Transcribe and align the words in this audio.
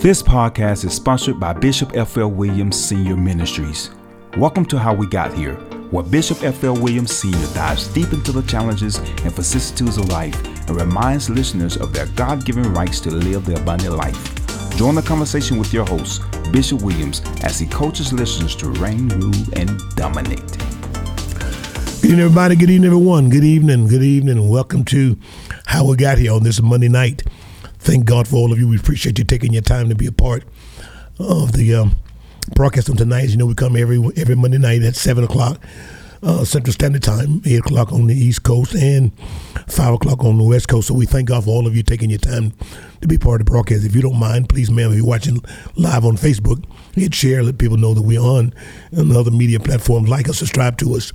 This 0.00 0.22
podcast 0.22 0.86
is 0.86 0.94
sponsored 0.94 1.38
by 1.38 1.52
Bishop 1.52 1.94
F.L. 1.94 2.30
Williams 2.30 2.82
Senior 2.82 3.18
Ministries. 3.18 3.90
Welcome 4.38 4.64
to 4.64 4.78
How 4.78 4.94
We 4.94 5.06
Got 5.06 5.34
Here, 5.34 5.56
where 5.90 6.02
Bishop 6.02 6.42
F.L. 6.42 6.72
Williams 6.72 7.14
Sr. 7.14 7.52
dives 7.52 7.86
deep 7.88 8.10
into 8.14 8.32
the 8.32 8.40
challenges 8.44 8.96
and 8.96 9.30
vicissitudes 9.30 9.98
of 9.98 10.08
life 10.08 10.42
and 10.42 10.70
reminds 10.70 11.28
listeners 11.28 11.76
of 11.76 11.92
their 11.92 12.06
God 12.16 12.46
given 12.46 12.72
rights 12.72 12.98
to 13.00 13.10
live 13.10 13.44
the 13.44 13.60
abundant 13.60 13.94
life. 13.94 14.16
Join 14.78 14.94
the 14.94 15.02
conversation 15.02 15.58
with 15.58 15.70
your 15.70 15.84
host, 15.84 16.22
Bishop 16.50 16.80
Williams, 16.80 17.20
as 17.42 17.58
he 17.58 17.66
coaches 17.66 18.10
listeners 18.10 18.56
to 18.56 18.70
reign, 18.70 19.08
rule, 19.08 19.44
and 19.52 19.78
dominate. 19.96 20.40
Good 22.00 22.12
evening, 22.12 22.20
everybody. 22.20 22.56
Good 22.56 22.70
evening, 22.70 22.86
everyone. 22.86 23.28
Good 23.28 23.44
evening. 23.44 23.86
Good 23.86 24.02
evening. 24.02 24.38
And 24.38 24.48
welcome 24.48 24.82
to 24.86 25.18
How 25.66 25.84
We 25.84 25.98
Got 25.98 26.16
Here 26.16 26.32
on 26.32 26.42
this 26.42 26.62
Monday 26.62 26.88
night. 26.88 27.22
Thank 27.80 28.04
God 28.04 28.28
for 28.28 28.36
all 28.36 28.52
of 28.52 28.58
you. 28.58 28.68
We 28.68 28.76
appreciate 28.76 29.18
you 29.18 29.24
taking 29.24 29.52
your 29.52 29.62
time 29.62 29.88
to 29.88 29.94
be 29.94 30.06
a 30.06 30.12
part 30.12 30.44
of 31.18 31.52
the 31.52 31.74
um, 31.74 31.96
broadcast 32.54 32.90
on 32.90 32.96
tonight. 32.96 33.24
As 33.24 33.32
you 33.32 33.38
know, 33.38 33.46
we 33.46 33.54
come 33.54 33.76
every 33.76 33.98
every 34.16 34.36
Monday 34.36 34.58
night 34.58 34.82
at 34.82 34.96
7 34.96 35.24
o'clock 35.24 35.60
uh, 36.22 36.44
Central 36.44 36.72
Standard 36.72 37.02
Time, 37.02 37.40
8 37.44 37.58
o'clock 37.60 37.92
on 37.92 38.06
the 38.06 38.14
East 38.14 38.42
Coast, 38.42 38.74
and 38.74 39.12
5 39.68 39.94
o'clock 39.94 40.24
on 40.24 40.38
the 40.38 40.44
West 40.44 40.68
Coast. 40.68 40.88
So 40.88 40.94
we 40.94 41.06
thank 41.06 41.28
God 41.28 41.44
for 41.44 41.50
all 41.50 41.66
of 41.66 41.74
you 41.74 41.82
taking 41.82 42.10
your 42.10 42.18
time 42.18 42.52
to 43.00 43.08
be 43.08 43.16
part 43.16 43.40
of 43.40 43.46
the 43.46 43.50
broadcast. 43.50 43.84
If 43.84 43.94
you 43.94 44.02
don't 44.02 44.18
mind, 44.18 44.48
please, 44.48 44.70
ma'am, 44.70 44.90
if 44.90 44.96
you're 44.98 45.06
watching 45.06 45.42
live 45.76 46.04
on 46.04 46.16
Facebook, 46.16 46.64
hit 46.94 47.14
share, 47.14 47.42
let 47.42 47.58
people 47.58 47.76
know 47.76 47.94
that 47.94 48.02
we're 48.02 48.20
on, 48.20 48.52
on 48.96 49.16
other 49.16 49.30
media 49.30 49.60
platforms. 49.60 50.08
Like 50.08 50.28
us, 50.28 50.38
subscribe 50.38 50.76
to 50.78 50.94
us, 50.94 51.12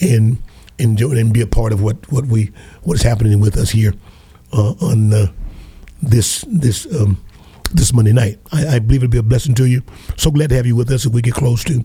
and 0.00 0.38
enjoy 0.78 1.10
and 1.12 1.34
be 1.34 1.40
a 1.42 1.46
part 1.46 1.72
of 1.72 1.82
what, 1.82 2.10
what 2.10 2.26
we 2.26 2.52
what 2.84 2.94
is 2.94 3.02
happening 3.02 3.40
with 3.40 3.56
us 3.56 3.70
here 3.70 3.92
uh, 4.52 4.74
on 4.80 5.12
uh, 5.12 5.26
this 6.02 6.44
this 6.48 6.86
um, 6.94 7.22
this 7.72 7.92
Monday 7.92 8.12
night. 8.12 8.38
I, 8.52 8.76
I, 8.76 8.78
believe 8.78 9.02
it'll 9.02 9.10
be 9.10 9.18
a 9.18 9.22
blessing 9.22 9.54
to 9.56 9.64
you. 9.66 9.82
So 10.16 10.30
glad 10.30 10.50
to 10.50 10.56
have 10.56 10.66
you 10.66 10.76
with 10.76 10.90
us 10.90 11.04
as 11.06 11.12
we 11.12 11.22
get 11.22 11.34
close 11.34 11.64
to 11.64 11.84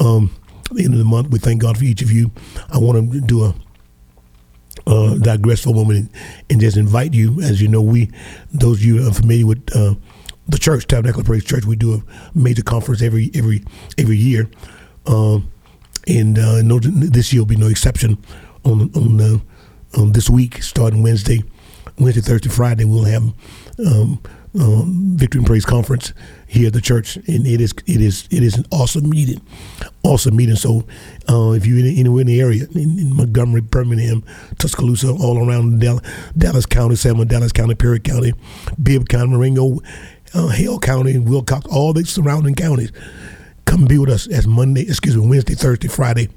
um, 0.00 0.30
the 0.70 0.84
end 0.84 0.94
of 0.94 0.98
the 0.98 1.04
month. 1.04 1.30
We 1.30 1.38
thank 1.38 1.60
God 1.60 1.78
for 1.78 1.84
each 1.84 2.02
of 2.02 2.10
you. 2.10 2.30
I 2.70 2.78
want 2.78 3.12
to 3.12 3.20
do 3.20 3.44
a 3.44 3.54
uh, 4.86 5.18
digress 5.18 5.62
for 5.64 5.70
a 5.70 5.74
moment 5.74 6.10
and, 6.48 6.60
just 6.60 6.76
invite 6.76 7.14
you. 7.14 7.40
As 7.42 7.60
you 7.60 7.68
know, 7.68 7.82
we 7.82 8.10
those 8.52 8.78
of 8.78 8.84
you 8.84 9.06
are 9.06 9.12
familiar 9.12 9.46
with 9.46 9.76
uh, 9.76 9.94
the 10.48 10.58
church, 10.58 10.86
Tabernacle 10.86 11.24
Praise 11.24 11.44
Church, 11.44 11.64
we 11.64 11.76
do 11.76 11.94
a 11.94 12.02
major 12.38 12.62
conference 12.62 13.02
every 13.02 13.30
every 13.34 13.64
every 13.98 14.16
year, 14.16 14.48
um, 15.06 15.50
and 16.06 16.38
uh, 16.38 16.62
no, 16.62 16.78
this 16.78 17.32
year 17.32 17.42
will 17.42 17.46
be 17.46 17.56
no 17.56 17.66
exception. 17.68 18.18
On 18.64 18.90
on, 18.94 19.42
on 19.96 20.12
this 20.12 20.30
week, 20.30 20.62
starting 20.62 21.02
Wednesday 21.02 21.42
Wednesday, 22.00 22.20
Thursday, 22.20 22.48
Friday, 22.48 22.84
we'll 22.84 23.04
have 23.04 23.22
um, 23.84 24.20
um, 24.58 25.16
Victory 25.16 25.40
and 25.40 25.46
Praise 25.46 25.64
Conference 25.64 26.12
here 26.46 26.68
at 26.68 26.72
the 26.72 26.80
church, 26.80 27.16
and 27.16 27.46
it 27.46 27.60
is 27.60 27.74
it 27.86 28.00
is 28.00 28.26
it 28.30 28.42
is 28.42 28.56
an 28.56 28.64
awesome 28.70 29.08
meeting, 29.08 29.40
awesome 30.02 30.36
meeting. 30.36 30.56
So, 30.56 30.86
uh, 31.28 31.52
if 31.52 31.66
you're 31.66 31.78
anywhere 31.78 32.22
in 32.22 32.26
the 32.26 32.40
area, 32.40 32.66
in, 32.74 32.98
in, 32.98 33.14
Montgomery, 33.14 33.60
Birmingham, 33.60 34.24
Tuscaloosa, 34.58 35.10
all 35.10 35.46
around 35.46 35.80
Dallas, 35.80 36.02
Dallas 36.36 36.66
County, 36.66 36.96
Selma, 36.96 37.24
Dallas 37.24 37.52
County, 37.52 37.74
Perry 37.74 38.00
County, 38.00 38.32
Bibb 38.82 39.08
County, 39.08 39.30
Marengo, 39.32 39.80
uh, 40.34 40.48
Hale 40.48 40.78
County, 40.78 41.18
Wilcox, 41.18 41.66
all 41.66 41.92
the 41.92 42.04
surrounding 42.04 42.54
counties, 42.54 42.92
come 43.64 43.86
be 43.86 43.98
with 43.98 44.10
us 44.10 44.26
as 44.28 44.46
Monday, 44.46 44.82
excuse 44.82 45.16
me, 45.16 45.26
Wednesday, 45.26 45.54
Thursday, 45.54 45.88
Friday, 45.88 46.28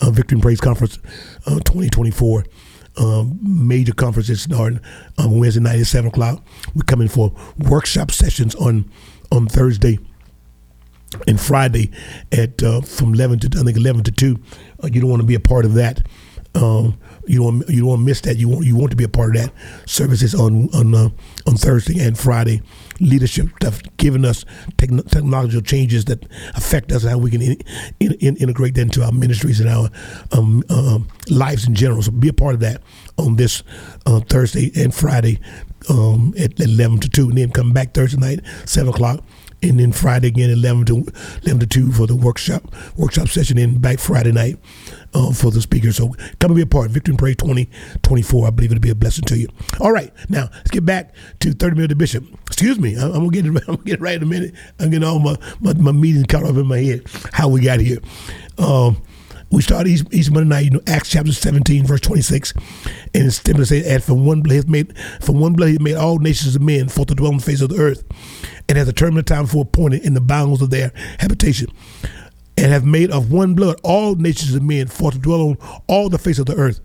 uh, 0.00 0.10
Victory 0.10 0.36
and 0.36 0.42
Praise 0.42 0.60
Conference, 0.60 0.98
uh, 1.46 1.60
2024 1.60 2.44
um, 2.96 3.38
major 3.42 3.92
conferences 3.92 4.42
starting 4.42 4.80
on 5.18 5.38
Wednesday 5.38 5.60
night 5.60 5.80
at 5.80 5.86
seven 5.86 6.08
o'clock. 6.08 6.44
We're 6.74 6.82
coming 6.82 7.08
for 7.08 7.32
workshop 7.58 8.10
sessions 8.10 8.54
on 8.54 8.90
on 9.30 9.48
Thursday 9.48 9.98
and 11.26 11.40
Friday 11.40 11.90
at 12.30 12.62
uh, 12.62 12.80
from 12.80 13.14
eleven 13.14 13.38
to 13.40 13.58
I 13.58 13.62
think 13.62 13.76
eleven 13.76 14.02
to 14.04 14.10
two. 14.10 14.38
Uh, 14.82 14.88
you 14.92 15.00
don't 15.00 15.10
want 15.10 15.20
to 15.22 15.26
be 15.26 15.34
a 15.34 15.40
part 15.40 15.64
of 15.64 15.74
that. 15.74 16.06
Um, 16.54 16.98
you 17.26 17.38
don't 17.38 17.68
you 17.68 17.80
don't 17.80 17.88
want 17.88 18.00
to 18.00 18.04
miss 18.04 18.20
that. 18.22 18.36
You 18.36 18.48
want 18.48 18.66
you 18.66 18.76
want 18.76 18.90
to 18.90 18.96
be 18.96 19.04
a 19.04 19.08
part 19.08 19.36
of 19.36 19.42
that. 19.42 19.52
Services 19.86 20.34
on 20.34 20.68
on 20.74 20.94
uh, 20.94 21.08
on 21.46 21.56
Thursday 21.56 22.04
and 22.04 22.18
Friday. 22.18 22.62
Leadership 23.02 23.48
stuff, 23.56 23.82
giving 23.96 24.24
us 24.24 24.44
technological 24.78 25.60
changes 25.60 26.04
that 26.06 26.24
affect 26.54 26.92
us, 26.92 27.02
and 27.02 27.10
how 27.10 27.18
we 27.18 27.30
can 27.30 27.42
in, 27.42 27.56
in, 28.00 28.12
in, 28.20 28.36
integrate 28.36 28.74
that 28.74 28.82
into 28.82 29.02
our 29.02 29.12
ministries 29.12 29.60
and 29.60 29.68
our 29.68 29.90
um, 30.30 30.62
um, 30.70 31.08
lives 31.28 31.66
in 31.66 31.74
general. 31.74 32.00
So 32.02 32.12
be 32.12 32.28
a 32.28 32.32
part 32.32 32.54
of 32.54 32.60
that 32.60 32.82
on 33.18 33.36
this 33.36 33.62
uh, 34.06 34.20
Thursday 34.20 34.70
and 34.76 34.94
Friday 34.94 35.40
um, 35.90 36.32
at 36.38 36.60
11 36.60 37.00
to 37.00 37.08
2, 37.08 37.28
and 37.30 37.38
then 37.38 37.50
come 37.50 37.72
back 37.72 37.92
Thursday 37.92 38.18
night, 38.18 38.40
7 38.66 38.88
o'clock 38.92 39.22
and 39.62 39.78
then 39.78 39.92
Friday 39.92 40.28
again 40.28 40.50
11 40.50 40.84
to 40.86 41.06
11 41.42 41.60
to 41.60 41.66
2 41.66 41.92
for 41.92 42.06
the 42.06 42.16
workshop 42.16 42.74
workshop 42.96 43.28
session 43.28 43.58
and 43.58 43.80
back 43.80 43.98
Friday 43.98 44.32
night 44.32 44.58
uh, 45.14 45.32
for 45.32 45.50
the 45.50 45.60
speaker 45.60 45.92
so 45.92 46.08
come 46.40 46.50
and 46.50 46.56
be 46.56 46.62
a 46.62 46.66
part. 46.66 46.90
Victory 46.90 47.12
and 47.12 47.18
Praise 47.18 47.36
2024 47.36 48.46
I 48.46 48.50
believe 48.50 48.72
it'll 48.72 48.80
be 48.80 48.90
a 48.90 48.94
blessing 48.94 49.24
to 49.26 49.38
you. 49.38 49.48
All 49.80 49.92
right. 49.92 50.12
Now 50.28 50.48
let's 50.52 50.70
get 50.70 50.84
back 50.84 51.14
to 51.40 51.52
30 51.52 51.76
minutes 51.76 51.94
bishop 51.94 52.24
excuse 52.62 52.78
me 52.78 52.94
I'm, 52.94 53.12
I'm, 53.12 53.28
gonna 53.28 53.30
get 53.30 53.46
it 53.46 53.48
I'm 53.68 53.74
gonna 53.74 53.84
get 53.84 53.94
it 53.94 54.00
right 54.00 54.14
in 54.14 54.22
a 54.22 54.26
minute 54.26 54.54
I'm 54.78 54.90
getting 54.90 55.06
all 55.06 55.18
my, 55.18 55.36
my, 55.60 55.74
my 55.74 55.92
meetings 55.92 56.26
caught 56.28 56.44
up 56.44 56.54
in 56.54 56.66
my 56.66 56.78
head 56.78 57.02
how 57.32 57.48
we 57.48 57.60
got 57.60 57.80
here 57.80 57.98
um, 58.58 59.02
we 59.50 59.60
started 59.60 59.90
each, 59.90 60.02
each 60.12 60.30
Monday 60.30 60.48
night, 60.48 60.64
you 60.64 60.70
know, 60.70 60.80
Acts 60.86 61.10
chapter 61.10 61.30
17, 61.30 61.84
verse 61.84 62.00
26. 62.00 62.54
And 63.14 63.26
it's 63.26 63.36
simply 63.36 63.66
say, 63.66 63.84
and 63.94 64.02
from 64.02 64.24
one 64.24 64.40
blood 64.40 64.66
made 64.66 64.96
from 65.20 65.40
one 65.40 65.52
blood 65.52 65.68
he 65.68 65.78
made 65.78 65.96
all 65.96 66.18
nations 66.18 66.56
of 66.56 66.62
men 66.62 66.88
for 66.88 67.04
to 67.04 67.14
dwell 67.14 67.32
on 67.32 67.36
the 67.36 67.42
face 67.42 67.60
of 67.60 67.68
the 67.68 67.76
earth, 67.76 68.02
and 68.68 68.78
has 68.78 68.86
determined 68.86 69.26
time 69.26 69.44
for 69.44 69.62
appointed 69.62 70.06
in 70.06 70.14
the 70.14 70.22
bounds 70.22 70.62
of 70.62 70.70
their 70.70 70.90
habitation. 71.18 71.68
And 72.56 72.72
have 72.72 72.86
made 72.86 73.10
of 73.10 73.30
one 73.30 73.54
blood 73.54 73.78
all 73.82 74.14
nations 74.14 74.54
of 74.54 74.62
men 74.62 74.86
for 74.86 75.10
to 75.10 75.18
dwell 75.18 75.42
on 75.42 75.58
all 75.86 76.08
the 76.08 76.18
face 76.18 76.38
of 76.38 76.46
the 76.46 76.54
earth. 76.54 76.80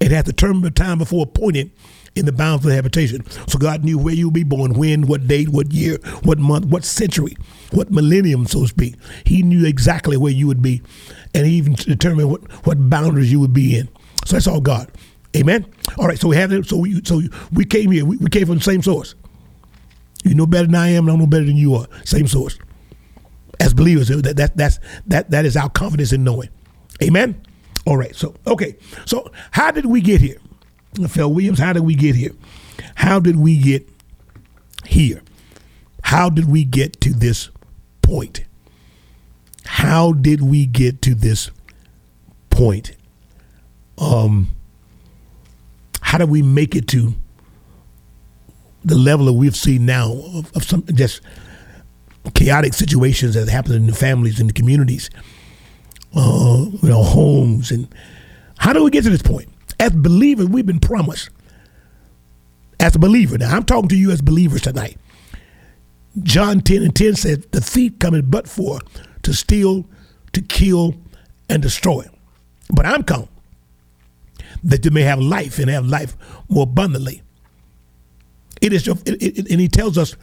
And 0.00 0.10
hath 0.10 0.24
determined 0.24 0.74
time 0.74 0.98
before 0.98 1.24
appointed 1.24 1.70
in 2.14 2.26
the 2.26 2.32
bounds 2.32 2.64
of 2.64 2.70
the 2.70 2.74
habitation. 2.74 3.24
So 3.48 3.58
God 3.58 3.84
knew 3.84 3.98
where 3.98 4.14
you 4.14 4.26
would 4.26 4.34
be 4.34 4.44
born, 4.44 4.74
when, 4.74 5.06
what 5.06 5.26
date, 5.26 5.48
what 5.48 5.72
year, 5.72 5.98
what 6.22 6.38
month, 6.38 6.66
what 6.66 6.84
century, 6.84 7.36
what 7.72 7.90
millennium, 7.90 8.46
so 8.46 8.62
to 8.62 8.68
speak. 8.68 8.96
He 9.24 9.42
knew 9.42 9.66
exactly 9.66 10.16
where 10.16 10.32
you 10.32 10.46
would 10.46 10.62
be 10.62 10.82
and 11.34 11.46
he 11.46 11.54
even 11.54 11.74
determined 11.74 12.30
what, 12.30 12.42
what 12.66 12.90
boundaries 12.90 13.32
you 13.32 13.40
would 13.40 13.52
be 13.52 13.78
in. 13.78 13.88
So 14.24 14.36
that's 14.36 14.46
all 14.46 14.60
God. 14.60 14.90
Amen. 15.36 15.66
All 15.98 16.06
right. 16.06 16.18
So 16.18 16.28
we 16.28 16.36
have 16.36 16.52
it. 16.52 16.66
So 16.66 16.76
we 16.76 17.02
so 17.04 17.22
we 17.52 17.64
came 17.64 17.90
here. 17.90 18.04
We, 18.04 18.18
we 18.18 18.28
came 18.28 18.46
from 18.46 18.56
the 18.56 18.64
same 18.64 18.82
source. 18.82 19.14
You 20.24 20.34
know 20.34 20.46
better 20.46 20.66
than 20.66 20.74
I 20.74 20.88
am, 20.88 21.08
and 21.08 21.16
I 21.16 21.18
know 21.18 21.26
better 21.26 21.46
than 21.46 21.56
you 21.56 21.74
are. 21.74 21.86
Same 22.04 22.26
source. 22.26 22.58
As 23.58 23.74
believers, 23.74 24.08
that, 24.08 24.36
that 24.36 24.56
that's 24.56 24.78
that 25.06 25.30
that 25.30 25.46
is 25.46 25.56
our 25.56 25.70
confidence 25.70 26.12
in 26.12 26.22
knowing. 26.22 26.50
Amen. 27.02 27.42
All 27.86 27.96
right. 27.96 28.14
So 28.14 28.34
okay. 28.46 28.76
So 29.06 29.32
how 29.52 29.70
did 29.70 29.86
we 29.86 30.00
get 30.00 30.20
here? 30.20 30.36
Phil 31.08 31.32
Williams, 31.32 31.58
how 31.58 31.72
did 31.72 31.84
we 31.84 31.94
get 31.94 32.14
here? 32.14 32.32
How 32.96 33.18
did 33.18 33.36
we 33.36 33.58
get 33.58 33.88
here? 34.84 35.22
How 36.02 36.28
did 36.28 36.50
we 36.50 36.64
get 36.64 37.00
to 37.00 37.12
this 37.12 37.48
point? 38.02 38.44
how 39.82 40.12
did 40.12 40.42
we 40.42 40.66
get 40.66 41.02
to 41.02 41.14
this 41.14 41.50
point? 42.50 42.92
Um, 43.98 44.54
how 46.00 46.18
did 46.18 46.28
we 46.28 46.42
make 46.42 46.76
it 46.76 46.88
to 46.88 47.14
the 48.84 48.96
level 48.96 49.26
that 49.26 49.32
we've 49.32 49.56
seen 49.56 49.86
now 49.86 50.12
of, 50.12 50.54
of 50.54 50.64
some 50.64 50.84
just 50.94 51.20
chaotic 52.34 52.74
situations 52.74 53.34
that 53.34 53.48
happen 53.48 53.72
in 53.72 53.86
the 53.86 53.94
families 53.94 54.40
and 54.40 54.48
the 54.48 54.52
communities, 54.52 55.10
uh, 56.14 56.66
you 56.82 56.88
know, 56.88 57.02
homes, 57.02 57.70
and 57.70 57.88
how 58.58 58.72
do 58.72 58.84
we 58.84 58.90
get 58.90 59.04
to 59.04 59.10
this 59.10 59.22
point? 59.22 59.48
As 59.82 59.90
believers, 59.90 60.46
we've 60.46 60.64
been 60.64 60.78
promised. 60.78 61.28
As 62.78 62.94
a 62.94 63.00
believer, 63.00 63.36
now 63.36 63.56
I'm 63.56 63.64
talking 63.64 63.88
to 63.88 63.96
you 63.96 64.12
as 64.12 64.22
believers 64.22 64.60
tonight. 64.60 64.96
John 66.22 66.60
10 66.60 66.82
and 66.84 66.94
10 66.94 67.16
says, 67.16 67.46
The 67.50 67.60
thief 67.60 67.98
cometh 67.98 68.30
but 68.30 68.46
for 68.46 68.78
to 69.24 69.34
steal, 69.34 69.84
to 70.34 70.40
kill, 70.40 70.94
and 71.48 71.60
destroy. 71.60 72.08
But 72.70 72.86
I'm 72.86 73.02
come 73.02 73.28
that 74.62 74.84
you 74.84 74.92
may 74.92 75.02
have 75.02 75.18
life 75.18 75.58
and 75.58 75.68
have 75.68 75.84
life 75.84 76.16
more 76.48 76.62
abundantly. 76.62 77.22
It 78.60 78.72
is, 78.72 78.86
it, 78.86 79.02
it, 79.04 79.50
and 79.50 79.60
he 79.60 79.66
tells 79.66 79.98
us, 79.98 80.14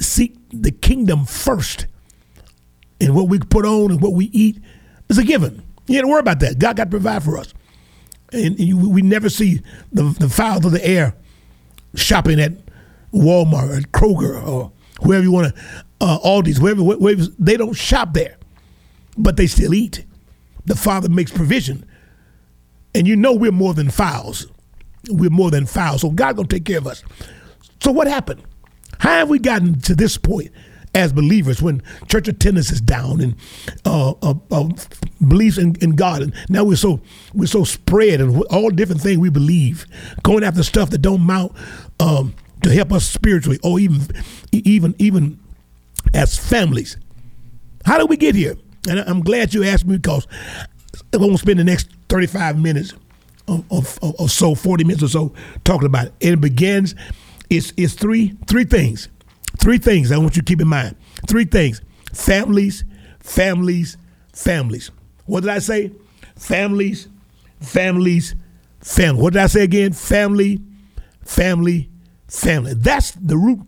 seek 0.00 0.34
the 0.50 0.72
kingdom 0.72 1.26
first. 1.26 1.86
And 3.00 3.14
what 3.14 3.28
we 3.28 3.38
put 3.38 3.64
on 3.64 3.92
and 3.92 4.00
what 4.00 4.14
we 4.14 4.24
eat 4.32 4.58
is 5.08 5.16
a 5.16 5.22
given. 5.22 5.62
You 5.86 6.00
don't 6.00 6.10
worry 6.10 6.18
about 6.18 6.40
that. 6.40 6.58
God 6.58 6.74
got 6.76 6.84
to 6.84 6.90
provide 6.90 7.22
for 7.22 7.38
us. 7.38 7.54
And, 8.32 8.58
you, 8.58 8.76
we 8.76 9.02
never 9.02 9.28
see 9.28 9.60
the, 9.92 10.04
the 10.18 10.28
fowls 10.28 10.64
of 10.64 10.72
the 10.72 10.84
air 10.84 11.14
shopping 11.94 12.40
at 12.40 12.52
Walmart 13.12 13.78
or 13.78 13.80
Kroger 13.88 14.46
or 14.46 14.72
whoever 15.02 15.22
you 15.22 15.32
want 15.32 15.54
to, 15.54 15.62
uh, 16.00 16.18
Aldi's, 16.18 16.60
wherever, 16.60 16.82
wherever, 16.82 17.22
they 17.38 17.56
don't 17.56 17.74
shop 17.74 18.12
there, 18.12 18.36
but 19.16 19.36
they 19.36 19.46
still 19.46 19.74
eat. 19.74 20.04
The 20.66 20.76
Father 20.76 21.08
makes 21.08 21.30
provision. 21.30 21.84
And 22.94 23.06
you 23.06 23.16
know 23.16 23.32
we're 23.32 23.52
more 23.52 23.74
than 23.74 23.90
fowls. 23.90 24.46
We're 25.08 25.30
more 25.30 25.50
than 25.50 25.66
fowls. 25.66 26.00
So 26.00 26.10
God 26.10 26.36
gonna 26.36 26.48
take 26.48 26.64
care 26.64 26.78
of 26.78 26.86
us. 26.86 27.04
So 27.82 27.92
what 27.92 28.08
happened? 28.08 28.42
How 28.98 29.10
have 29.10 29.28
we 29.28 29.38
gotten 29.38 29.80
to 29.82 29.94
this 29.94 30.16
point 30.16 30.50
as 30.96 31.12
believers 31.12 31.60
when 31.60 31.82
church 32.08 32.26
attendance 32.26 32.72
is 32.72 32.80
down 32.80 33.20
and 33.20 33.36
uh, 33.84 34.12
uh, 34.22 34.34
uh, 34.50 34.68
beliefs 35.28 35.58
in, 35.58 35.76
in, 35.82 35.94
God, 35.94 36.22
and 36.22 36.34
now 36.48 36.64
we're 36.64 36.74
so 36.74 37.00
we're 37.34 37.46
so 37.46 37.64
spread 37.64 38.20
and 38.20 38.42
all 38.44 38.70
different 38.70 39.02
things 39.02 39.18
we 39.18 39.28
believe, 39.28 39.86
going 40.22 40.42
after 40.42 40.62
stuff 40.62 40.88
that 40.90 41.02
don't 41.02 41.20
mount 41.20 41.52
um, 42.00 42.34
to 42.62 42.72
help 42.72 42.92
us 42.92 43.06
spiritually, 43.06 43.60
or 43.62 43.78
even 43.78 44.00
even 44.52 44.94
even 44.98 45.38
as 46.14 46.38
families. 46.38 46.96
How 47.84 47.98
did 47.98 48.08
we 48.08 48.16
get 48.16 48.34
here? 48.34 48.56
And 48.88 49.00
I'm 49.00 49.20
glad 49.20 49.52
you 49.52 49.64
asked 49.64 49.84
me 49.84 49.98
because 49.98 50.26
I 51.12 51.18
won't 51.18 51.38
spend 51.38 51.58
the 51.58 51.64
next 51.64 51.90
35 52.08 52.58
minutes 52.58 52.94
or, 53.48 54.28
so, 54.28 54.54
40 54.54 54.84
minutes 54.84 55.02
or 55.02 55.08
so 55.08 55.32
talking 55.64 55.86
about 55.86 56.06
it. 56.06 56.14
And 56.20 56.34
it 56.34 56.40
begins, 56.40 56.94
it's, 57.48 57.72
it's 57.76 57.94
three, 57.94 58.36
three 58.46 58.64
things. 58.64 59.08
Three 59.58 59.78
things 59.78 60.12
I 60.12 60.18
want 60.18 60.36
you 60.36 60.42
to 60.42 60.46
keep 60.46 60.60
in 60.60 60.68
mind. 60.68 60.96
Three 61.26 61.44
things. 61.44 61.80
Families, 62.12 62.84
families, 63.20 63.96
families. 64.32 64.90
What 65.24 65.40
did 65.40 65.50
I 65.50 65.58
say? 65.58 65.92
Families, 66.36 67.08
families, 67.60 68.34
family. 68.80 69.22
What 69.22 69.32
did 69.32 69.42
I 69.42 69.46
say 69.46 69.64
again? 69.64 69.92
Family, 69.92 70.60
family, 71.22 71.90
family. 72.28 72.74
That's 72.74 73.12
the 73.12 73.36
root 73.36 73.60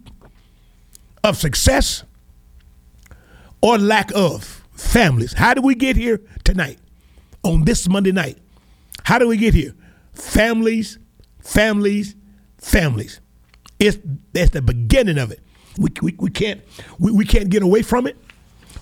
of 1.25 1.37
success 1.37 2.05
or 3.61 3.79
lack 3.79 4.13
of 4.15 4.65
families. 4.73 5.33
How 5.33 5.55
did 5.55 5.65
we 5.65 5.75
get 5.75 5.97
here 5.97 6.21
tonight 6.45 6.79
on 7.43 7.65
this 7.65 7.89
Monday 7.89 8.13
night? 8.13 8.39
How 9.05 9.19
do 9.19 9.27
we 9.27 9.37
get 9.37 9.55
here? 9.55 9.75
Families, 10.13 10.99
families, 11.43 12.15
families. 12.59 13.21
It's 13.79 13.99
that's 14.33 14.51
the 14.51 14.63
beginning 14.63 15.19
of 15.19 15.31
it. 15.31 15.41
We, 15.79 15.91
we, 16.03 16.15
we 16.19 16.31
can't 16.31 16.61
we, 16.99 17.13
we 17.13 17.25
can't 17.25 17.49
get 17.49 17.63
away 17.63 17.83
from 17.83 18.07
it. 18.07 18.17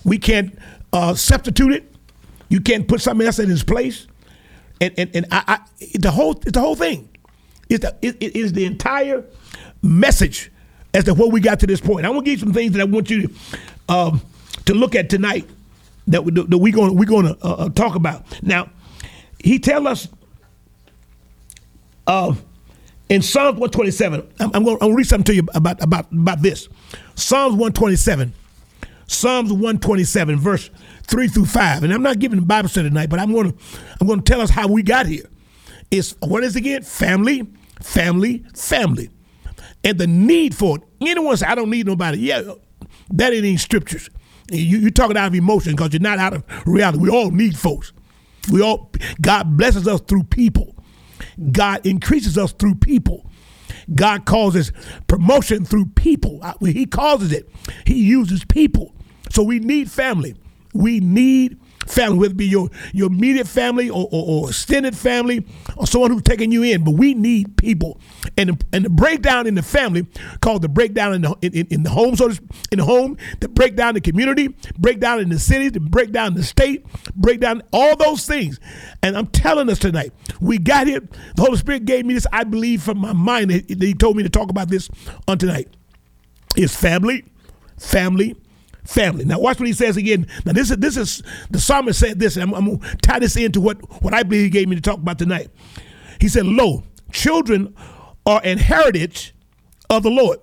We 0.03 0.17
can't 0.17 0.57
uh, 0.91 1.13
substitute 1.13 1.73
it. 1.73 1.95
You 2.49 2.59
can't 2.59 2.87
put 2.87 3.01
something 3.01 3.25
else 3.25 3.39
in 3.39 3.51
its 3.51 3.63
place. 3.63 4.07
And 4.81 4.93
and, 4.97 5.15
and 5.15 5.25
I, 5.31 5.43
I 5.47 5.85
the 5.97 6.11
whole 6.11 6.33
it's 6.33 6.51
the 6.51 6.59
whole 6.59 6.75
thing. 6.75 7.09
It's 7.69 7.85
the 7.85 7.95
it, 8.01 8.17
it 8.19 8.35
is 8.35 8.53
the 8.53 8.65
entire 8.65 9.23
message 9.81 10.51
as 10.93 11.03
to 11.05 11.13
what 11.13 11.31
we 11.31 11.39
got 11.39 11.59
to 11.59 11.67
this 11.67 11.81
point. 11.81 12.05
I 12.05 12.09
want 12.09 12.25
to 12.25 12.31
give 12.31 12.39
you 12.39 12.45
some 12.45 12.53
things 12.53 12.73
that 12.73 12.81
I 12.81 12.85
want 12.85 13.09
you 13.09 13.27
to 13.27 13.33
um, 13.89 14.21
to 14.65 14.73
look 14.73 14.95
at 14.95 15.09
tonight 15.09 15.47
that, 16.07 16.23
we, 16.23 16.31
that 16.31 16.57
we're 16.57 16.73
going 16.73 16.95
we're 16.95 17.05
going 17.05 17.25
to 17.25 17.37
uh, 17.45 17.53
uh, 17.53 17.69
talk 17.69 17.95
about. 17.95 18.41
Now, 18.43 18.69
he 19.39 19.59
tell 19.59 19.87
us 19.87 20.07
uh, 22.05 22.33
in 23.09 23.21
Psalms 23.21 23.59
127, 23.59 24.27
I'm, 24.39 24.51
I'm 24.53 24.63
going 24.63 24.79
to 24.79 24.93
read 24.93 25.07
something 25.07 25.25
to 25.25 25.35
you 25.35 25.47
about, 25.53 25.81
about, 25.81 26.11
about 26.11 26.41
this. 26.41 26.67
Psalms 27.15 27.53
127, 27.53 28.33
Psalms 29.07 29.51
127, 29.51 30.37
verse 30.37 30.69
3 31.03 31.27
through 31.29 31.45
5. 31.45 31.83
And 31.83 31.93
I'm 31.93 32.03
not 32.03 32.19
giving 32.19 32.39
the 32.39 32.45
Bible 32.45 32.69
study 32.69 32.89
tonight, 32.89 33.09
but 33.09 33.19
I'm 33.19 33.31
going 33.31 33.51
to 33.51 33.57
I'm 33.99 34.07
going 34.07 34.21
to 34.21 34.25
tell 34.25 34.41
us 34.41 34.49
how 34.49 34.67
we 34.67 34.83
got 34.83 35.05
here. 35.05 35.25
It's 35.89 36.15
what 36.19 36.43
is 36.43 36.55
it 36.55 36.59
again? 36.59 36.83
Family, 36.83 37.47
family, 37.81 38.43
family. 38.53 39.09
And 39.83 39.97
the 39.97 40.07
need 40.07 40.53
for 40.53 40.77
it. 40.77 40.83
Anyone 40.99 41.37
say, 41.37 41.45
I 41.47 41.55
don't 41.55 41.69
need 41.69 41.85
nobody. 41.85 42.19
Yeah, 42.19 42.41
that 43.11 43.33
ain't 43.33 43.45
in 43.45 43.57
scriptures. 43.57 44.09
You, 44.51 44.79
you're 44.79 44.91
talking 44.91 45.15
out 45.15 45.27
of 45.27 45.35
emotion 45.35 45.73
because 45.73 45.93
you're 45.93 46.01
not 46.01 46.19
out 46.19 46.33
of 46.33 46.43
reality. 46.65 46.99
We 46.99 47.09
all 47.09 47.31
need 47.31 47.57
folks. 47.57 47.93
We 48.51 48.61
all 48.61 48.91
God 49.21 49.57
blesses 49.57 49.87
us 49.87 50.01
through 50.01 50.23
people. 50.23 50.76
God 51.51 51.85
increases 51.85 52.37
us 52.37 52.51
through 52.53 52.75
people. 52.75 53.29
God 53.93 54.25
causes 54.25 54.71
promotion 55.07 55.65
through 55.65 55.87
people. 55.87 56.39
Uh, 56.41 56.53
he 56.61 56.85
causes 56.85 57.31
it. 57.31 57.49
He 57.85 58.03
uses 58.03 58.43
people. 58.45 58.93
So 59.31 59.43
we 59.43 59.59
need 59.59 59.89
family. 59.89 60.35
We 60.73 60.99
need 60.99 61.59
family, 61.89 62.17
whether 62.17 62.31
it 62.31 62.37
be 62.37 62.47
your, 62.47 62.69
your 62.93 63.07
immediate 63.07 63.47
family 63.47 63.89
or, 63.89 64.07
or, 64.11 64.43
or, 64.43 64.49
extended 64.49 64.95
family 64.95 65.45
or 65.75 65.87
someone 65.87 66.11
who's 66.11 66.23
taking 66.23 66.51
you 66.51 66.63
in. 66.63 66.83
But 66.83 66.91
we 66.91 67.13
need 67.13 67.57
people. 67.57 67.99
And 68.37 68.49
the, 68.49 68.65
and 68.73 68.85
the 68.85 68.89
breakdown 68.89 69.47
in 69.47 69.55
the 69.55 69.63
family, 69.63 70.07
called 70.41 70.61
the 70.61 70.69
breakdown 70.69 71.13
in 71.13 71.21
the, 71.21 71.35
in, 71.41 71.67
in 71.67 71.83
the 71.83 71.89
home, 71.89 72.15
so 72.15 72.29
in 72.71 72.79
the 72.79 72.85
home, 72.85 73.17
the 73.39 73.47
breakdown 73.47 73.89
in 73.89 73.95
the 73.95 74.01
community, 74.01 74.55
breakdown 74.77 75.19
in 75.19 75.29
the 75.29 75.39
city, 75.39 75.69
the 75.69 75.79
breakdown 75.79 76.27
in 76.27 76.33
the 76.35 76.43
state, 76.43 76.85
breakdown 77.15 77.61
all 77.71 77.95
those 77.95 78.25
things. 78.25 78.59
And 79.01 79.17
I'm 79.17 79.27
telling 79.27 79.69
us 79.69 79.79
tonight, 79.79 80.13
we 80.39 80.57
got 80.57 80.87
it. 80.87 81.09
The 81.35 81.41
Holy 81.41 81.57
Spirit 81.57 81.85
gave 81.85 82.05
me 82.05 82.13
this, 82.13 82.27
I 82.31 82.43
believe, 82.43 82.83
from 82.83 82.99
my 82.99 83.13
mind 83.13 83.51
that 83.51 83.69
He 83.69 83.93
told 83.93 84.17
me 84.17 84.23
to 84.23 84.29
talk 84.29 84.49
about 84.49 84.69
this 84.69 84.89
on 85.27 85.37
tonight. 85.37 85.69
Is 86.55 86.75
family, 86.75 87.23
family, 87.77 88.35
family. 88.87 89.25
Now 89.25 89.39
watch 89.39 89.59
what 89.59 89.67
he 89.67 89.73
says 89.73 89.97
again. 89.97 90.27
Now 90.45 90.53
this 90.53 90.71
is 90.71 90.77
this 90.77 90.97
is 90.97 91.21
the 91.51 91.59
psalmist 91.59 91.99
said 91.99 92.19
this, 92.19 92.35
and 92.37 92.43
I'm, 92.43 92.53
I'm 92.53 92.77
gonna 92.77 92.95
tie 93.01 93.19
this 93.19 93.35
into 93.35 93.61
what 93.61 93.77
what 94.01 94.13
I 94.13 94.23
believe 94.23 94.43
he 94.43 94.49
gave 94.49 94.67
me 94.67 94.75
to 94.75 94.81
talk 94.81 94.97
about 94.97 95.19
tonight. 95.19 95.49
He 96.19 96.29
said, 96.29 96.45
"Lo, 96.45 96.83
children 97.11 97.75
are 98.25 98.41
an 98.43 98.57
heritage 98.57 99.35
of 99.89 100.03
the 100.03 100.09
Lord, 100.09 100.39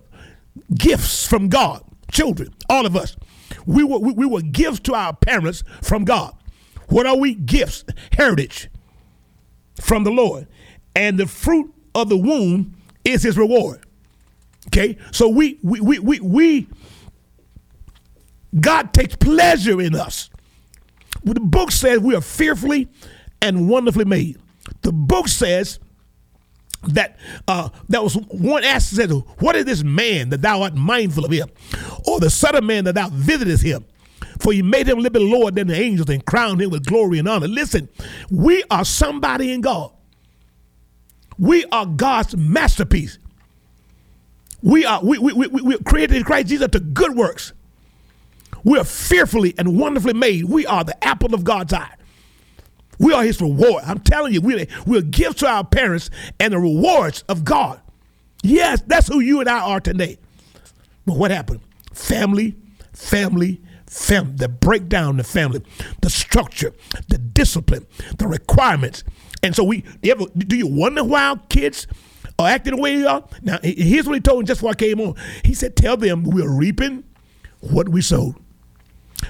gifts 0.75 1.27
from 1.27 1.49
God. 1.49 1.83
Children, 2.13 2.55
all 2.69 2.87
of 2.87 2.95
us, 2.95 3.17
we 3.67 3.83
were 3.83 3.99
we, 3.99 4.13
we 4.13 4.27
were 4.27 4.43
gifts 4.43 4.81
to 4.81 4.95
our 4.95 5.15
parents 5.15 5.65
from 5.83 6.05
God. 6.05 6.35
What 6.89 7.07
are 7.07 7.17
we? 7.17 7.35
Gifts, 7.35 7.85
heritage 8.13 8.69
from 9.81 10.05
the 10.05 10.11
Lord, 10.11 10.47
and 10.95 11.19
the 11.19 11.27
fruit 11.27 11.73
of 11.95 12.09
the 12.09 12.17
womb 12.17 12.77
is 13.05 13.23
His 13.23 13.37
reward." 13.37 13.85
Okay, 14.69 14.97
so 15.13 15.29
we 15.29 15.59
we 15.63 15.81
we 15.81 15.99
we, 15.99 16.21
we 16.21 16.69
God 18.59 18.93
takes 18.93 19.17
pleasure 19.17 19.81
in 19.81 19.95
us. 19.95 20.31
the 21.23 21.41
book 21.41 21.71
says 21.71 22.01
we 22.01 22.15
are 22.15 22.21
fearfully 22.21 22.89
and 23.43 23.69
wonderfully 23.69 24.05
made. 24.05 24.39
The 24.83 24.93
book 24.93 25.29
says 25.29 25.81
that 26.89 27.17
uh, 27.49 27.71
that 27.89 28.03
was 28.03 28.15
one 28.15 28.63
asked 28.65 28.95
said, 28.95 29.11
What 29.11 29.57
is 29.57 29.65
this 29.65 29.83
man 29.83 30.31
that 30.31 30.43
thou 30.43 30.63
art 30.63 30.75
mindful 30.75 31.25
of 31.25 31.31
him? 31.31 31.49
Or 32.07 32.21
the 32.21 32.31
son 32.31 32.55
of 32.55 32.65
man 32.65 32.85
that 32.85 32.95
thou 32.95 33.09
visitest 33.09 33.63
him? 33.63 33.85
For 34.41 34.53
you 34.53 34.65
made 34.65 34.89
him 34.89 34.99
a 34.99 35.01
little 35.01 35.13
bit 35.13 35.23
lower 35.23 35.51
than 35.51 35.69
the 35.69 35.77
angels 35.77 36.11
and 36.11 36.25
crowned 36.25 36.61
him 36.61 36.71
with 36.71 36.87
glory 36.87 37.19
and 37.19 37.29
honor. 37.29 37.49
Listen, 37.49 37.89
we 38.31 38.63
are 38.71 38.85
somebody 38.85 39.53
in 39.53 39.61
God. 39.61 39.93
We 41.39 41.65
are 41.67 41.87
God's 41.87 42.37
masterpiece. 42.37 43.19
We 44.63 44.85
are 44.85 45.03
we 45.03 45.19
we, 45.19 45.33
we, 45.33 45.63
we 45.63 45.79
created 45.79 46.17
in 46.17 46.25
Christ 46.25 46.49
Jesus 46.49 46.69
to 46.69 46.81
good 46.81 47.17
works 47.17 47.53
we 48.65 48.79
are 48.79 48.85
fearfully 48.85 49.55
and 49.59 49.79
wonderfully 49.79 50.15
made. 50.15 50.45
We 50.45 50.67
are 50.67 50.85
the 50.85 51.03
apple 51.05 51.35
of 51.35 51.45
God's 51.45 51.73
eye. 51.73 51.95
We 52.99 53.13
are 53.13 53.25
his 53.25 53.41
reward. 53.41 53.85
I'm 53.87 54.01
telling 54.01 54.33
you, 54.33 54.41
we're, 54.41 54.67
we're 54.87 55.03
gifts 55.03 55.41
to 55.41 55.49
our 55.49 55.65
parents 55.65 56.11
and 56.41 56.53
the 56.53 56.59
rewards 56.59 57.23
of 57.29 57.45
God. 57.45 57.81
Yes, 58.43 58.83
that's 58.87 59.09
who 59.09 59.21
you 59.21 59.41
and 59.41 59.49
I 59.49 59.61
are 59.61 59.81
today. 59.81 60.19
But 61.07 61.17
what 61.17 61.31
happened? 61.31 61.61
Family, 61.93 62.57
family, 62.93 63.61
family. 63.87 64.33
The 64.37 64.49
breakdown 64.49 65.17
the 65.17 65.25
family, 65.25 65.63
the 66.01 66.11
structure, 66.11 66.73
the 67.09 67.19
discipline, 67.19 67.87
the 68.19 68.27
requirements. 68.27 69.05
And 69.43 69.55
so 69.55 69.65
we, 69.65 69.85
you 70.03 70.13
ever, 70.13 70.25
do 70.37 70.57
you 70.57 70.67
wonder 70.67 71.05
why 71.05 71.37
kids 71.49 71.87
are 72.39 72.49
acting 72.49 72.77
the 72.77 72.81
way 72.81 72.97
they 72.97 73.07
are? 73.07 73.25
Now, 73.43 73.59
here's 73.63 74.07
what 74.07 74.15
he 74.15 74.21
told 74.21 74.41
me 74.41 74.47
just 74.47 74.61
before 74.61 74.71
I 74.71 74.75
came 74.75 75.01
on. 75.01 75.15
He 75.45 75.55
said, 75.55 75.77
tell 75.77 75.97
them 75.97 76.25
we're 76.25 76.51
reaping 76.51 77.05
what 77.61 77.89
we 77.89 78.01
sowed. 78.01 78.37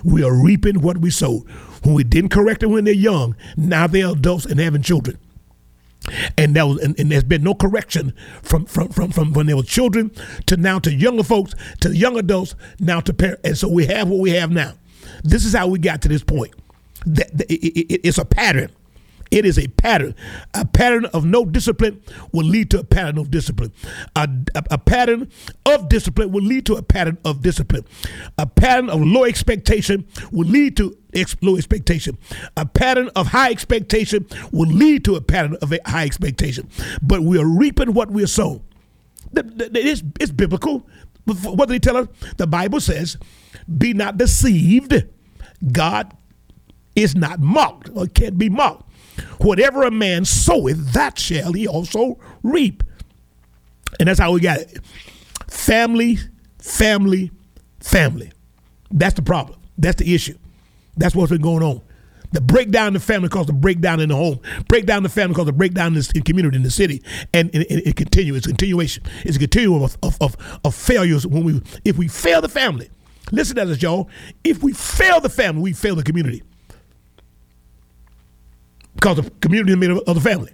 We 0.02 0.22
are 0.24 0.34
reaping 0.34 0.80
what 0.80 0.98
we 0.98 1.10
sowed. 1.10 1.48
When 1.82 1.94
we 1.94 2.04
didn't 2.04 2.30
correct 2.30 2.60
them 2.60 2.72
when 2.72 2.84
they're 2.84 2.94
young, 2.94 3.36
now 3.56 3.86
they're 3.86 4.08
adults 4.10 4.46
and 4.46 4.58
having 4.58 4.82
children. 4.82 5.18
And 6.36 6.54
that 6.56 6.64
was 6.64 6.78
and, 6.80 6.98
and, 6.98 7.10
there's 7.10 7.24
been 7.24 7.42
no 7.42 7.54
correction 7.54 8.12
from, 8.42 8.66
from 8.66 8.88
from 8.88 9.10
from 9.10 9.32
when 9.32 9.46
they 9.46 9.54
were 9.54 9.62
children 9.62 10.10
to 10.46 10.56
now 10.58 10.78
to 10.80 10.92
younger 10.92 11.22
folks, 11.22 11.54
to 11.80 11.96
young 11.96 12.18
adults, 12.18 12.54
now 12.78 13.00
to 13.00 13.14
parents. 13.14 13.40
And 13.42 13.56
so 13.56 13.68
we 13.68 13.86
have 13.86 14.08
what 14.08 14.20
we 14.20 14.30
have 14.32 14.50
now. 14.50 14.74
This 15.22 15.46
is 15.46 15.54
how 15.54 15.66
we 15.66 15.78
got 15.78 16.02
to 16.02 16.08
this 16.08 16.22
point. 16.22 16.52
That, 17.06 17.30
it, 17.48 17.54
it, 17.54 18.00
it's 18.06 18.18
a 18.18 18.24
pattern. 18.24 18.70
It 19.34 19.44
is 19.44 19.58
a 19.58 19.66
pattern. 19.66 20.14
A 20.54 20.64
pattern 20.64 21.06
of 21.06 21.24
no 21.24 21.44
discipline 21.44 22.00
will 22.30 22.46
lead 22.46 22.70
to 22.70 22.78
a 22.78 22.84
pattern 22.84 23.18
of 23.18 23.32
discipline. 23.32 23.72
A, 24.14 24.28
a, 24.54 24.62
a, 24.70 24.78
pattern 24.78 25.28
of 25.66 25.88
discipline 25.88 26.30
will 26.30 26.44
lead 26.44 26.66
to 26.66 26.74
a 26.74 26.82
pattern 26.82 27.18
of 27.24 27.42
discipline. 27.42 27.84
A 28.38 28.46
pattern 28.46 28.88
of 28.88 29.00
low 29.02 29.24
expectation 29.24 30.06
will 30.30 30.46
lead 30.46 30.76
to 30.76 30.96
ex- 31.12 31.34
low 31.42 31.56
expectation. 31.56 32.16
A 32.56 32.64
pattern 32.64 33.10
of 33.16 33.26
high 33.26 33.50
expectation 33.50 34.24
will 34.52 34.68
lead 34.68 35.04
to 35.06 35.16
a 35.16 35.20
pattern 35.20 35.56
of 35.60 35.74
high 35.84 36.04
expectation. 36.04 36.68
But 37.02 37.22
we 37.22 37.36
are 37.36 37.46
reaping 37.48 37.92
what 37.92 38.12
we 38.12 38.22
are 38.22 38.28
sowing. 38.28 38.62
It's, 39.34 40.04
it's 40.20 40.30
biblical. 40.30 40.86
What 41.24 41.66
did 41.66 41.74
he 41.74 41.80
tell 41.80 41.96
us? 41.96 42.06
The 42.36 42.46
Bible 42.46 42.80
says, 42.80 43.16
Be 43.78 43.94
not 43.94 44.16
deceived. 44.16 45.08
God 45.72 46.16
is 46.94 47.16
not 47.16 47.40
mocked 47.40 47.90
or 47.96 48.06
can't 48.06 48.38
be 48.38 48.48
mocked. 48.48 48.90
Whatever 49.38 49.84
a 49.84 49.90
man 49.90 50.24
soweth, 50.24 50.92
that 50.92 51.18
shall 51.18 51.52
he 51.52 51.66
also 51.66 52.18
reap. 52.42 52.82
And 53.98 54.08
that's 54.08 54.18
how 54.18 54.32
we 54.32 54.40
got 54.40 54.58
it. 54.58 54.80
Family, 55.48 56.18
family, 56.58 57.30
family. 57.80 58.32
That's 58.90 59.14
the 59.14 59.22
problem. 59.22 59.58
That's 59.78 59.96
the 59.96 60.14
issue. 60.14 60.38
That's 60.96 61.14
what's 61.14 61.30
been 61.30 61.42
going 61.42 61.62
on. 61.62 61.82
The 62.32 62.40
breakdown 62.40 62.88
in 62.88 62.92
the 62.94 63.00
family 63.00 63.28
causes 63.28 63.46
the 63.46 63.52
breakdown 63.52 64.00
in 64.00 64.08
the 64.08 64.16
home. 64.16 64.40
Breakdown 64.66 64.98
in 64.98 65.02
the 65.04 65.08
family 65.08 65.34
causes 65.34 65.46
the 65.46 65.52
breakdown 65.52 65.94
in 65.94 66.02
the 66.02 66.22
community, 66.24 66.56
in 66.56 66.64
the 66.64 66.70
city, 66.70 67.02
and, 67.32 67.48
it 67.52 67.94
continues. 67.94 68.38
It's 68.38 68.46
a 68.46 68.50
continuation. 68.50 69.04
It's 69.24 69.36
a 69.36 69.38
continuum 69.38 69.82
of, 69.84 69.96
of, 70.02 70.16
of, 70.20 70.36
of 70.64 70.74
failures. 70.74 71.26
When 71.26 71.44
we, 71.44 71.62
if 71.84 71.96
we 71.96 72.08
fail 72.08 72.40
the 72.40 72.48
family, 72.48 72.90
listen 73.30 73.54
to 73.56 73.64
this, 73.66 73.80
y'all. 73.80 74.08
If 74.42 74.64
we 74.64 74.72
fail 74.72 75.20
the 75.20 75.28
family, 75.28 75.62
we 75.62 75.72
fail 75.74 75.94
the 75.94 76.02
community 76.02 76.42
because 78.94 79.16
the 79.16 79.30
community 79.40 79.72
is 79.72 79.78
made 79.78 79.90
of 79.90 80.14
the 80.14 80.20
family. 80.20 80.52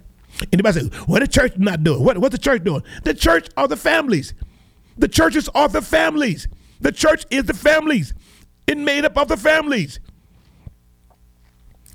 Anybody 0.51 0.81
say, 0.81 0.97
what 1.05 1.19
the 1.19 1.27
church 1.27 1.57
not 1.57 1.83
doing? 1.83 2.03
What, 2.03 2.17
what's 2.17 2.33
the 2.33 2.41
church 2.41 2.63
doing? 2.63 2.83
The 3.03 3.13
church 3.13 3.49
are 3.57 3.67
the 3.67 3.77
families. 3.77 4.33
The 4.97 5.07
churches 5.07 5.49
are 5.49 5.67
the 5.67 5.81
families. 5.81 6.47
The 6.79 6.91
church 6.91 7.25
is 7.29 7.45
the 7.45 7.53
families. 7.53 8.13
It 8.67 8.77
made 8.77 9.05
up 9.05 9.17
of 9.17 9.27
the 9.27 9.37
families. 9.37 9.99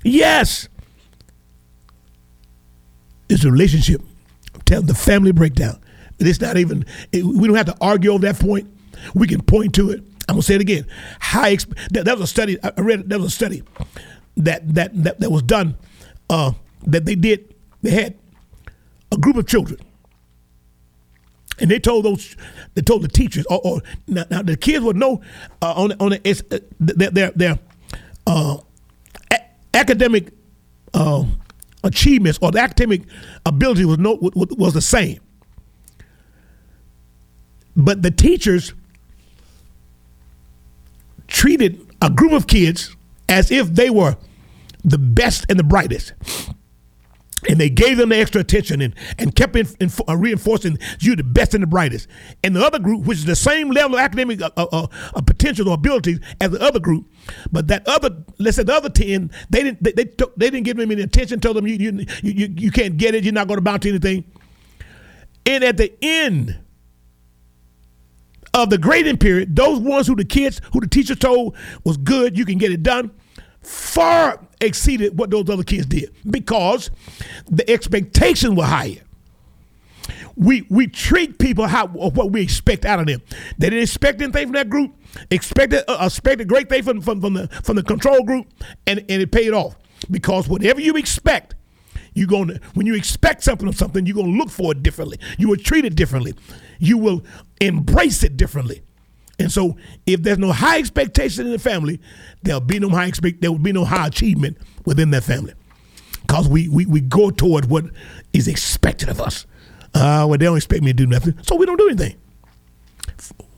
Yes. 0.03 0.69
It's 3.29 3.43
a 3.43 3.51
relationship. 3.51 4.01
Tell 4.65 4.81
the 4.81 4.93
family 4.93 5.31
breakdown. 5.31 5.79
It's 6.19 6.41
not 6.41 6.57
even, 6.57 6.85
it, 7.11 7.23
we 7.23 7.47
don't 7.47 7.57
have 7.57 7.67
to 7.67 7.77
argue 7.81 8.11
over 8.11 8.25
that 8.25 8.39
point. 8.39 8.71
We 9.13 9.27
can 9.27 9.41
point 9.41 9.75
to 9.75 9.91
it. 9.91 10.03
I'm 10.29 10.35
gonna 10.35 10.41
say 10.41 10.55
it 10.55 10.61
again. 10.61 10.85
High, 11.21 11.55
that, 11.91 12.05
that, 12.05 12.17
was 12.17 12.21
a 12.21 12.27
study. 12.27 12.57
I 12.61 12.81
read. 12.81 13.09
That 13.09 13.19
was 13.19 13.27
a 13.27 13.35
study 13.35 13.63
that 14.35 14.73
that 14.75 15.03
that, 15.03 15.19
that 15.21 15.31
was 15.31 15.41
done. 15.41 15.77
Uh, 16.29 16.51
that 16.85 17.05
they 17.05 17.15
did. 17.15 17.53
They 17.81 17.91
had 17.91 18.15
a 19.11 19.17
group 19.17 19.37
of 19.37 19.47
children, 19.47 19.79
and 21.59 21.71
they 21.71 21.79
told 21.79 22.05
those. 22.05 22.35
They 22.73 22.81
told 22.81 23.03
the 23.03 23.07
teachers. 23.07 23.45
Or, 23.49 23.61
or 23.63 23.81
now, 24.07 24.25
now, 24.29 24.41
the 24.41 24.57
kids 24.57 24.83
would 24.83 24.97
know 24.97 25.21
uh, 25.61 25.73
on 25.73 25.93
on 25.99 26.09
the, 26.11 26.21
it's, 26.23 26.41
uh, 26.51 26.59
their 26.79 27.11
their, 27.11 27.31
their 27.31 27.59
uh, 28.25 28.57
academic 29.73 30.31
uh, 30.93 31.23
achievements 31.83 32.39
or 32.41 32.51
the 32.51 32.59
academic 32.59 33.03
ability 33.45 33.85
was 33.85 33.97
no 33.97 34.17
was 34.21 34.73
the 34.73 34.81
same. 34.81 35.19
But 37.75 38.01
the 38.01 38.11
teachers 38.11 38.73
treated 41.27 41.85
a 42.01 42.09
group 42.09 42.31
of 42.31 42.47
kids 42.47 42.95
as 43.29 43.51
if 43.51 43.73
they 43.73 43.89
were 43.89 44.17
the 44.83 44.97
best 44.97 45.45
and 45.49 45.59
the 45.59 45.63
brightest. 45.63 46.13
And 47.47 47.59
they 47.59 47.69
gave 47.69 47.97
them 47.97 48.09
the 48.09 48.17
extra 48.17 48.41
attention 48.41 48.81
and, 48.81 48.95
and 49.19 49.33
kept 49.35 49.55
in, 49.55 49.67
in, 49.79 49.91
uh, 50.09 50.17
reinforcing 50.17 50.77
you 50.99 51.15
the 51.15 51.23
best 51.23 51.53
and 51.53 51.61
the 51.61 51.67
brightest. 51.67 52.07
And 52.43 52.55
the 52.55 52.65
other 52.65 52.79
group, 52.79 53.05
which 53.05 53.19
is 53.19 53.25
the 53.25 53.35
same 53.35 53.69
level 53.69 53.95
of 53.97 54.01
academic 54.01 54.41
uh, 54.41 54.49
uh, 54.57 54.87
uh 55.13 55.21
potential 55.21 55.69
or 55.69 55.75
abilities 55.75 56.19
as 56.41 56.51
the 56.51 56.61
other 56.61 56.79
group, 56.79 57.05
but 57.51 57.67
that 57.67 57.87
other, 57.87 58.09
let's 58.39 58.57
say 58.57 58.63
the 58.63 58.73
other 58.73 58.89
ten, 58.89 59.31
they 59.49 59.63
didn't 59.63 59.83
they, 59.83 59.91
they, 59.91 60.05
took, 60.05 60.35
they 60.35 60.49
didn't 60.49 60.65
give 60.65 60.77
them 60.77 60.91
any 60.91 61.03
attention. 61.03 61.39
Told 61.39 61.57
them 61.57 61.67
you 61.67 61.75
you, 61.75 62.05
you 62.23 62.53
you 62.57 62.71
can't 62.71 62.97
get 62.97 63.13
it. 63.13 63.23
You're 63.23 63.33
not 63.33 63.47
going 63.47 63.59
to 63.59 63.61
bounce 63.61 63.85
anything. 63.85 64.25
And 65.45 65.63
at 65.63 65.77
the 65.77 65.93
end 66.01 66.59
of 68.53 68.69
the 68.71 68.77
grading 68.77 69.17
period, 69.17 69.55
those 69.55 69.79
ones 69.79 70.07
who 70.07 70.15
the 70.15 70.25
kids 70.25 70.59
who 70.73 70.81
the 70.81 70.87
teacher 70.87 71.15
told 71.15 71.55
was 71.83 71.97
good, 71.97 72.37
you 72.37 72.45
can 72.45 72.57
get 72.57 72.71
it 72.71 72.81
done, 72.81 73.11
far 73.67 74.39
exceeded 74.61 75.17
what 75.17 75.29
those 75.29 75.49
other 75.49 75.63
kids 75.63 75.85
did 75.85 76.13
because 76.29 76.89
the 77.49 77.69
expectations 77.69 78.55
were 78.55 78.63
higher. 78.63 79.01
We 80.35 80.65
we 80.69 80.87
treat 80.87 81.39
people 81.39 81.67
how 81.67 81.87
what 81.87 82.31
we 82.31 82.41
expect 82.41 82.85
out 82.85 82.99
of 82.99 83.07
them. 83.07 83.21
They 83.57 83.69
didn't 83.69 83.83
expect 83.83 84.21
anything 84.21 84.45
from 84.47 84.53
that 84.53 84.69
group. 84.69 84.95
Expected 85.31 85.83
uh, 85.87 85.97
expected 86.01 86.47
great 86.47 86.69
thing 86.69 86.83
from, 86.83 87.01
from, 87.01 87.21
from 87.21 87.33
the 87.33 87.47
from 87.63 87.75
the 87.75 87.83
control 87.83 88.23
group, 88.23 88.47
and, 88.85 88.99
and 88.99 89.21
it 89.21 89.31
paid 89.31 89.51
off 89.51 89.75
because 90.11 90.47
whatever 90.47 90.79
you 90.79 90.95
expect, 90.95 91.55
you're 92.13 92.27
gonna 92.27 92.59
when 92.75 92.85
you 92.85 92.95
expect 92.95 93.43
something 93.43 93.67
of 93.67 93.75
something, 93.75 94.05
you're 94.05 94.15
gonna 94.15 94.37
look 94.37 94.51
for 94.51 94.71
it 94.71 94.83
differently. 94.83 95.19
You 95.37 95.49
will 95.49 95.57
treat 95.57 95.85
it 95.85 95.95
differently. 95.95 96.35
You 96.79 96.99
will 96.99 97.25
embrace 97.59 98.23
it 98.23 98.37
differently. 98.37 98.83
And 99.39 99.51
so, 99.51 99.77
if 100.05 100.23
there's 100.23 100.39
no 100.39 100.51
high 100.51 100.79
expectation 100.79 101.45
in 101.45 101.51
the 101.51 101.59
family, 101.59 101.99
there'll 102.41 102.59
be 102.59 102.79
no 102.79 102.89
high 102.89 103.05
expect. 103.05 103.41
There 103.41 103.51
will 103.51 103.59
be 103.59 103.71
no 103.71 103.85
high 103.85 104.07
achievement 104.07 104.57
within 104.85 105.11
that 105.11 105.23
family, 105.23 105.53
because 106.21 106.47
we, 106.47 106.67
we 106.69 106.85
we 106.87 107.01
go 107.01 107.29
toward 107.29 107.65
what 107.65 107.85
is 108.33 108.47
expected 108.47 109.09
of 109.09 109.21
us. 109.21 109.45
Uh, 109.93 110.25
well, 110.27 110.31
they 110.31 110.45
don't 110.45 110.57
expect 110.57 110.81
me 110.81 110.87
to 110.91 110.95
do 110.95 111.05
nothing, 111.05 111.35
so 111.43 111.55
we 111.55 111.65
don't 111.65 111.77
do 111.77 111.87
anything. 111.87 112.15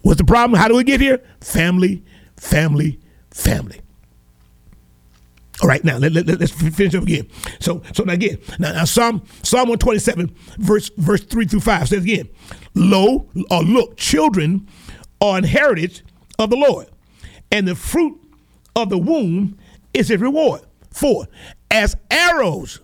What's 0.01 0.17
the 0.17 0.25
problem? 0.25 0.59
How 0.59 0.67
do 0.67 0.75
we 0.75 0.83
get 0.83 0.99
here? 0.99 1.21
Family, 1.41 2.03
family, 2.35 2.99
family. 3.31 3.81
All 5.61 5.67
right, 5.67 5.83
now 5.83 5.97
let, 5.97 6.13
let, 6.13 6.41
us 6.41 6.51
finish 6.51 6.95
up 6.95 7.03
again. 7.03 7.27
So, 7.59 7.81
so 7.93 8.05
again, 8.05 8.37
now, 8.59 8.71
now 8.71 8.85
Psalm 8.85 9.23
Psalm 9.43 9.67
one 9.67 9.77
twenty 9.77 9.99
seven, 9.99 10.33
verse 10.57 10.89
verse 10.97 11.21
three 11.21 11.45
through 11.45 11.59
five 11.59 11.89
says 11.89 12.03
again, 12.03 12.29
"Lo, 12.75 13.27
or 13.51 13.63
look, 13.63 13.97
children 13.97 14.67
are 15.21 15.37
an 15.37 15.43
heritage 15.43 16.03
of 16.37 16.49
the 16.49 16.55
Lord, 16.55 16.87
and 17.51 17.67
the 17.67 17.75
fruit 17.75 18.19
of 18.75 18.89
the 18.89 18.97
womb 18.97 19.57
is 19.93 20.07
his 20.07 20.21
reward. 20.21 20.61
For 20.91 21.27
as 21.71 21.95
arrows 22.09 22.79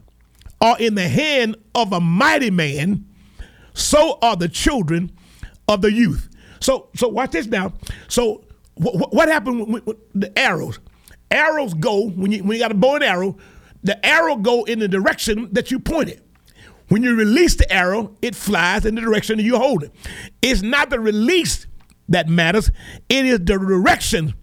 are 0.62 0.78
in 0.80 0.96
the 0.96 1.08
hand 1.08 1.56
of 1.74 1.92
a 1.94 2.00
mighty 2.00 2.52
man, 2.52 3.06
so 3.74 4.18
are 4.22 4.36
the 4.36 4.50
children 4.50 5.12
of 5.68 5.82
the 5.82 5.92
youth. 5.92 6.30
So, 6.60 6.90
so 6.96 7.08
watch 7.08 7.32
this 7.32 7.48
now. 7.48 7.74
So, 8.08 8.44
wh- 8.76 9.14
what 9.14 9.28
happened 9.28 9.72
with, 9.72 9.86
with, 9.86 9.98
the 10.14 10.38
arrows? 10.38 10.80
Arrows 11.32 11.74
go 11.74 12.10
when 12.10 12.32
you 12.32 12.44
when 12.44 12.58
you 12.58 12.64
got 12.64 12.72
a 12.72 12.76
bow 12.76 12.96
and 12.96 13.04
arrow. 13.04 13.38
The 13.84 14.04
arrow 14.06 14.36
go 14.36 14.64
in 14.64 14.80
the 14.80 14.88
direction 14.88 15.50
that 15.52 15.70
you 15.70 15.80
point 15.80 16.10
it. 16.10 16.26
When 16.88 17.04
you 17.04 17.16
release 17.16 17.56
the 17.56 17.72
arrow, 17.72 18.16
it 18.22 18.36
flies 18.36 18.86
in 18.86 18.96
the 18.96 19.02
direction 19.02 19.38
that 19.38 19.44
you 19.44 19.58
hold 19.58 19.84
it. 19.84 19.92
It's 20.42 20.62
not 20.62 20.90
the 20.90 21.00
release 21.00 21.66
that 22.10 22.28
matters. 22.28 22.72
It 23.10 23.26
is 23.26 23.40
the 23.40 23.58
direction 23.58 24.34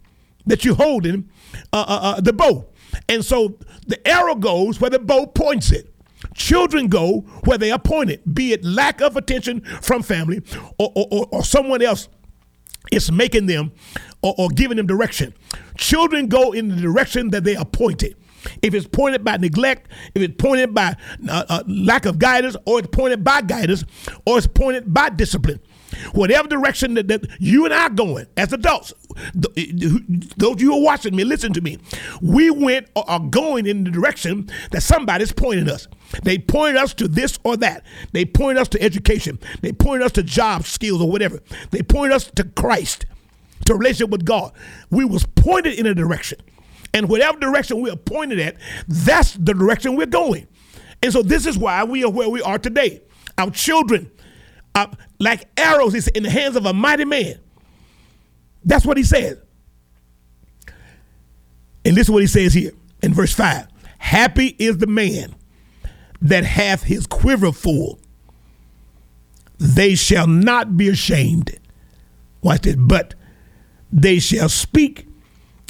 that 0.47 0.65
you're 0.65 0.75
holding 0.75 1.31
uh, 1.73 1.85
uh, 1.87 2.01
uh, 2.17 2.21
the 2.21 2.33
bow. 2.33 2.67
And 3.09 3.25
so 3.25 3.59
the 3.87 4.07
arrow 4.07 4.35
goes 4.35 4.81
where 4.81 4.91
the 4.91 4.99
bow 4.99 5.27
points 5.27 5.71
it. 5.71 5.89
Children 6.35 6.89
go 6.89 7.21
where 7.45 7.59
they 7.59 7.73
are 7.73 7.79
pointed, 7.79 8.23
be 8.33 8.53
it 8.53 8.65
lack 8.65 9.01
of 9.01 9.17
attention 9.17 9.61
from 9.81 10.03
family 10.03 10.41
or, 10.79 10.93
or, 10.95 11.27
or 11.31 11.45
someone 11.45 11.83
else 11.83 12.09
is 12.93 13.11
making 13.11 13.47
them 13.47 13.73
or, 14.23 14.35
or 14.39 14.49
giving 14.49 14.77
them 14.77 14.87
direction. 14.87 15.35
Children 15.77 16.29
go 16.29 16.53
in 16.53 16.69
the 16.69 16.77
direction 16.77 17.31
that 17.31 17.45
they 17.45 17.57
are 17.57 17.65
pointed. 17.65 18.17
If 18.61 18.75
it's 18.75 18.87
pointed 18.87 19.25
by 19.25 19.37
neglect, 19.37 19.91
if 20.15 20.23
it's 20.23 20.35
pointed 20.37 20.75
by 20.75 20.97
uh, 21.29 21.45
uh, 21.49 21.63
lack 21.67 22.07
of 22.07 22.19
guidance, 22.19 22.57
or 22.67 22.81
it's 22.81 22.89
pointed 22.89 23.23
by 23.23 23.41
guidance, 23.43 23.85
or 24.27 24.39
it's 24.39 24.49
pointed 24.49 24.93
by 24.93 25.11
discipline, 25.11 25.61
Whatever 26.13 26.49
direction 26.49 26.95
that, 26.95 27.09
that 27.09 27.27
you 27.39 27.65
and 27.65 27.75
I 27.75 27.85
are 27.85 27.91
going 27.91 28.27
as 28.37 28.53
adults, 28.53 28.93
those 29.35 30.53
of 30.53 30.61
you 30.61 30.73
who 30.73 30.79
are 30.79 30.85
watching 30.85 31.15
me, 31.15 31.25
listen 31.25 31.53
to 31.53 31.61
me. 31.61 31.79
We 32.21 32.51
went 32.51 32.89
or 32.95 33.09
are 33.09 33.21
going 33.21 33.67
in 33.67 33.85
the 33.85 33.91
direction 33.91 34.49
that 34.71 34.83
somebody's 34.83 35.33
pointing 35.33 35.69
us. 35.69 35.89
They 36.23 36.39
point 36.39 36.77
us 36.77 36.95
to 36.95 37.09
this 37.09 37.39
or 37.45 37.57
that. 37.59 37.85
They 38.13 38.25
point 38.25 38.59
us 38.59 38.69
to 38.69 38.83
education. 38.83 39.39
They 39.61 39.73
point 39.73 40.03
us 40.03 40.13
to 40.13 40.23
job 40.23 40.65
skills 40.67 41.01
or 41.01 41.11
whatever. 41.11 41.41
They 41.71 41.83
point 41.83 42.13
us 42.13 42.31
to 42.33 42.45
Christ, 42.45 43.07
to 43.67 43.75
relationship 43.75 44.11
with 44.11 44.25
God. 44.25 44.53
We 44.91 45.05
was 45.05 45.25
pointed 45.25 45.79
in 45.79 45.87
a 45.87 45.95
direction. 45.95 46.39
And 46.95 47.09
whatever 47.09 47.39
direction 47.39 47.81
we 47.81 47.91
are 47.91 47.97
pointed 47.97 48.39
at, 48.39 48.57
that's 48.87 49.33
the 49.33 49.55
direction 49.55 49.97
we're 49.97 50.07
going. 50.07 50.47
And 51.03 51.13
so 51.13 51.23
this 51.23 51.47
is 51.47 51.59
why 51.59 51.85
we 51.85 52.05
are 52.05 52.11
where 52.11 52.29
we 52.29 52.43
are 52.43 52.59
today. 52.59 53.03
Our 53.39 53.51
children 53.51 54.11
uh, 54.75 54.87
like 55.19 55.49
arrows 55.57 55.95
is 55.95 56.09
in 56.09 56.23
the 56.23 56.31
hands 56.31 56.57
of 56.57 56.67
a 56.67 56.73
mighty 56.73 57.05
man. 57.05 57.39
That's 58.65 58.87
what 58.87 58.97
he 58.97 59.05
says. 59.05 59.39
And 61.85 61.99
is 61.99 62.11
what 62.11 62.23
he 62.23 62.29
says 62.29 62.55
here 62.55 62.73
in 63.03 63.13
verse 63.13 63.35
5 63.35 63.67
Happy 63.99 64.57
is 64.59 64.79
the 64.79 64.87
man 64.87 65.35
that 66.21 66.45
hath 66.45 66.85
his 66.85 67.07
quiver 67.07 67.53
full. 67.53 67.99
They 69.59 69.95
shall 69.95 70.27
not 70.27 70.77
be 70.77 70.89
ashamed. 70.89 71.59
Watch 72.43 72.63
this. 72.63 72.77
But 72.77 73.15
they 73.93 74.19
shall 74.19 74.49
speak 74.49 75.07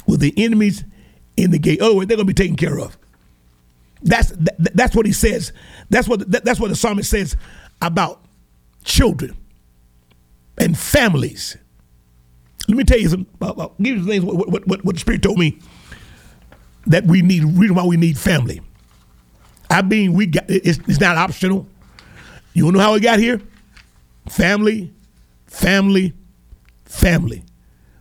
with 0.07 0.19
the 0.19 0.33
enemies 0.37 0.83
in 1.37 1.51
the 1.51 1.59
gate. 1.59 1.79
Oh, 1.81 1.99
they're 1.99 2.17
going 2.17 2.19
to 2.19 2.25
be 2.25 2.33
taken 2.33 2.55
care 2.55 2.79
of. 2.79 2.97
That's 4.01 4.29
that, 4.29 4.75
that's 4.75 4.95
what 4.95 5.05
he 5.05 5.13
says. 5.13 5.53
That's 5.89 6.07
what 6.07 6.29
that, 6.31 6.43
that's 6.43 6.59
what 6.59 6.69
the 6.69 6.75
psalmist 6.75 7.09
says 7.09 7.37
about 7.81 8.22
children 8.83 9.35
and 10.57 10.77
families. 10.77 11.57
Let 12.67 12.77
me 12.77 12.83
tell 12.83 12.99
you 12.99 13.09
some, 13.09 13.27
uh, 13.41 13.51
uh, 13.51 13.67
give 13.81 13.97
you 13.97 13.99
some 13.99 14.07
things 14.07 14.23
what, 14.23 14.49
what, 14.49 14.67
what, 14.67 14.85
what 14.85 14.95
the 14.95 14.99
Spirit 14.99 15.21
told 15.21 15.37
me 15.37 15.59
that 16.87 17.05
we 17.05 17.21
need, 17.21 17.43
reason 17.43 17.75
why 17.75 17.85
we 17.85 17.97
need 17.97 18.17
family. 18.17 18.61
I 19.69 19.81
mean, 19.81 20.13
we 20.13 20.27
got, 20.27 20.45
it's, 20.47 20.79
it's 20.87 20.99
not 20.99 21.17
optional. 21.17 21.67
You 22.53 22.71
know 22.71 22.79
how 22.79 22.93
we 22.93 22.99
got 22.99 23.19
here? 23.19 23.41
Family, 24.29 24.93
family, 25.47 26.13
family. 26.85 27.43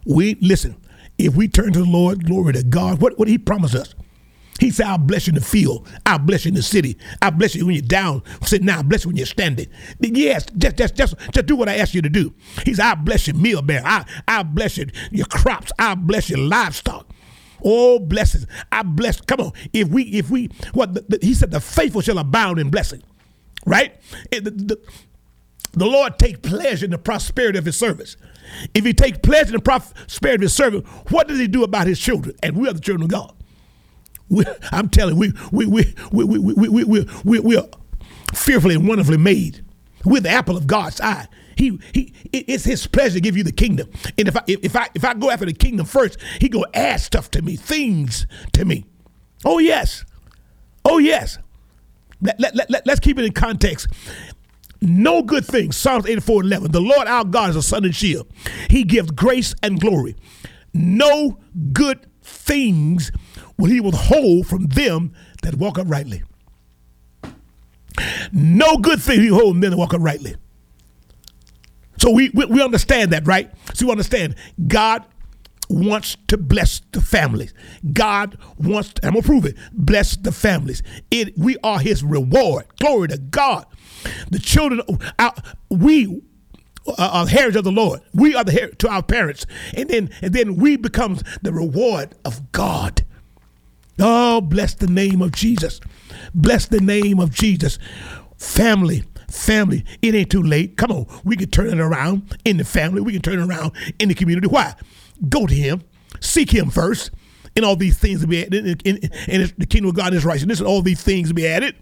We 0.04 0.36
listen. 0.40 0.76
If 1.18 1.34
we 1.34 1.48
turn 1.48 1.72
to 1.72 1.80
the 1.80 1.88
Lord, 1.88 2.26
glory 2.26 2.52
to 2.54 2.62
God. 2.62 3.00
What 3.00 3.18
what 3.18 3.28
He 3.28 3.38
promised 3.38 3.74
us? 3.74 3.94
He 4.62 4.70
said, 4.70 4.86
I'll 4.86 4.96
bless 4.96 5.26
you 5.26 5.32
in 5.32 5.34
the 5.34 5.44
field. 5.44 5.88
I'll 6.06 6.20
bless 6.20 6.44
you 6.44 6.50
in 6.50 6.54
the 6.54 6.62
city. 6.62 6.96
I'll 7.20 7.32
bless 7.32 7.56
you 7.56 7.66
when 7.66 7.74
you're 7.74 7.82
down 7.82 8.22
sitting 8.44 8.68
down. 8.68 8.76
I'll 8.76 8.84
bless 8.84 9.02
you 9.02 9.08
when 9.08 9.16
you're 9.16 9.26
standing. 9.26 9.66
Yes, 9.98 10.46
just, 10.56 10.76
just, 10.76 10.94
just, 10.94 11.16
just 11.32 11.46
do 11.46 11.56
what 11.56 11.68
I 11.68 11.78
ask 11.78 11.94
you 11.94 12.00
to 12.00 12.08
do. 12.08 12.32
He 12.64 12.72
said, 12.72 12.84
I'll 12.84 12.94
bless 12.94 13.26
your 13.26 13.34
meal 13.34 13.60
bear. 13.60 13.82
I, 13.84 14.04
I'll 14.28 14.44
bless 14.44 14.78
you, 14.78 14.86
your 15.10 15.26
crops. 15.26 15.72
I'll 15.80 15.96
bless 15.96 16.30
your 16.30 16.38
livestock. 16.38 17.08
Oh, 17.64 17.98
blessings. 17.98 18.46
I 18.70 18.84
bless. 18.84 19.20
Come 19.20 19.40
on. 19.40 19.52
If 19.72 19.88
we, 19.88 20.04
if 20.04 20.30
we, 20.30 20.48
what 20.74 20.94
the, 20.94 21.00
the, 21.08 21.18
he 21.26 21.34
said, 21.34 21.50
the 21.50 21.60
faithful 21.60 22.00
shall 22.00 22.18
abound 22.18 22.60
in 22.60 22.70
blessing. 22.70 23.02
Right? 23.66 24.00
It, 24.30 24.44
the, 24.44 24.52
the, 24.52 24.80
the 25.72 25.86
Lord 25.86 26.20
take 26.20 26.40
pleasure 26.40 26.84
in 26.84 26.92
the 26.92 26.98
prosperity 26.98 27.58
of 27.58 27.64
his 27.64 27.76
service. 27.76 28.16
If 28.74 28.84
he 28.84 28.92
take 28.92 29.24
pleasure 29.24 29.48
in 29.48 29.54
the 29.54 29.60
prosperity 29.60 30.36
of 30.36 30.42
his 30.42 30.54
servant, 30.54 30.86
what 31.10 31.26
does 31.26 31.40
he 31.40 31.48
do 31.48 31.64
about 31.64 31.88
his 31.88 31.98
children? 31.98 32.36
And 32.44 32.56
we 32.56 32.68
are 32.68 32.72
the 32.72 32.80
children 32.80 33.06
of 33.06 33.10
God. 33.10 33.34
We, 34.32 34.44
I'm 34.72 34.88
telling 34.88 35.14
you, 35.14 35.34
we, 35.52 35.66
we, 35.66 35.94
we, 36.10 36.24
we, 36.24 36.38
we, 36.38 36.54
we, 36.54 36.84
we, 36.84 37.06
we, 37.24 37.40
we, 37.40 37.56
are 37.56 37.68
fearfully 38.34 38.74
and 38.74 38.88
wonderfully 38.88 39.18
made. 39.18 39.62
We're 40.06 40.22
the 40.22 40.30
apple 40.30 40.56
of 40.56 40.66
God's 40.66 41.02
eye. 41.02 41.28
He, 41.54 41.78
he, 41.92 42.14
it's 42.32 42.64
his 42.64 42.86
pleasure 42.86 43.14
to 43.16 43.20
give 43.20 43.36
you 43.36 43.44
the 43.44 43.52
kingdom. 43.52 43.90
And 44.16 44.26
if 44.26 44.36
I, 44.36 44.42
if 44.46 44.74
I, 44.74 44.88
if 44.94 45.04
I 45.04 45.12
go 45.12 45.30
after 45.30 45.44
the 45.44 45.52
kingdom 45.52 45.84
first, 45.84 46.18
he 46.40 46.48
go 46.48 46.64
add 46.72 47.00
stuff 47.02 47.30
to 47.32 47.42
me, 47.42 47.56
things 47.56 48.26
to 48.54 48.64
me. 48.64 48.86
Oh 49.44 49.58
yes, 49.58 50.04
oh 50.84 50.96
yes. 50.96 51.38
Let, 52.22 52.40
let, 52.40 52.54
let, 52.56 52.70
let, 52.70 52.86
let's 52.86 53.00
keep 53.00 53.18
it 53.18 53.26
in 53.26 53.32
context. 53.32 53.88
No 54.80 55.22
good 55.22 55.44
thing. 55.44 55.72
Psalms 55.72 56.06
84 56.06 56.42
11. 56.42 56.72
The 56.72 56.80
Lord 56.80 57.06
our 57.06 57.24
God 57.24 57.50
is 57.50 57.56
a 57.56 57.62
sun 57.62 57.84
and 57.84 57.94
shield. 57.94 58.28
He 58.70 58.82
gives 58.84 59.10
grace 59.10 59.54
and 59.62 59.78
glory. 59.78 60.16
No 60.72 61.38
good 61.72 62.06
things 62.22 63.12
will 63.58 63.68
he 63.70 63.80
withhold 63.80 64.46
from 64.46 64.66
them 64.66 65.12
that 65.42 65.56
walk 65.56 65.78
uprightly. 65.78 66.22
No 68.32 68.78
good 68.78 69.00
thing 69.00 69.20
he 69.20 69.28
hold 69.28 69.54
from 69.54 69.60
them 69.60 69.70
that 69.70 69.76
walk 69.76 69.94
uprightly. 69.94 70.36
So 71.98 72.10
we, 72.10 72.30
we, 72.30 72.46
we 72.46 72.62
understand 72.62 73.12
that, 73.12 73.26
right? 73.26 73.50
So 73.74 73.86
we 73.86 73.92
understand 73.92 74.34
God 74.66 75.04
wants 75.68 76.16
to 76.28 76.36
bless 76.36 76.80
the 76.92 77.00
families. 77.00 77.54
God 77.92 78.36
wants, 78.58 78.94
to, 78.94 79.06
I'm 79.06 79.12
gonna 79.14 79.22
prove 79.22 79.44
it, 79.44 79.56
bless 79.72 80.16
the 80.16 80.32
families. 80.32 80.82
It 81.10 81.36
we 81.38 81.56
are 81.62 81.78
his 81.78 82.02
reward. 82.02 82.66
Glory 82.78 83.08
to 83.08 83.18
God. 83.18 83.66
The 84.30 84.38
children, 84.38 84.82
our, 85.18 85.32
we 85.70 86.22
uh, 86.86 86.92
are 86.98 87.26
heritage 87.26 87.56
of 87.56 87.64
the 87.64 87.72
Lord. 87.72 88.00
We 88.12 88.34
are 88.34 88.44
the 88.44 88.52
her- 88.52 88.70
to 88.70 88.88
our 88.88 89.02
parents, 89.02 89.46
and 89.74 89.88
then 89.88 90.10
and 90.20 90.32
then 90.34 90.56
we 90.56 90.76
become 90.76 91.18
the 91.42 91.52
reward 91.52 92.14
of 92.24 92.50
God. 92.52 93.04
Oh, 93.98 94.40
bless 94.40 94.74
the 94.74 94.86
name 94.86 95.20
of 95.22 95.32
Jesus. 95.32 95.80
Bless 96.34 96.66
the 96.66 96.80
name 96.80 97.20
of 97.20 97.30
Jesus. 97.30 97.78
Family, 98.36 99.04
family, 99.28 99.84
it 100.00 100.14
ain't 100.14 100.30
too 100.30 100.42
late. 100.42 100.76
Come 100.76 100.90
on, 100.90 101.06
we 101.24 101.36
can 101.36 101.50
turn 101.50 101.68
it 101.68 101.80
around 101.80 102.36
in 102.44 102.56
the 102.56 102.64
family. 102.64 103.00
We 103.00 103.12
can 103.12 103.22
turn 103.22 103.38
it 103.38 103.46
around 103.46 103.72
in 103.98 104.08
the 104.08 104.14
community. 104.14 104.48
Why? 104.48 104.74
Go 105.28 105.46
to 105.46 105.54
Him, 105.54 105.82
seek 106.20 106.52
Him 106.52 106.70
first, 106.70 107.10
and 107.54 107.64
all 107.64 107.76
these 107.76 107.98
things 107.98 108.20
will 108.20 108.28
be 108.28 108.44
added. 108.44 108.82
And 108.86 109.52
the 109.58 109.66
kingdom 109.66 109.90
of 109.90 109.94
God 109.96 110.14
is 110.14 110.24
righteousness, 110.24 110.58
and 110.58 110.66
all 110.66 110.82
these 110.82 111.02
things 111.02 111.28
will 111.28 111.36
be 111.36 111.46
added. 111.46 111.76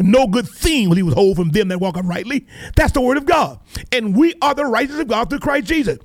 No 0.00 0.26
good 0.26 0.48
thing 0.48 0.88
will 0.88 0.96
He 0.96 1.02
withhold 1.02 1.36
from 1.36 1.50
them 1.50 1.68
that 1.68 1.78
walk 1.78 1.96
uprightly. 1.98 2.46
That's 2.74 2.92
the 2.92 3.02
word 3.02 3.18
of 3.18 3.26
God, 3.26 3.60
and 3.92 4.16
we 4.16 4.34
are 4.40 4.54
the 4.54 4.64
righteousness 4.64 5.02
of 5.02 5.08
God 5.08 5.28
through 5.28 5.40
Christ 5.40 5.66
Jesus. 5.66 5.98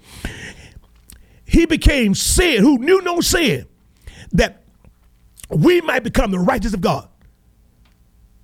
He 1.45 1.65
became 1.65 2.13
sin, 2.13 2.61
who 2.61 2.77
knew 2.77 3.01
no 3.01 3.21
sin, 3.21 3.65
that 4.33 4.63
we 5.49 5.81
might 5.81 6.03
become 6.03 6.31
the 6.31 6.39
righteous 6.39 6.73
of 6.73 6.81
God. 6.81 7.07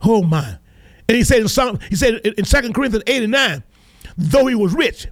Oh 0.01 0.23
my. 0.23 0.57
And 1.07 1.17
he 1.17 1.23
said 1.23 1.41
in 1.41 1.47
Psalm, 1.47 1.79
he 1.89 1.95
said 1.95 2.15
in 2.15 2.45
2 2.45 2.73
Corinthians 2.73 3.03
8 3.07 3.23
and 3.23 3.31
9, 3.31 3.63
though 4.17 4.45
he 4.45 4.55
was 4.55 4.73
rich, 4.73 5.07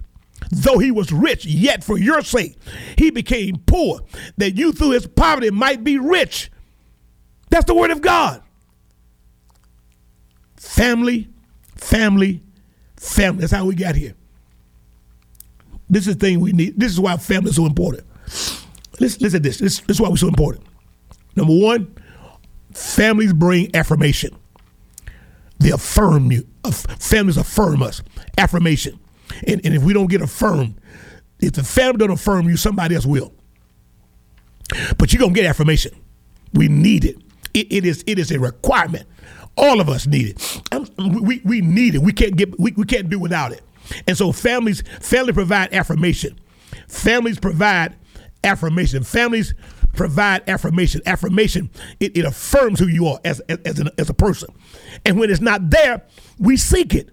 though 0.50 0.78
he 0.78 0.90
was 0.90 1.12
rich, 1.12 1.44
yet 1.44 1.84
for 1.84 1.98
your 1.98 2.22
sake 2.22 2.56
he 2.96 3.10
became 3.10 3.56
poor, 3.66 4.00
that 4.38 4.52
you 4.52 4.72
through 4.72 4.90
his 4.90 5.06
poverty 5.06 5.50
might 5.50 5.84
be 5.84 5.98
rich. 5.98 6.50
That's 7.50 7.66
the 7.66 7.74
word 7.74 7.90
of 7.90 8.00
God. 8.00 8.42
Family, 10.56 11.28
family, 11.76 12.42
family. 12.96 13.40
That's 13.40 13.52
how 13.52 13.66
we 13.66 13.74
got 13.74 13.94
here. 13.94 14.14
This 15.90 16.06
is 16.06 16.16
the 16.16 16.20
thing 16.26 16.40
we 16.40 16.52
need. 16.52 16.80
This 16.80 16.92
is 16.92 16.98
why 16.98 17.16
family 17.18 17.50
is 17.50 17.56
so 17.56 17.66
important. 17.66 18.06
Listen, 18.98 19.22
listen 19.22 19.30
to 19.30 19.38
this. 19.40 19.58
this. 19.58 19.80
This 19.80 19.96
is 19.96 20.00
why 20.00 20.08
we're 20.08 20.16
so 20.16 20.28
important. 20.28 20.64
Number 21.36 21.54
one, 21.54 21.94
families 22.72 23.32
bring 23.32 23.74
affirmation. 23.74 24.36
They 25.58 25.70
affirm 25.70 26.32
you. 26.32 26.46
Families 26.70 27.36
affirm 27.36 27.82
us. 27.82 28.02
Affirmation. 28.36 28.98
And, 29.46 29.64
and 29.64 29.74
if 29.74 29.82
we 29.82 29.92
don't 29.92 30.08
get 30.08 30.20
affirmed, 30.20 30.80
if 31.40 31.52
the 31.52 31.64
family 31.64 31.98
don't 31.98 32.10
affirm 32.10 32.48
you, 32.48 32.56
somebody 32.56 32.94
else 32.94 33.06
will. 33.06 33.32
But 34.98 35.12
you're 35.12 35.20
gonna 35.20 35.34
get 35.34 35.46
affirmation. 35.46 35.92
We 36.54 36.68
need 36.68 37.04
it. 37.04 37.16
It, 37.54 37.72
it 37.72 37.84
is 37.84 38.04
it 38.06 38.18
is 38.18 38.30
a 38.30 38.40
requirement. 38.40 39.06
All 39.56 39.80
of 39.80 39.88
us 39.88 40.06
need 40.06 40.28
it. 40.28 40.62
we, 40.98 41.42
we 41.44 41.60
need 41.60 41.94
it. 41.94 41.98
We 41.98 42.12
can't 42.12 42.36
get 42.36 42.58
we, 42.58 42.72
we 42.72 42.84
can't 42.84 43.10
do 43.10 43.18
without 43.18 43.52
it. 43.52 43.62
And 44.06 44.16
so 44.16 44.32
families 44.32 44.82
family 45.00 45.32
provide 45.32 45.72
affirmation. 45.74 46.38
Families 46.88 47.38
provide 47.38 47.96
affirmation. 48.44 49.02
Families 49.02 49.54
provide 49.94 50.48
affirmation. 50.48 51.00
Affirmation, 51.06 51.70
it, 52.00 52.16
it 52.16 52.24
affirms 52.24 52.78
who 52.78 52.86
you 52.86 53.06
are 53.06 53.20
as, 53.24 53.40
as, 53.40 53.58
as, 53.64 53.78
an, 53.78 53.90
as 53.98 54.10
a 54.10 54.14
person. 54.14 54.48
And 55.04 55.18
when 55.18 55.30
it's 55.30 55.40
not 55.40 55.70
there, 55.70 56.02
we 56.38 56.56
seek 56.56 56.94
it 56.94 57.10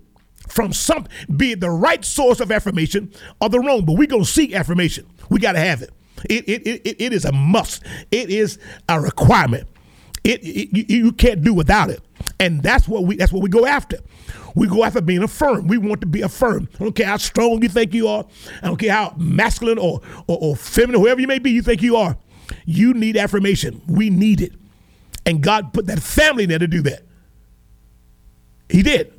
from 0.47 0.73
some, 0.73 1.07
be 1.35 1.51
it 1.51 1.59
the 1.59 1.69
right 1.69 2.03
source 2.03 2.39
of 2.39 2.51
affirmation 2.51 3.13
or 3.39 3.49
the 3.49 3.59
wrong, 3.59 3.85
but 3.85 3.93
we're 3.93 4.07
going 4.07 4.23
to 4.23 4.29
seek 4.29 4.53
affirmation. 4.53 5.05
We 5.29 5.39
got 5.39 5.53
to 5.53 5.59
have 5.59 5.81
it. 5.81 5.91
It, 6.29 6.49
it, 6.49 6.67
it. 6.67 7.01
it 7.01 7.13
is 7.13 7.25
a 7.25 7.31
must, 7.31 7.83
it 8.11 8.29
is 8.29 8.59
a 8.89 8.99
requirement. 8.99 9.67
It, 10.23 10.41
it, 10.43 10.91
you 10.91 11.13
can't 11.13 11.43
do 11.43 11.53
without 11.53 11.89
it. 11.89 12.01
And 12.39 12.61
that's 12.61 12.87
what 12.87 13.05
we 13.05 13.15
that's 13.15 13.31
what 13.31 13.41
we 13.41 13.49
go 13.49 13.65
after. 13.65 13.99
We 14.55 14.67
go 14.67 14.83
after 14.83 15.01
being 15.01 15.23
affirmed. 15.23 15.69
We 15.69 15.77
want 15.77 16.01
to 16.01 16.07
be 16.07 16.21
affirmed. 16.21 16.69
I 16.75 16.83
don't 16.83 16.95
care 16.95 17.07
how 17.07 17.17
strong 17.17 17.61
you 17.61 17.69
think 17.69 17.93
you 17.93 18.07
are. 18.07 18.25
I 18.61 18.67
don't 18.67 18.77
care 18.77 18.91
how 18.93 19.13
masculine 19.17 19.77
or, 19.77 20.01
or, 20.27 20.37
or 20.41 20.55
feminine, 20.55 21.01
whoever 21.01 21.21
you 21.21 21.27
may 21.27 21.39
be, 21.39 21.51
you 21.51 21.61
think 21.61 21.81
you 21.81 21.95
are. 21.95 22.17
You 22.65 22.93
need 22.93 23.17
affirmation. 23.17 23.81
We 23.87 24.09
need 24.09 24.41
it. 24.41 24.53
And 25.25 25.41
God 25.41 25.73
put 25.73 25.87
that 25.87 25.99
family 25.99 26.45
there 26.45 26.59
to 26.59 26.67
do 26.67 26.81
that. 26.83 27.03
He 28.69 28.83
did. 28.83 29.13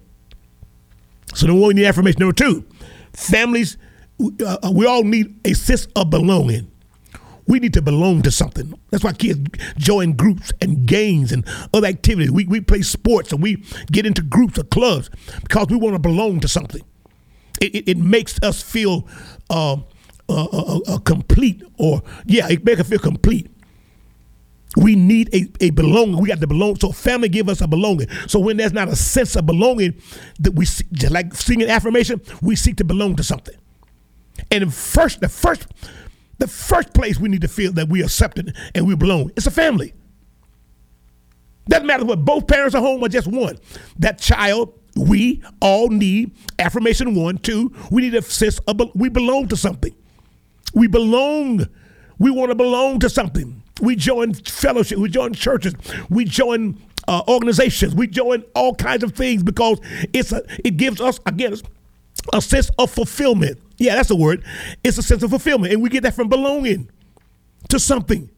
So 1.34 1.46
number 1.46 1.60
one, 1.60 1.68
we 1.68 1.74
need 1.74 1.86
affirmation. 1.86 2.20
Number 2.20 2.34
two, 2.34 2.64
families, 3.12 3.76
uh, 4.20 4.56
uh, 4.62 4.72
we 4.72 4.86
all 4.86 5.04
need 5.04 5.40
a 5.44 5.54
sense 5.54 5.86
of 5.96 6.10
belonging. 6.10 6.69
We 7.50 7.58
need 7.58 7.74
to 7.74 7.82
belong 7.82 8.22
to 8.22 8.30
something. 8.30 8.78
That's 8.90 9.02
why 9.02 9.12
kids 9.12 9.40
join 9.76 10.12
groups 10.12 10.52
and 10.60 10.86
games 10.86 11.32
and 11.32 11.44
other 11.74 11.88
activities. 11.88 12.30
We, 12.30 12.44
we 12.44 12.60
play 12.60 12.82
sports 12.82 13.32
and 13.32 13.42
we 13.42 13.64
get 13.90 14.06
into 14.06 14.22
groups 14.22 14.56
or 14.56 14.62
clubs 14.62 15.10
because 15.42 15.66
we 15.66 15.76
want 15.76 15.96
to 15.96 15.98
belong 15.98 16.38
to 16.40 16.48
something. 16.48 16.84
It, 17.60 17.74
it, 17.74 17.88
it 17.88 17.98
makes 17.98 18.38
us 18.44 18.62
feel 18.62 19.08
uh, 19.50 19.78
uh, 20.28 20.44
uh, 20.44 20.78
uh, 20.86 20.98
complete, 20.98 21.60
or 21.76 22.04
yeah, 22.24 22.46
it 22.48 22.64
make 22.64 22.78
us 22.78 22.88
feel 22.88 23.00
complete. 23.00 23.50
We 24.76 24.94
need 24.94 25.34
a, 25.34 25.48
a 25.58 25.70
belonging. 25.70 26.20
We 26.20 26.28
got 26.28 26.38
to 26.38 26.46
belong. 26.46 26.76
So 26.76 26.92
family 26.92 27.28
give 27.28 27.48
us 27.48 27.60
a 27.60 27.66
belonging. 27.66 28.06
So 28.28 28.38
when 28.38 28.58
there's 28.58 28.72
not 28.72 28.86
a 28.86 28.94
sense 28.94 29.34
of 29.34 29.46
belonging, 29.46 30.00
that 30.38 30.52
we 30.52 30.66
just 30.66 31.10
like 31.10 31.34
singing 31.34 31.68
affirmation, 31.68 32.20
we 32.40 32.54
seek 32.54 32.76
to 32.76 32.84
belong 32.84 33.16
to 33.16 33.24
something. 33.24 33.56
And 34.52 34.72
first, 34.72 35.20
the 35.20 35.28
first, 35.28 35.66
the 36.40 36.48
first 36.48 36.92
place 36.92 37.20
we 37.20 37.28
need 37.28 37.42
to 37.42 37.48
feel 37.48 37.72
that 37.74 37.88
we're 37.88 38.04
accepted 38.04 38.56
and 38.74 38.86
we 38.86 38.96
belong. 38.96 39.30
It's 39.36 39.46
a 39.46 39.50
family. 39.50 39.94
Doesn't 41.68 41.86
matter 41.86 42.04
what 42.04 42.24
both 42.24 42.48
parents 42.48 42.74
are 42.74 42.80
home 42.80 43.02
or 43.02 43.08
just 43.08 43.28
one. 43.28 43.58
That 43.98 44.18
child, 44.18 44.76
we 44.96 45.42
all 45.60 45.88
need 45.88 46.32
affirmation. 46.58 47.14
One, 47.14 47.38
two. 47.38 47.72
We 47.90 48.02
need 48.02 48.14
a 48.14 48.22
sense 48.22 48.58
of 48.60 48.80
we 48.94 49.08
belong 49.08 49.48
to 49.48 49.56
something. 49.56 49.94
We 50.74 50.88
belong. 50.88 51.66
We 52.18 52.30
want 52.30 52.50
to 52.50 52.54
belong 52.56 52.98
to 53.00 53.10
something. 53.10 53.62
We 53.80 53.94
join 53.94 54.34
fellowship. 54.34 54.98
We 54.98 55.08
join 55.08 55.32
churches. 55.32 55.74
We 56.08 56.24
join 56.24 56.80
uh, 57.06 57.22
organizations. 57.28 57.94
We 57.94 58.06
join 58.06 58.44
all 58.54 58.74
kinds 58.74 59.04
of 59.04 59.14
things 59.14 59.42
because 59.42 59.80
it's 60.12 60.32
a, 60.32 60.42
it 60.64 60.76
gives 60.76 61.00
us 61.00 61.20
again 61.26 61.54
a 62.32 62.40
sense 62.40 62.70
of 62.78 62.90
fulfillment. 62.90 63.58
Yeah, 63.80 63.94
that's 63.94 64.08
the 64.08 64.16
word. 64.16 64.44
It's 64.84 64.98
a 64.98 65.02
sense 65.02 65.22
of 65.22 65.30
fulfillment, 65.30 65.72
and 65.72 65.82
we 65.82 65.88
get 65.88 66.02
that 66.02 66.14
from 66.14 66.28
belonging 66.28 66.90
to 67.70 67.80
something. 67.80 68.30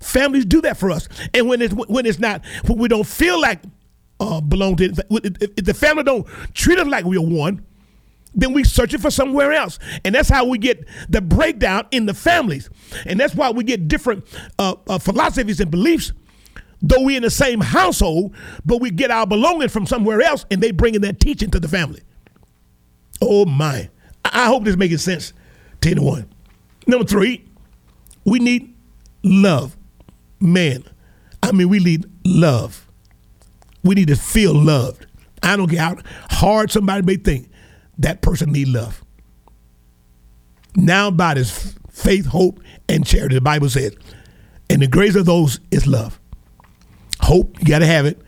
Families 0.00 0.44
do 0.44 0.60
that 0.62 0.76
for 0.78 0.90
us, 0.90 1.08
and 1.32 1.48
when 1.48 1.62
it's 1.62 1.72
when 1.72 2.06
it's 2.06 2.18
not 2.18 2.42
when 2.66 2.76
we 2.78 2.88
don't 2.88 3.06
feel 3.06 3.40
like 3.40 3.60
uh, 4.18 4.40
belong 4.40 4.76
to 4.76 4.86
if 4.86 5.56
the 5.56 5.74
family 5.74 6.02
don't 6.02 6.26
treat 6.54 6.78
us 6.78 6.88
like 6.88 7.04
we're 7.04 7.20
one, 7.20 7.64
then 8.34 8.52
we 8.52 8.64
search 8.64 8.92
it 8.92 9.00
for 9.00 9.12
somewhere 9.12 9.52
else. 9.52 9.78
And 10.04 10.14
that's 10.14 10.28
how 10.28 10.44
we 10.44 10.58
get 10.58 10.84
the 11.08 11.20
breakdown 11.20 11.86
in 11.92 12.06
the 12.06 12.14
families. 12.14 12.68
And 13.06 13.20
that's 13.20 13.34
why 13.34 13.50
we 13.50 13.62
get 13.62 13.86
different 13.86 14.24
uh, 14.58 14.74
uh, 14.88 14.98
philosophies 14.98 15.60
and 15.60 15.70
beliefs, 15.70 16.12
though 16.82 17.02
we're 17.02 17.16
in 17.16 17.22
the 17.22 17.30
same 17.30 17.60
household, 17.60 18.34
but 18.64 18.80
we 18.80 18.90
get 18.90 19.12
our 19.12 19.26
belonging 19.26 19.68
from 19.68 19.86
somewhere 19.86 20.20
else 20.20 20.46
and 20.50 20.60
they 20.60 20.72
bring 20.72 20.96
in 20.96 21.02
that 21.02 21.20
teaching 21.20 21.50
to 21.52 21.60
the 21.60 21.68
family. 21.68 22.02
Oh 23.20 23.44
my. 23.44 23.90
I 24.30 24.46
hope 24.46 24.64
this 24.64 24.76
making 24.76 24.98
sense 24.98 25.32
to 25.80 25.90
anyone. 25.90 26.28
Number 26.86 27.04
three, 27.04 27.44
we 28.24 28.38
need 28.38 28.74
love. 29.22 29.76
Man, 30.40 30.84
I 31.42 31.52
mean, 31.52 31.68
we 31.68 31.78
need 31.78 32.06
love. 32.24 32.88
We 33.82 33.94
need 33.94 34.08
to 34.08 34.16
feel 34.16 34.54
loved. 34.54 35.06
I 35.42 35.56
don't 35.56 35.68
care 35.68 35.80
how 35.80 35.96
hard 36.30 36.70
somebody 36.70 37.02
may 37.02 37.16
think 37.16 37.50
that 37.98 38.22
person 38.22 38.52
need 38.52 38.68
love. 38.68 39.04
Now 40.76 41.10
by 41.10 41.34
this 41.34 41.74
faith, 41.90 42.26
hope, 42.26 42.60
and 42.88 43.06
charity, 43.06 43.34
the 43.34 43.40
Bible 43.40 43.68
says, 43.68 43.94
and 44.68 44.80
the 44.80 44.86
greatest 44.86 45.18
of 45.18 45.26
those 45.26 45.60
is 45.70 45.86
love. 45.86 46.20
Hope, 47.20 47.58
you 47.58 47.66
gotta 47.66 47.86
have 47.86 48.06
it. 48.06 48.20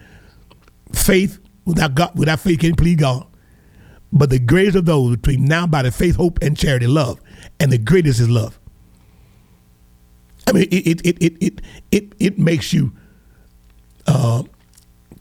Faith, 0.93 1.39
without 1.65 1.95
God, 1.95 2.19
without 2.19 2.41
faith, 2.41 2.61
can't 2.61 2.77
please 2.77 2.97
God. 2.97 3.27
But 4.13 4.31
the 4.31 4.39
greatest 4.39 4.77
of 4.77 4.85
those 4.85 5.17
between 5.17 5.47
now 5.47 5.67
by 5.67 5.83
the 5.83 5.91
faith, 5.91 6.17
hope, 6.17 6.39
and 6.43 6.57
charity, 6.57 6.87
love. 6.87 7.21
And 7.59 7.73
the 7.73 7.79
greatest 7.79 8.21
is 8.21 8.29
love. 8.29 8.59
I 10.47 10.53
mean, 10.53 10.69
it 10.71 11.01
it 11.07 11.23
it 11.23 11.37
it 11.41 11.61
it 11.91 12.13
it, 12.19 12.39
makes 12.39 12.73
you 12.73 12.93
uh, 14.07 14.43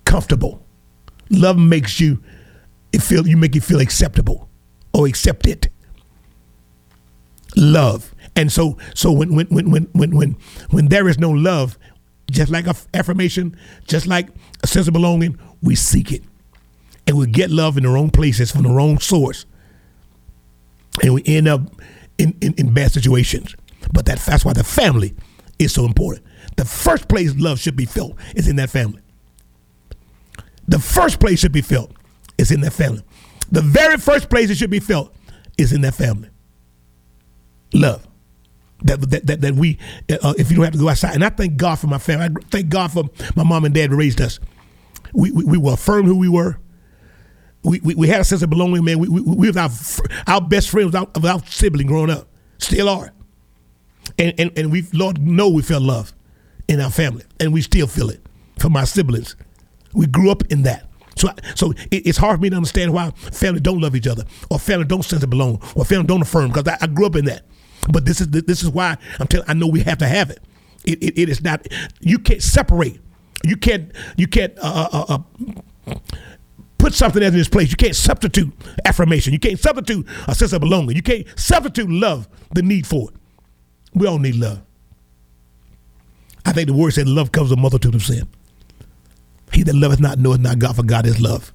comfortable. 0.03 0.65
Love 1.29 1.57
makes 1.57 1.99
you 1.99 2.21
it 2.91 3.01
feel 3.01 3.25
you 3.27 3.37
make 3.37 3.55
you 3.55 3.61
feel 3.61 3.79
acceptable 3.79 4.49
or 4.93 5.07
accepted. 5.07 5.69
Love. 7.55 8.13
And 8.35 8.51
so 8.51 8.77
so 8.93 9.11
when 9.11 9.35
when 9.35 9.47
when 9.47 9.71
when 9.71 9.83
when 9.93 10.11
when, 10.15 10.37
when 10.71 10.87
there 10.87 11.07
is 11.07 11.19
no 11.19 11.29
love, 11.29 11.77
just 12.29 12.51
like 12.51 12.65
affirmation, 12.93 13.55
just 13.87 14.07
like 14.07 14.29
a 14.63 14.67
sense 14.67 14.87
of 14.87 14.93
belonging, 14.93 15.37
we 15.61 15.75
seek 15.75 16.11
it. 16.11 16.23
And 17.07 17.17
we 17.17 17.27
get 17.27 17.49
love 17.49 17.77
in 17.77 17.83
the 17.83 17.89
wrong 17.89 18.09
places 18.09 18.51
from 18.51 18.63
the 18.63 18.69
wrong 18.69 18.99
source. 18.99 19.45
And 21.01 21.13
we 21.13 21.23
end 21.25 21.47
up 21.47 21.61
in, 22.17 22.35
in, 22.41 22.53
in 22.55 22.73
bad 22.73 22.91
situations. 22.91 23.55
But 23.91 24.05
that, 24.05 24.19
that's 24.19 24.45
why 24.45 24.53
the 24.53 24.63
family 24.63 25.15
is 25.59 25.73
so 25.73 25.85
important. 25.85 26.25
The 26.57 26.65
first 26.65 27.07
place 27.07 27.35
love 27.35 27.59
should 27.59 27.75
be 27.75 27.85
felt 27.85 28.15
is 28.35 28.47
in 28.47 28.57
that 28.57 28.69
family. 28.69 29.01
The 30.67 30.79
first 30.79 31.19
place 31.19 31.39
should 31.39 31.51
be 31.51 31.61
felt 31.61 31.91
is 32.37 32.51
in 32.51 32.61
that 32.61 32.73
family. 32.73 33.03
The 33.51 33.61
very 33.61 33.97
first 33.97 34.29
place 34.29 34.49
it 34.49 34.57
should 34.57 34.69
be 34.69 34.79
felt 34.79 35.13
is 35.57 35.73
in 35.73 35.81
that 35.81 35.95
family. 35.95 36.29
Love. 37.73 38.07
That, 38.83 39.01
that, 39.09 39.27
that, 39.27 39.41
that 39.41 39.55
we, 39.55 39.77
uh, 40.09 40.33
if 40.37 40.49
you 40.49 40.57
don't 40.57 40.65
have 40.65 40.73
to 40.73 40.79
go 40.79 40.89
outside. 40.89 41.13
And 41.13 41.23
I 41.23 41.29
thank 41.29 41.57
God 41.57 41.75
for 41.75 41.87
my 41.87 41.99
family. 41.99 42.25
I 42.25 42.29
thank 42.49 42.69
God 42.69 42.91
for 42.91 43.03
my 43.35 43.43
mom 43.43 43.65
and 43.65 43.73
dad 43.73 43.93
raised 43.93 44.21
us. 44.21 44.39
We, 45.13 45.31
we, 45.31 45.43
we 45.43 45.57
were 45.57 45.73
affirmed 45.73 46.07
who 46.07 46.17
we 46.17 46.29
were. 46.29 46.57
We, 47.63 47.79
we, 47.79 48.07
had 48.07 48.21
a 48.21 48.23
sense 48.23 48.41
of 48.41 48.49
belonging, 48.49 48.83
man. 48.83 48.97
We, 48.99 49.07
we, 49.07 49.21
we 49.21 49.51
were 49.51 49.59
our, 49.59 49.69
our 50.25 50.41
best 50.41 50.69
friends 50.69 50.87
without, 50.87 51.13
without 51.13 51.47
sibling 51.47 51.87
growing 51.87 52.09
up. 52.09 52.27
Still 52.57 52.89
are. 52.89 53.13
And, 54.17 54.33
and, 54.39 54.51
and 54.57 54.71
we, 54.71 54.83
Lord, 54.93 55.21
know 55.21 55.49
we 55.49 55.61
felt 55.61 55.83
love 55.83 56.13
in 56.67 56.79
our 56.79 56.89
family. 56.89 57.23
And 57.39 57.53
we 57.53 57.61
still 57.61 57.87
feel 57.87 58.09
it 58.09 58.21
from 58.57 58.75
our 58.75 58.85
siblings. 58.85 59.35
We 59.93 60.07
grew 60.07 60.31
up 60.31 60.43
in 60.49 60.63
that. 60.63 60.87
So, 61.15 61.29
so 61.55 61.71
it, 61.91 62.07
it's 62.07 62.17
hard 62.17 62.37
for 62.37 62.41
me 62.41 62.49
to 62.49 62.55
understand 62.55 62.93
why 62.93 63.11
family 63.11 63.59
don't 63.59 63.79
love 63.79 63.95
each 63.95 64.07
other, 64.07 64.23
or 64.49 64.57
family 64.57 64.85
don't 64.85 65.03
sense 65.03 65.21
of 65.23 65.29
belong, 65.29 65.61
or 65.75 65.85
family 65.85 66.07
don't 66.07 66.21
affirm. 66.21 66.47
Because 66.51 66.67
I, 66.67 66.77
I, 66.81 66.87
grew 66.87 67.05
up 67.05 67.15
in 67.15 67.25
that. 67.25 67.43
But 67.91 68.05
this 68.05 68.21
is 68.21 68.29
this 68.29 68.63
is 68.63 68.69
why 68.69 68.97
I'm 69.19 69.27
telling. 69.27 69.49
I 69.49 69.53
know 69.53 69.67
we 69.67 69.81
have 69.81 69.97
to 69.99 70.07
have 70.07 70.29
it. 70.29 70.39
It, 70.85 71.03
it, 71.03 71.19
it 71.19 71.29
is 71.29 71.43
not. 71.43 71.67
You 71.99 72.17
can't 72.19 72.41
separate. 72.41 72.99
You 73.43 73.57
can't. 73.57 73.91
You 74.17 74.27
can't. 74.27 74.57
Uh, 74.59 74.87
uh, 74.91 75.19
uh, 75.87 75.95
put 76.81 76.93
something 76.93 77.21
else 77.21 77.33
in 77.33 77.39
its 77.39 77.49
place. 77.49 77.69
You 77.69 77.77
can't 77.77 77.95
substitute 77.95 78.51
affirmation. 78.85 79.33
You 79.33 79.39
can't 79.39 79.59
substitute 79.59 80.07
a 80.27 80.33
sense 80.33 80.51
of 80.51 80.61
belonging. 80.61 80.95
You 80.95 81.03
can't 81.03 81.27
substitute 81.39 81.89
love, 81.89 82.27
the 82.53 82.63
need 82.63 82.87
for 82.87 83.09
it. 83.09 83.15
We 83.93 84.07
all 84.07 84.19
need 84.19 84.35
love. 84.35 84.61
I 86.45 86.53
think 86.53 86.67
the 86.67 86.73
word 86.73 86.91
said 86.91 87.07
love 87.07 87.31
covers 87.31 87.51
a 87.51 87.55
multitude 87.55 87.93
of 87.93 88.01
sin. 88.01 88.27
He 89.53 89.63
that 89.63 89.75
loveth 89.75 89.99
not 89.99 90.17
knoweth 90.17 90.41
not 90.41 90.59
God, 90.59 90.75
for 90.75 90.83
God 90.83 91.05
is 91.05 91.21
love. 91.21 91.53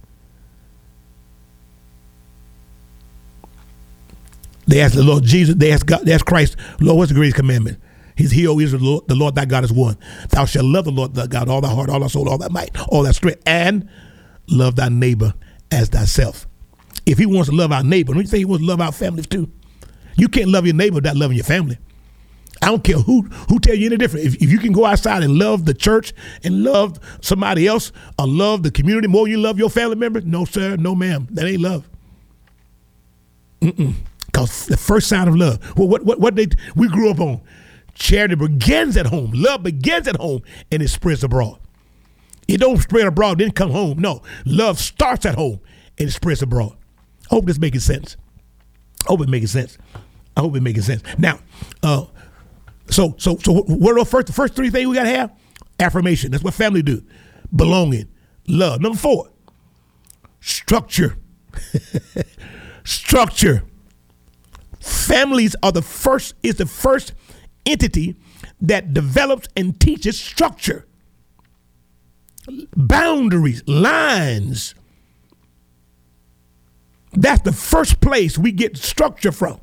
They 4.68 4.80
asked 4.80 4.94
the 4.94 5.02
Lord 5.02 5.24
Jesus, 5.24 5.54
they 5.56 5.72
asked 5.72 5.86
God, 5.86 6.04
they 6.04 6.12
asked 6.12 6.26
Christ, 6.26 6.56
Lord, 6.80 6.98
what's 6.98 7.10
the 7.10 7.14
greatest 7.14 7.36
commandment? 7.36 7.80
He's 8.16 8.30
He 8.30 8.44
is 8.44 8.72
the 8.72 8.78
Lord, 8.78 9.06
the 9.08 9.14
Lord 9.14 9.34
thy 9.34 9.44
God 9.44 9.64
is 9.64 9.72
one. 9.72 9.96
Thou 10.30 10.44
shalt 10.44 10.66
love 10.66 10.84
the 10.84 10.90
Lord 10.90 11.14
thy 11.14 11.26
God, 11.26 11.48
all 11.48 11.60
thy 11.60 11.68
heart, 11.68 11.90
all 11.90 12.00
thy 12.00 12.06
soul, 12.06 12.28
all 12.28 12.38
thy 12.38 12.48
might, 12.48 12.70
all 12.88 13.02
thy 13.02 13.12
strength, 13.12 13.42
and 13.46 13.88
love 14.48 14.76
thy 14.76 14.88
neighbor 14.88 15.34
as 15.70 15.88
thyself. 15.88 16.46
If 17.04 17.18
he 17.18 17.26
wants 17.26 17.48
to 17.48 17.54
love 17.54 17.72
our 17.72 17.84
neighbor, 17.84 18.12
don't 18.12 18.22
you 18.22 18.28
think 18.28 18.40
he 18.40 18.44
wants 18.44 18.64
to 18.64 18.68
love 18.68 18.80
our 18.80 18.92
families 18.92 19.26
too? 19.26 19.50
You 20.16 20.28
can't 20.28 20.48
love 20.48 20.66
your 20.66 20.74
neighbor 20.74 20.96
without 20.96 21.16
loving 21.16 21.36
your 21.36 21.44
family. 21.44 21.78
I 22.62 22.66
don't 22.66 22.82
care 22.82 22.98
who 22.98 23.22
who 23.48 23.58
tell 23.58 23.74
you 23.74 23.86
any 23.86 23.96
different. 23.96 24.26
If, 24.26 24.36
if 24.36 24.50
you 24.50 24.58
can 24.58 24.72
go 24.72 24.86
outside 24.86 25.22
and 25.22 25.38
love 25.38 25.66
the 25.66 25.74
church 25.74 26.14
and 26.42 26.64
love 26.64 26.98
somebody 27.20 27.66
else 27.66 27.92
or 28.18 28.26
love 28.26 28.62
the 28.62 28.70
community 28.70 29.08
more 29.08 29.28
you 29.28 29.38
love 29.38 29.58
your 29.58 29.68
family 29.68 29.96
members, 29.96 30.24
no 30.24 30.44
sir, 30.46 30.76
no 30.76 30.94
ma'am, 30.94 31.28
that 31.32 31.46
ain't 31.46 31.60
love. 31.60 31.88
Because 33.60 34.66
the 34.66 34.76
first 34.76 35.08
sign 35.08 35.28
of 35.28 35.36
love, 35.36 35.76
well, 35.76 35.88
what 35.88 36.04
what 36.04 36.18
what 36.18 36.34
they 36.34 36.48
we 36.74 36.88
grew 36.88 37.10
up 37.10 37.20
on, 37.20 37.42
charity 37.94 38.34
begins 38.34 38.96
at 38.96 39.06
home. 39.06 39.32
Love 39.34 39.62
begins 39.62 40.08
at 40.08 40.16
home 40.16 40.42
and 40.72 40.82
it 40.82 40.88
spreads 40.88 41.22
abroad. 41.22 41.58
It 42.48 42.58
don't 42.58 42.78
spread 42.78 43.06
abroad, 43.06 43.38
then 43.38 43.50
come 43.50 43.70
home. 43.70 43.98
No, 43.98 44.22
love 44.44 44.78
starts 44.78 45.26
at 45.26 45.34
home 45.34 45.60
and 45.98 46.12
spreads 46.12 46.42
abroad. 46.42 46.76
I 47.30 47.34
hope 47.34 47.46
this 47.46 47.58
making 47.58 47.80
sense. 47.80 48.16
I 49.04 49.08
hope 49.08 49.20
it 49.22 49.28
making 49.28 49.48
sense. 49.48 49.78
I 50.36 50.40
hope 50.40 50.54
it 50.56 50.62
making 50.62 50.82
sense. 50.82 51.02
Now, 51.18 51.40
uh, 51.82 52.04
so 52.88 53.14
so 53.18 53.36
so 53.38 53.52
what 53.62 53.92
are 53.92 53.98
the 53.98 54.04
first 54.04 54.28
the 54.28 54.32
first 54.32 54.54
three 54.54 54.70
things 54.70 54.88
we 54.88 54.94
gotta 54.94 55.08
have? 55.08 55.32
Affirmation. 55.80 56.30
That's 56.30 56.44
what 56.44 56.54
family 56.54 56.82
do. 56.82 57.02
Belonging, 57.54 58.08
love. 58.46 58.80
Number 58.80 58.98
four, 58.98 59.30
structure. 60.40 61.16
structure. 62.84 63.64
Families 64.78 65.56
are 65.62 65.72
the 65.72 65.82
first 65.82 66.34
is 66.42 66.56
the 66.56 66.66
first 66.66 67.12
entity 67.64 68.16
that 68.60 68.94
develops 68.94 69.48
and 69.56 69.78
teaches 69.80 70.18
structure 70.18 70.86
boundaries, 72.76 73.62
lines. 73.66 74.74
That's 77.12 77.42
the 77.42 77.52
first 77.52 78.00
place 78.00 78.36
we 78.36 78.52
get 78.52 78.76
structure 78.76 79.32
from. 79.32 79.60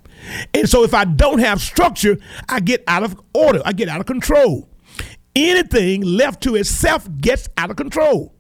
And 0.54 0.70
so 0.70 0.84
if 0.84 0.94
I 0.94 1.06
don't 1.06 1.40
have 1.40 1.62
structure, 1.62 2.18
I 2.50 2.60
get 2.60 2.84
out 2.88 3.04
of 3.04 3.20
order, 3.34 3.62
I 3.66 3.74
get 3.74 3.90
out 3.90 4.00
of 4.00 4.06
control. 4.06 4.70
Anything 5.36 6.02
left 6.02 6.42
to 6.44 6.56
itself 6.56 7.08
gets 7.20 7.50
out 7.58 7.70
of 7.70 7.76
control. 7.76 8.34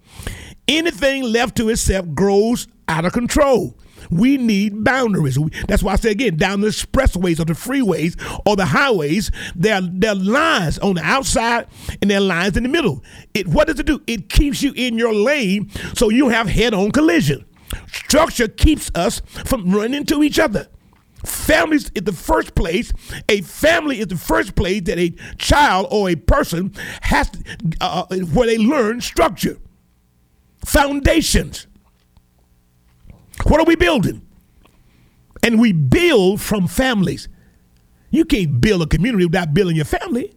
Anything 0.67 1.23
left 1.23 1.57
to 1.57 1.69
itself 1.69 2.07
grows 2.13 2.67
out 2.87 3.05
of 3.05 3.13
control. 3.13 3.77
We 4.13 4.37
need 4.37 4.83
boundaries. 4.83 5.39
That's 5.67 5.81
why 5.81 5.93
I 5.93 5.95
say 5.95 6.11
again, 6.11 6.37
down 6.37 6.61
the 6.61 6.67
expressways 6.67 7.39
or 7.39 7.45
the 7.45 7.53
freeways 7.53 8.15
or 8.45 8.55
the 8.55 8.65
highways, 8.65 9.31
there 9.55 9.75
are, 9.75 9.81
there 9.81 10.11
are 10.11 10.15
lines 10.15 10.77
on 10.79 10.95
the 10.95 11.01
outside 11.01 11.67
and 11.99 12.11
there 12.11 12.19
are 12.19 12.21
lines 12.21 12.55
in 12.55 12.63
the 12.63 12.69
middle. 12.69 13.03
It 13.33 13.47
what 13.47 13.67
does 13.67 13.79
it 13.79 13.87
do? 13.87 14.01
It 14.05 14.29
keeps 14.29 14.61
you 14.61 14.71
in 14.75 14.99
your 14.99 15.13
lane 15.13 15.71
so 15.95 16.09
you 16.09 16.19
don't 16.19 16.31
have 16.31 16.47
head-on 16.47 16.91
collision. 16.91 17.43
Structure 17.87 18.47
keeps 18.47 18.91
us 18.93 19.21
from 19.45 19.71
running 19.71 19.95
into 19.95 20.21
each 20.21 20.37
other. 20.37 20.67
Families 21.25 21.89
is 21.95 22.03
the 22.03 22.13
first 22.13 22.53
place. 22.53 22.93
A 23.29 23.41
family 23.41 23.99
is 23.99 24.07
the 24.07 24.17
first 24.17 24.55
place 24.55 24.83
that 24.83 24.99
a 24.99 25.09
child 25.37 25.87
or 25.89 26.09
a 26.09 26.15
person 26.15 26.73
has 27.01 27.31
to, 27.31 27.39
uh, 27.81 28.05
uh 28.11 28.15
where 28.17 28.45
they 28.45 28.57
learn 28.59 29.01
structure, 29.01 29.57
foundations. 30.65 31.65
What 33.43 33.59
are 33.59 33.65
we 33.65 33.75
building? 33.75 34.21
And 35.41 35.59
we 35.59 35.73
build 35.73 36.39
from 36.39 36.67
families. 36.67 37.27
You 38.09 38.25
can't 38.25 38.61
build 38.61 38.81
a 38.83 38.87
community 38.87 39.25
without 39.25 39.53
building 39.53 39.75
your 39.75 39.85
family. 39.85 40.33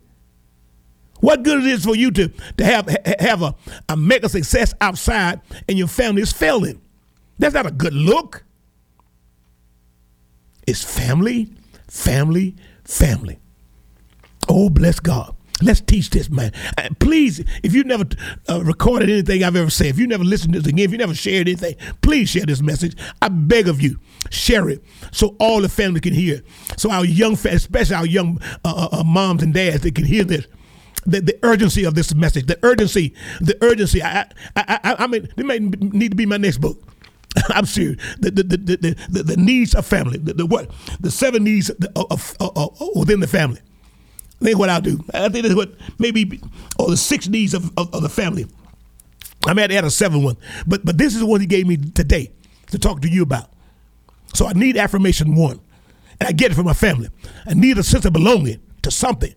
What 1.20 1.42
good 1.42 1.60
it 1.60 1.66
is 1.66 1.84
for 1.84 1.94
you 1.94 2.10
to, 2.10 2.28
to 2.56 2.64
have, 2.64 2.88
have 3.20 3.42
a, 3.42 3.54
a 3.88 3.96
mega 3.96 4.28
success 4.28 4.74
outside 4.80 5.40
and 5.68 5.78
your 5.78 5.88
family 5.88 6.22
is 6.22 6.32
failing. 6.32 6.80
That's 7.38 7.54
not 7.54 7.66
a 7.66 7.70
good 7.70 7.94
look. 7.94 8.44
It's 10.66 10.82
family, 10.82 11.50
family, 11.88 12.56
family. 12.84 13.38
Oh, 14.48 14.68
bless 14.68 15.00
God. 15.00 15.35
Let's 15.62 15.80
teach 15.80 16.10
this, 16.10 16.28
man. 16.28 16.52
Uh, 16.76 16.88
please, 16.98 17.42
if 17.62 17.72
you 17.74 17.82
never 17.84 18.04
uh, 18.48 18.62
recorded 18.62 19.08
anything 19.08 19.42
I've 19.42 19.56
ever 19.56 19.70
said, 19.70 19.86
if 19.86 19.98
you 19.98 20.06
never 20.06 20.24
listened 20.24 20.52
to 20.52 20.60
this 20.60 20.70
again, 20.70 20.84
if 20.84 20.92
you 20.92 20.98
never 20.98 21.14
shared 21.14 21.48
anything, 21.48 21.76
please 22.02 22.28
share 22.28 22.44
this 22.44 22.60
message. 22.60 22.94
I 23.22 23.28
beg 23.28 23.66
of 23.66 23.80
you, 23.80 23.98
share 24.30 24.68
it 24.68 24.82
so 25.12 25.34
all 25.40 25.62
the 25.62 25.70
family 25.70 26.00
can 26.00 26.12
hear. 26.12 26.42
So 26.76 26.90
our 26.90 27.06
young, 27.06 27.32
especially 27.32 27.96
our 27.96 28.06
young 28.06 28.38
uh, 28.66 28.88
uh, 28.92 29.00
uh, 29.00 29.04
moms 29.04 29.42
and 29.42 29.54
dads, 29.54 29.82
they 29.82 29.90
can 29.90 30.04
hear 30.04 30.24
this. 30.24 30.46
The, 31.06 31.20
the 31.20 31.38
urgency 31.42 31.84
of 31.84 31.94
this 31.94 32.14
message, 32.14 32.46
the 32.46 32.58
urgency, 32.62 33.14
the 33.40 33.56
urgency. 33.62 34.02
I, 34.02 34.22
I, 34.56 34.78
I, 34.82 34.96
I 35.04 35.06
mean, 35.06 35.28
it 35.36 35.46
may 35.46 35.58
need 35.60 36.10
to 36.10 36.16
be 36.16 36.26
my 36.26 36.36
next 36.36 36.58
book. 36.58 36.82
I'm 37.48 37.64
serious. 37.64 37.98
The 38.18 38.30
the, 38.30 38.42
the, 38.42 38.96
the, 39.08 39.22
the, 39.22 39.36
needs 39.36 39.74
of 39.74 39.86
family, 39.86 40.18
the, 40.18 40.34
the, 40.34 40.46
what, 40.46 40.70
the 41.00 41.10
seven 41.10 41.44
needs 41.44 41.70
of, 41.70 41.78
of, 42.10 42.36
of, 42.40 42.96
within 42.96 43.20
the 43.20 43.26
family. 43.26 43.60
Think 44.40 44.58
what 44.58 44.68
I'll 44.68 44.80
do. 44.80 45.02
I 45.14 45.28
think 45.28 45.44
that's 45.44 45.54
what 45.54 45.74
maybe, 45.98 46.40
or 46.78 46.90
the 46.90 46.96
six 46.96 47.28
needs 47.28 47.54
of, 47.54 47.72
of, 47.78 47.92
of 47.94 48.02
the 48.02 48.08
family. 48.08 48.46
I 49.46 49.54
may 49.54 49.64
add 49.64 49.84
a 49.84 49.90
seventh 49.90 50.24
one, 50.24 50.36
but 50.66 50.84
but 50.84 50.98
this 50.98 51.14
is 51.14 51.22
one 51.22 51.40
he 51.40 51.46
gave 51.46 51.66
me 51.66 51.76
today 51.76 52.32
to 52.70 52.78
talk 52.78 53.00
to 53.02 53.08
you 53.08 53.22
about. 53.22 53.50
So 54.34 54.46
I 54.46 54.52
need 54.52 54.76
affirmation 54.76 55.34
one, 55.36 55.60
and 56.20 56.28
I 56.28 56.32
get 56.32 56.50
it 56.50 56.54
from 56.54 56.66
my 56.66 56.74
family. 56.74 57.08
I 57.46 57.54
need 57.54 57.78
a 57.78 57.82
sense 57.82 58.04
of 58.04 58.12
belonging 58.12 58.60
to 58.82 58.90
something. 58.90 59.34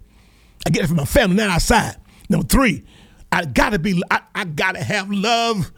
I 0.66 0.72
get 0.72 0.84
it 0.84 0.88
from 0.88 0.98
my 0.98 1.06
family, 1.06 1.38
not 1.38 1.50
outside. 1.50 1.96
Number 2.28 2.46
three, 2.46 2.84
I 3.32 3.46
gotta 3.46 3.80
be. 3.80 4.02
I, 4.12 4.22
I 4.36 4.44
gotta 4.46 4.84
have 4.84 5.10
love. 5.10 5.72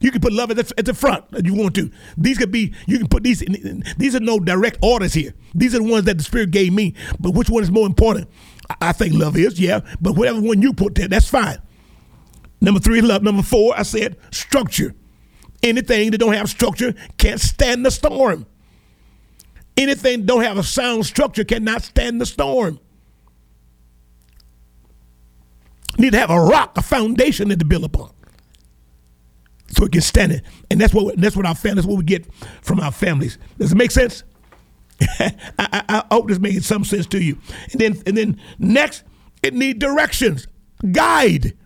You 0.00 0.10
can 0.10 0.20
put 0.20 0.32
love 0.32 0.50
at 0.50 0.56
the, 0.56 0.74
at 0.78 0.84
the 0.84 0.94
front 0.94 1.24
if 1.32 1.46
you 1.46 1.54
want 1.54 1.74
to. 1.76 1.90
These 2.16 2.38
could 2.38 2.50
be. 2.50 2.74
You 2.86 2.98
can 2.98 3.08
put 3.08 3.22
these. 3.22 3.42
In, 3.42 3.84
these 3.98 4.16
are 4.16 4.20
no 4.20 4.40
direct 4.40 4.78
orders 4.82 5.12
here. 5.12 5.34
These 5.54 5.74
are 5.74 5.78
the 5.78 5.84
ones 5.84 6.06
that 6.06 6.18
the 6.18 6.24
Spirit 6.24 6.50
gave 6.50 6.72
me. 6.72 6.94
But 7.20 7.34
which 7.34 7.50
one 7.50 7.62
is 7.62 7.70
more 7.70 7.86
important? 7.86 8.28
I 8.80 8.92
think 8.92 9.14
love 9.14 9.36
is, 9.36 9.60
yeah. 9.60 9.80
But 10.00 10.16
whatever 10.16 10.40
one 10.40 10.62
you 10.62 10.72
put 10.72 10.94
there, 10.94 11.08
that's 11.08 11.28
fine. 11.28 11.58
Number 12.60 12.80
three, 12.80 13.00
love. 13.00 13.22
Number 13.22 13.42
four, 13.42 13.76
I 13.76 13.82
said 13.82 14.16
structure. 14.30 14.94
Anything 15.62 16.10
that 16.10 16.18
don't 16.18 16.32
have 16.34 16.48
structure 16.48 16.94
can't 17.18 17.40
stand 17.40 17.84
the 17.84 17.90
storm. 17.90 18.46
Anything 19.76 20.20
that 20.20 20.26
don't 20.26 20.42
have 20.42 20.58
a 20.58 20.62
sound 20.62 21.06
structure 21.06 21.44
cannot 21.44 21.82
stand 21.82 22.20
the 22.20 22.26
storm. 22.26 22.78
Need 25.98 26.12
to 26.12 26.18
have 26.18 26.30
a 26.30 26.40
rock, 26.40 26.76
a 26.76 26.82
foundation 26.82 27.48
to 27.48 27.64
build 27.64 27.84
upon, 27.84 28.10
so 29.68 29.84
it 29.84 29.92
can 29.92 30.00
stand 30.00 30.32
it. 30.32 30.42
And 30.70 30.80
that's 30.80 30.94
what 30.94 31.20
that's 31.20 31.36
what 31.36 31.46
our 31.46 31.54
family, 31.54 31.76
that's 31.76 31.86
what 31.86 31.98
we 31.98 32.04
get 32.04 32.32
from 32.62 32.80
our 32.80 32.92
families. 32.92 33.38
Does 33.58 33.72
it 33.72 33.76
make 33.76 33.90
sense? 33.90 34.24
I, 35.18 35.34
I, 35.58 35.84
I, 35.88 36.04
hope 36.14 36.28
this 36.28 36.38
makes 36.38 36.66
some 36.66 36.84
sense 36.84 37.06
to 37.06 37.22
you. 37.22 37.38
And 37.72 37.80
then, 37.80 38.02
and 38.06 38.16
then 38.16 38.40
next, 38.58 39.04
it 39.42 39.54
need 39.54 39.78
directions, 39.78 40.46
guide. 40.92 41.56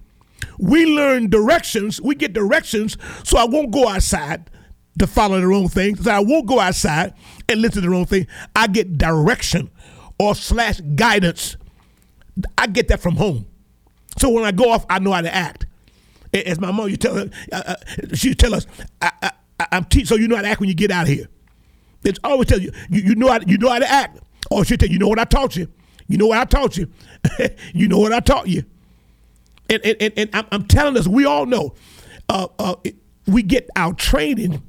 We 0.59 0.87
learn 0.87 1.29
directions. 1.29 2.01
We 2.01 2.14
get 2.14 2.33
directions, 2.33 2.96
so 3.25 3.38
I 3.38 3.44
won't 3.44 3.70
go 3.70 3.88
outside 3.88 4.51
to 4.99 5.07
follow 5.07 5.40
the 5.40 5.46
wrong 5.46 5.68
thing. 5.68 5.96
So 5.96 6.11
I 6.11 6.20
won't 6.20 6.46
go 6.46 6.61
outside 6.61 7.14
and 7.49 7.61
listen 7.61 7.83
to 7.83 7.88
the 7.88 7.90
wrong 7.90 8.07
thing. 8.07 8.27
I 8.55 8.66
get 8.66 8.96
direction 8.96 9.70
or 10.18 10.35
slash 10.35 10.81
guidance. 10.94 11.57
I 12.57 12.66
get 12.66 12.88
that 12.88 13.01
from 13.01 13.16
home. 13.16 13.46
So 14.18 14.31
when 14.31 14.44
I 14.44 14.53
go 14.53 14.70
off, 14.70 14.87
I 14.88 14.99
know 14.99 15.12
how 15.12 15.20
to 15.20 15.35
act. 15.35 15.66
As 16.33 16.61
my 16.61 16.70
mom, 16.70 16.88
you 16.88 16.96
tell 16.96 17.14
her, 17.14 17.31
uh, 17.53 17.62
uh, 17.66 17.75
she 18.14 18.35
tell 18.35 18.55
us, 18.55 18.66
I, 19.01 19.31
teaching, 19.88 20.07
so 20.07 20.16
you 20.16 20.29
know 20.29 20.37
how 20.37 20.42
to 20.42 20.49
act 20.49 20.61
when 20.61 20.68
you 20.68 20.75
get 20.75 20.90
out 20.90 21.07
here. 21.07 21.29
It's 22.07 22.21
always 22.23 22.49
tell 22.49 22.61
you, 22.61 22.71
you, 22.88 23.03
you 23.03 23.14
know 23.14 23.29
how 23.29 23.40
you 23.47 23.59
know 23.59 23.69
how 23.69 23.79
to 23.79 23.90
act. 23.90 24.21
Or 24.51 24.64
she'll 24.64 24.79
tell 24.79 24.88
you, 24.88 24.99
know 24.99 25.09
what 25.09 25.19
I 25.19 25.25
taught 25.25 25.57
you. 25.57 25.69
You 26.07 26.19
know 26.19 26.29
what 26.29 26.38
I 26.38 26.45
taught 26.45 26.77
you. 26.77 26.88
you 27.75 27.88
know 27.88 27.99
what 27.99 28.12
I 28.12 28.21
taught 28.21 28.49
you. 28.49 28.62
And 29.69 29.85
and, 29.85 29.97
and, 30.01 30.12
and 30.16 30.31
I'm, 30.33 30.47
I'm, 30.53 30.66
telling 30.66 30.97
us, 30.97 31.09
we 31.09 31.25
all 31.25 31.47
know, 31.47 31.75
uh, 32.29 32.47
uh, 32.59 32.77
we 33.27 33.42
get 33.42 33.69
our 33.75 33.92
training 33.92 34.62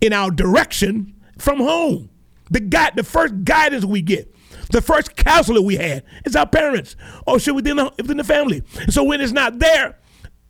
in 0.00 0.12
our 0.14 0.30
direction 0.30 1.14
from 1.38 1.58
home. 1.58 2.08
The 2.50 2.60
guide, 2.60 2.96
the 2.96 3.04
first 3.04 3.44
guidance 3.44 3.84
we 3.84 4.00
get, 4.00 4.34
the 4.70 4.80
first 4.80 5.16
counselor 5.16 5.60
we 5.60 5.76
had 5.76 6.04
is 6.24 6.34
our 6.34 6.46
parents, 6.46 6.96
or 7.26 7.38
should 7.38 7.54
within 7.54 7.76
the, 7.76 7.92
within 7.98 8.16
the 8.16 8.24
family. 8.24 8.62
So 8.88 9.04
when 9.04 9.20
it's 9.20 9.32
not 9.32 9.58
there, 9.58 9.98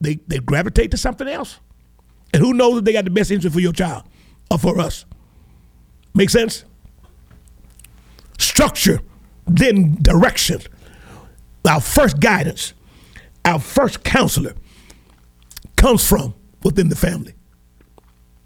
they 0.01 0.21
they 0.29 0.39
gravitate 0.39 0.93
to 0.93 0.97
something 0.97 1.27
else. 1.27 1.59
And 2.33 2.43
who 2.43 2.53
knows 2.53 2.79
if 2.79 2.85
they 2.85 2.93
got 2.93 3.05
the 3.05 3.11
best 3.11 3.31
interest 3.31 3.55
for 3.55 3.61
your 3.61 3.73
child 3.73 4.05
or 4.51 4.59
for 4.59 4.79
us? 4.81 5.05
Make 6.15 6.31
sense? 6.31 6.65
Structure, 8.39 9.01
then 9.47 9.97
direction. 10.01 10.61
Our 11.69 11.81
first 11.81 12.21
guidance, 12.21 12.75
our 13.45 13.59
first 13.59 14.05
counselor 14.05 14.55
comes 15.77 16.07
from 16.09 16.35
within 16.63 16.89
the 16.89 16.97
family. 16.97 17.35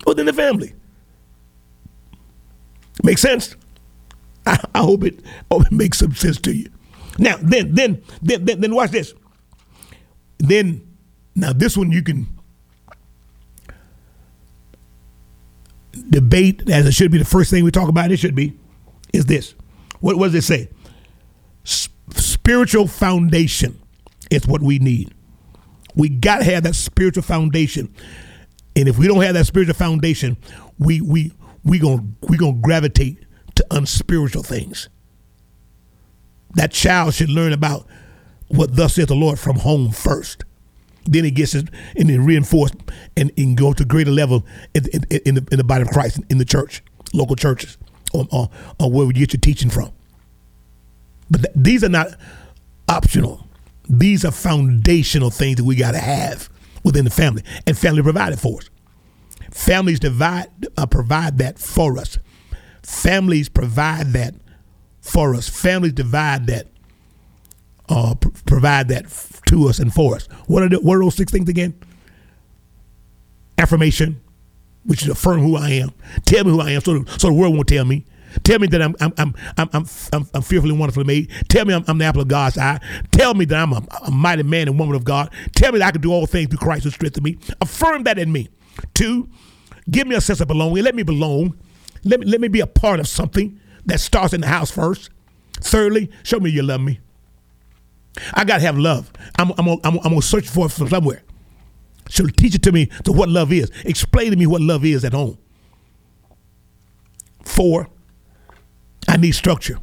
Within 0.07 0.27
the 0.27 0.33
family. 0.33 0.75
Make 3.03 3.19
sense? 3.19 3.55
I, 4.47 4.59
I 4.75 4.79
hope 4.81 5.05
it 5.05 5.21
it 5.51 5.73
makes 5.73 5.99
some 5.99 6.15
sense 6.15 6.39
to 6.43 6.55
you. 6.55 6.71
Now, 7.19 7.37
then, 7.41 7.75
then, 7.75 8.03
then, 8.23 8.45
then, 8.45 8.61
then 8.61 8.75
watch 8.75 8.93
this. 8.93 9.13
Then, 10.39 10.87
now 11.35 11.53
this 11.53 11.77
one 11.77 11.91
you 11.91 12.03
can 12.03 12.27
debate, 16.03 16.69
as 16.69 16.87
it 16.87 16.93
should 16.93 17.11
be 17.11 17.19
the 17.19 17.25
first 17.25 17.51
thing 17.51 17.65
we 17.65 17.71
talk 17.71 17.89
about, 17.89 18.11
it 18.11 18.19
should 18.19 18.35
be, 18.35 18.59
is 19.13 19.27
this. 19.27 19.55
What, 20.01 20.17
what 20.17 20.27
does 20.33 20.35
it 20.35 20.45
say? 20.45 20.69
S- 21.65 21.89
spiritual 22.11 22.87
foundation 22.87 23.81
is 24.31 24.47
what 24.47 24.63
we 24.63 24.79
need. 24.79 25.13
We 25.95 26.09
got 26.09 26.39
to 26.39 26.45
have 26.45 26.63
that 26.63 26.75
spiritual 26.75 27.23
foundation. 27.23 27.93
And 28.77 28.89
if 28.89 28.99
we 28.99 29.09
don't 29.09 29.23
have 29.23 29.35
that 29.35 29.47
spiritual 29.47 29.75
foundation, 29.75 30.37
we 30.79 31.01
we 31.01 31.33
we 31.65 31.79
gonna 31.79 32.05
we 32.29 32.37
going 32.37 32.55
to 32.57 32.61
gravitate 32.61 33.25
to 33.57 33.67
unspiritual 33.73 34.45
things. 34.45 34.89
That 36.55 36.71
child 36.71 37.15
should 37.15 37.29
learn 37.29 37.53
about 37.53 37.87
what 38.47 38.77
thus 38.77 38.95
saith 38.95 39.09
the 39.09 39.17
Lord 39.17 39.39
from 39.39 39.57
home 39.57 39.91
first 39.91 40.45
then 41.13 41.25
it 41.25 41.33
gets 41.33 41.55
and 41.55 41.71
then 41.95 42.25
reinforced 42.25 42.75
and, 43.17 43.33
and 43.37 43.57
go 43.57 43.73
to 43.73 43.85
greater 43.85 44.11
level 44.11 44.45
in, 44.75 44.87
in, 44.93 45.21
in, 45.25 45.35
the, 45.37 45.49
in 45.51 45.59
the 45.59 45.65
body 45.65 45.83
of 45.83 45.89
Christ, 45.89 46.21
in 46.29 46.39
the 46.39 46.45
church, 46.45 46.83
local 47.13 47.37
churches, 47.37 47.79
or, 48.13 48.27
or, 48.31 48.51
or 48.79 48.91
where 48.91 49.07
you 49.07 49.13
get 49.13 49.33
your 49.33 49.41
teaching 49.41 49.71
from. 49.71 49.91
But 51.31 51.43
th- 51.43 51.55
these 51.57 51.85
are 51.85 51.89
not 51.89 52.09
optional. 52.89 53.47
These 53.89 54.25
are 54.25 54.31
foundational 54.31 55.31
things 55.31 55.57
that 55.57 55.65
we 55.65 55.77
got 55.77 55.93
to 55.93 55.99
have 55.99 56.49
within 56.85 57.05
the 57.05 57.11
family, 57.11 57.43
and 57.67 57.77
family 57.77 58.03
provided 58.03 58.39
for 58.39 58.59
us. 58.59 58.71
Families 59.51 59.99
divide, 59.99 60.49
uh, 60.77 60.87
provide 60.87 61.39
that 61.39 61.59
for 61.59 61.99
us. 61.99 62.19
Families 62.83 63.49
provide 63.49 64.13
that 64.13 64.35
for 65.01 65.35
us. 65.35 65.49
Families 65.49 65.93
divide 65.93 66.47
that, 66.47 66.67
uh, 67.89 68.15
provide 68.59 68.89
that 68.89 69.05
to 69.47 69.69
us 69.69 69.79
and 69.79 69.95
for 69.95 70.17
us. 70.17 70.27
What 70.47 70.65
are, 70.65 70.69
the, 70.69 70.81
what 70.81 70.97
are 70.97 71.01
those 71.01 71.15
six 71.15 71.31
things 71.31 71.49
again? 71.49 71.79
Affirmation, 73.57 74.21
which 74.85 75.03
is 75.03 75.09
affirm 75.09 75.41
who 75.41 75.57
I 75.57 75.71
am. 75.71 75.93
Tell 76.27 76.45
me 76.45 76.51
who 76.51 76.61
I 76.61 76.73
am 76.73 76.81
so, 76.81 77.05
so 77.05 77.29
the 77.29 77.35
world 77.35 77.55
won't 77.55 77.69
tell 77.69 77.85
me. 77.85 78.05
Tell 78.43 78.59
me 78.59 78.67
that 78.69 78.83
I'm 78.83 78.95
I'm 79.01 79.13
I'm 79.17 79.35
I'm 79.57 79.87
I'm, 80.13 80.29
I'm 80.35 80.43
fearfully 80.43 80.73
and 80.73 80.79
wonderfully 80.79 81.05
made. 81.05 81.31
Tell 81.49 81.65
me 81.65 81.73
I'm, 81.73 81.83
I'm, 81.89 81.99
the 81.99 82.05
apple 82.05 82.21
of 82.21 82.29
God's 82.29 82.59
eye. 82.59 82.79
Tell 83.11 83.33
me 83.35 83.47
that 83.47 83.59
I'm 83.59 83.73
a, 83.73 83.83
a, 84.07 84.11
mighty 84.11 84.43
man 84.43 84.69
and 84.69 84.79
woman 84.79 84.95
of 84.95 85.03
God. 85.03 85.33
Tell 85.55 85.73
me 85.73 85.79
that 85.79 85.87
I 85.87 85.91
can 85.93 86.03
do 86.03 86.13
all 86.13 86.27
things 86.27 86.51
through 86.51 86.59
Christ 86.59 86.85
who 86.85 86.91
strengthens 86.91 87.25
me. 87.25 87.39
Affirm 87.63 88.03
that 88.05 88.19
in 88.19 88.31
me. 88.31 88.49
Two, 88.93 89.29
give 89.91 90.07
me 90.07 90.15
a 90.15 90.21
sense 90.21 90.41
of 90.41 90.49
belonging. 90.49 90.85
Let 90.85 90.95
me 90.95 91.05
belong. 91.05 91.57
Let 92.05 92.21
me 92.21 92.27
let 92.27 92.41
me 92.41 92.49
be 92.49 92.61
a 92.61 92.67
part 92.67 93.01
of 93.01 93.09
something 93.09 93.59
that 93.87 93.99
starts 94.01 94.35
in 94.35 94.43
the 94.43 94.49
house 94.49 94.71
first. 94.71 95.11
Thirdly, 95.61 96.11
show 96.23 96.39
me 96.39 96.51
you 96.51 96.63
love 96.63 96.83
me. 96.83 97.01
I 98.35 98.45
got 98.45 98.57
to 98.57 98.63
have 98.63 98.79
love. 98.79 99.13
I'm, 99.39 99.53
I'm, 99.59 99.69
I'm, 99.69 99.79
I'm 99.85 99.99
going 99.99 100.21
to 100.21 100.23
search 100.23 100.49
for 100.49 100.67
it 100.67 100.71
from 100.71 100.89
somewhere. 100.89 101.23
So 102.09 102.27
teach 102.27 102.55
it 102.55 102.63
to 102.63 102.73
me 102.73 102.87
to 103.05 103.13
what 103.13 103.29
love 103.29 103.53
is. 103.53 103.71
Explain 103.85 104.31
to 104.31 104.37
me 104.37 104.47
what 104.47 104.61
love 104.61 104.85
is 104.85 105.05
at 105.05 105.13
home. 105.13 105.39
Four, 107.43 107.89
I 109.07 109.17
need 109.17 109.33
structure. 109.33 109.79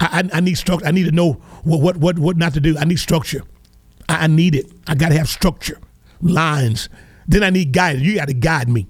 I, 0.00 0.22
I, 0.32 0.38
I 0.38 0.40
need 0.40 0.54
structure. 0.54 0.86
I 0.86 0.90
need 0.90 1.04
to 1.04 1.12
know 1.12 1.34
what, 1.64 1.80
what, 1.80 1.96
what, 1.96 2.18
what 2.18 2.36
not 2.36 2.54
to 2.54 2.60
do. 2.60 2.76
I 2.78 2.84
need 2.84 2.98
structure. 2.98 3.42
I, 4.08 4.24
I 4.24 4.26
need 4.26 4.54
it. 4.54 4.70
I 4.86 4.94
got 4.94 5.10
to 5.10 5.18
have 5.18 5.28
structure, 5.28 5.78
lines. 6.20 6.88
Then 7.26 7.42
I 7.42 7.50
need 7.50 7.72
guidance. 7.72 8.04
You 8.04 8.16
got 8.16 8.28
to 8.28 8.34
guide 8.34 8.68
me, 8.68 8.86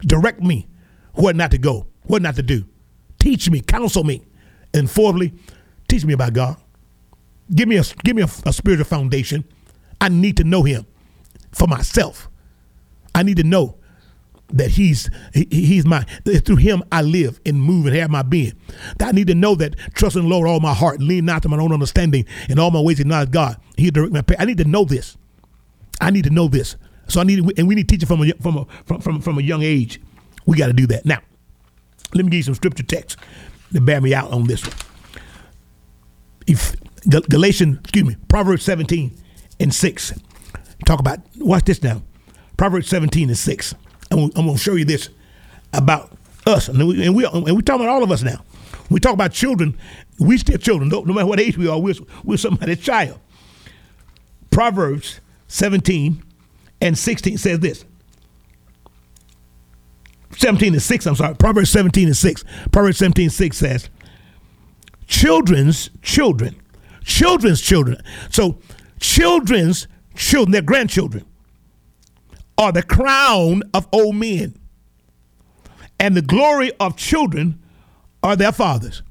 direct 0.00 0.40
me 0.40 0.68
where 1.14 1.34
not 1.34 1.50
to 1.50 1.58
go, 1.58 1.86
what 2.04 2.22
not 2.22 2.36
to 2.36 2.42
do. 2.42 2.64
Teach 3.18 3.50
me, 3.50 3.60
counsel 3.60 4.04
me. 4.04 4.22
And 4.72 4.90
fourthly, 4.90 5.32
teach 5.88 6.04
me 6.04 6.12
about 6.12 6.34
God. 6.34 6.56
Give 7.54 7.68
me 7.68 7.76
a 7.76 7.84
give 8.04 8.16
me 8.16 8.22
a, 8.22 8.28
a 8.44 8.52
spiritual 8.52 8.84
foundation. 8.86 9.44
I 10.00 10.08
need 10.08 10.36
to 10.38 10.44
know 10.44 10.62
Him 10.62 10.86
for 11.52 11.66
myself. 11.66 12.28
I 13.14 13.22
need 13.22 13.38
to 13.38 13.44
know 13.44 13.76
that 14.50 14.70
he's 14.70 15.10
he, 15.34 15.46
he's 15.50 15.84
my 15.84 16.02
through 16.44 16.56
him 16.56 16.82
I 16.92 17.02
live 17.02 17.40
and 17.44 17.60
move 17.60 17.86
and 17.86 17.96
have 17.96 18.10
my 18.10 18.22
being. 18.22 18.52
I 19.00 19.12
need 19.12 19.26
to 19.28 19.34
know 19.34 19.54
that 19.56 19.76
trust 19.94 20.16
in 20.16 20.22
the 20.22 20.28
Lord 20.28 20.48
all 20.48 20.60
my 20.60 20.74
heart, 20.74 21.00
lean 21.00 21.24
not 21.24 21.42
to 21.42 21.48
my 21.48 21.58
own 21.58 21.72
understanding, 21.72 22.26
and 22.48 22.60
all 22.60 22.70
my 22.70 22.80
ways 22.80 23.00
acknowledge 23.00 23.30
God. 23.30 23.56
He 23.76 23.90
direct 23.90 24.12
my 24.12 24.22
path. 24.22 24.36
I 24.38 24.44
need 24.44 24.58
to 24.58 24.64
know 24.64 24.84
this. 24.84 25.16
I 26.00 26.10
need 26.10 26.24
to 26.24 26.30
know 26.30 26.48
this. 26.48 26.76
So 27.08 27.20
I 27.20 27.24
need 27.24 27.58
and 27.58 27.66
we 27.66 27.74
need 27.74 27.88
to 27.88 27.94
teach 27.94 28.02
it 28.02 28.06
from 28.06 28.22
a 28.22 28.32
from 28.34 28.58
a 28.58 28.66
from 28.84 29.00
from, 29.00 29.20
from 29.20 29.38
a 29.38 29.42
young 29.42 29.62
age. 29.62 30.00
We 30.46 30.56
got 30.56 30.68
to 30.68 30.72
do 30.72 30.86
that. 30.88 31.04
Now, 31.04 31.20
let 32.14 32.24
me 32.24 32.30
give 32.30 32.38
you 32.38 32.42
some 32.44 32.54
scripture 32.54 32.84
text 32.84 33.18
to 33.72 33.80
bear 33.80 34.00
me 34.00 34.14
out 34.14 34.30
on 34.30 34.44
this 34.44 34.64
one. 34.64 34.76
If 36.46 36.76
Galatians, 37.08 37.78
excuse 37.80 38.04
me, 38.04 38.16
Proverbs 38.28 38.62
17 38.64 39.16
and 39.60 39.74
6. 39.74 40.12
Talk 40.84 41.00
about 41.00 41.20
watch 41.38 41.64
this 41.64 41.82
now. 41.82 42.02
Proverbs 42.56 42.88
17 42.88 43.28
and 43.28 43.38
6. 43.38 43.74
I'm, 44.10 44.18
I'm 44.18 44.46
going 44.46 44.54
to 44.54 44.58
show 44.58 44.74
you 44.74 44.84
this 44.84 45.08
about 45.72 46.12
us. 46.46 46.68
And 46.68 46.86
we, 46.86 47.04
and 47.06 47.14
we, 47.14 47.24
and 47.26 47.44
we 47.44 47.62
talking 47.62 47.84
about 47.84 47.94
all 47.94 48.02
of 48.02 48.10
us 48.10 48.22
now. 48.22 48.44
we 48.90 49.00
talk 49.00 49.14
about 49.14 49.32
children, 49.32 49.76
we 50.18 50.38
still 50.38 50.58
children. 50.58 50.88
No, 50.88 51.02
no 51.02 51.14
matter 51.14 51.26
what 51.26 51.40
age 51.40 51.56
we 51.56 51.68
are, 51.68 51.78
we're, 51.78 51.94
we're 52.24 52.36
somebody's 52.36 52.80
child. 52.80 53.18
Proverbs 54.50 55.20
17 55.48 56.22
and 56.80 56.98
16 56.98 57.38
says 57.38 57.60
this. 57.60 57.84
17 60.38 60.74
and 60.74 60.82
6, 60.82 61.06
I'm 61.06 61.14
sorry. 61.14 61.34
Proverbs 61.34 61.70
17 61.70 62.08
and 62.08 62.16
6. 62.16 62.44
Proverbs 62.72 62.98
17 62.98 63.24
and 63.24 63.32
6 63.32 63.56
says, 63.56 63.90
Children's 65.06 65.90
children, 66.02 66.56
children's 67.06 67.60
children. 67.62 67.96
So, 68.30 68.58
children's 69.00 69.86
children, 70.14 70.52
their 70.52 70.62
grandchildren, 70.62 71.24
are 72.58 72.72
the 72.72 72.82
crown 72.82 73.62
of 73.72 73.86
old 73.92 74.16
men, 74.16 74.58
and 75.98 76.14
the 76.14 76.22
glory 76.22 76.72
of 76.78 76.96
children 76.96 77.62
are 78.22 78.36
their 78.36 78.52
fathers. 78.52 79.02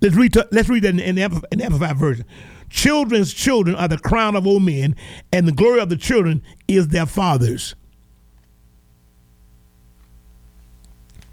Let's 0.00 0.14
read, 0.14 0.36
let's 0.52 0.68
read 0.68 0.82
that 0.84 0.90
in, 0.90 1.00
in, 1.00 1.14
the 1.16 1.64
Amplified 1.64 1.96
version. 1.96 2.24
Children's 2.68 3.32
children 3.32 3.76
are 3.76 3.88
the 3.88 3.98
crown 3.98 4.36
of 4.36 4.46
old 4.46 4.62
men, 4.62 4.94
and 5.32 5.48
the 5.48 5.52
glory 5.52 5.80
of 5.80 5.88
the 5.88 5.96
children 5.96 6.42
is 6.68 6.88
their 6.88 7.06
fathers. 7.06 7.74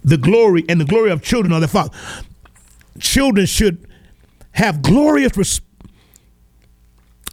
The 0.03 0.17
glory 0.17 0.63
and 0.69 0.79
the 0.79 0.85
glory 0.85 1.11
of 1.11 1.21
children 1.21 1.51
are 1.51 1.59
their 1.59 1.67
fathers. 1.67 1.99
Children 2.99 3.45
should 3.45 3.88
have 4.51 4.81
glorious 4.81 5.35
res- 5.37 5.61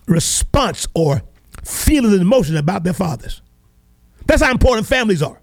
response 0.07 0.87
or 0.95 1.23
feelings 1.65 2.13
and 2.13 2.23
emotions 2.23 2.59
about 2.59 2.85
their 2.85 2.93
fathers. 2.93 3.43
That's 4.27 4.43
how 4.43 4.51
important 4.51 4.87
families 4.87 5.23
are. 5.23 5.41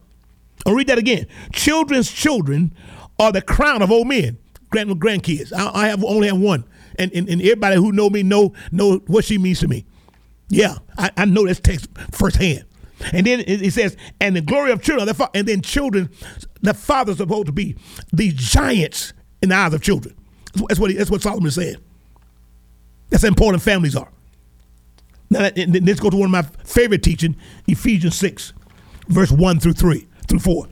I'll 0.66 0.74
read 0.74 0.88
that 0.88 0.98
again. 0.98 1.28
Children's 1.52 2.12
children 2.12 2.74
are 3.20 3.32
the 3.32 3.42
crown 3.42 3.82
of 3.82 3.92
old 3.92 4.08
men, 4.08 4.38
grand 4.70 4.90
grandkids. 5.02 5.52
I, 5.54 5.72
I 5.74 5.88
have 5.88 6.04
only 6.04 6.28
have 6.28 6.40
one, 6.40 6.66
and, 6.98 7.12
and, 7.14 7.28
and 7.28 7.42
everybody 7.42 7.76
who 7.76 7.92
know 7.92 8.10
me 8.10 8.24
know 8.24 8.54
know 8.72 8.98
what 9.08 9.26
she 9.26 9.38
means 9.38 9.60
to 9.60 9.68
me. 9.68 9.86
Yeah, 10.50 10.78
I, 10.98 11.12
I 11.18 11.26
know 11.26 11.46
this 11.46 11.60
text 11.60 11.90
firsthand. 12.12 12.66
And 13.12 13.26
then 13.26 13.44
it, 13.46 13.74
says, 13.74 13.98
and 14.22 14.36
the 14.36 14.42
glory 14.42 14.72
of 14.72 14.82
children, 14.82 15.08
the 15.08 15.30
and 15.34 15.48
then 15.48 15.62
children, 15.62 16.10
the 16.62 16.74
father's 16.74 17.16
are 17.16 17.18
supposed 17.18 17.48
to 17.48 17.52
be 17.52 17.76
these 18.14 18.34
giants 18.34 19.14
in 19.42 19.50
the 19.50 19.56
eyes 19.56 19.74
of 19.74 19.82
children. 19.82 20.16
That's 20.54 20.80
what 20.80 20.96
that's 20.96 21.12
what 21.12 21.22
Solomon 21.22 21.48
is 21.48 21.56
saying. 21.56 21.78
That's 23.10 23.24
how 23.24 23.30
important 23.30 23.64
families 23.64 23.96
are. 23.96 24.10
Now, 25.30 25.50
let's 25.56 26.00
go 26.00 26.10
to 26.10 26.18
one 26.18 26.26
of 26.26 26.32
my 26.32 26.44
favorite 26.64 27.02
teaching, 27.02 27.36
Ephesians 27.68 28.16
6 28.16 28.54
verse 29.08 29.32
1 29.32 29.60
through 29.60 29.74
3 29.74 30.08
through 30.28 30.40
4. 30.40 30.68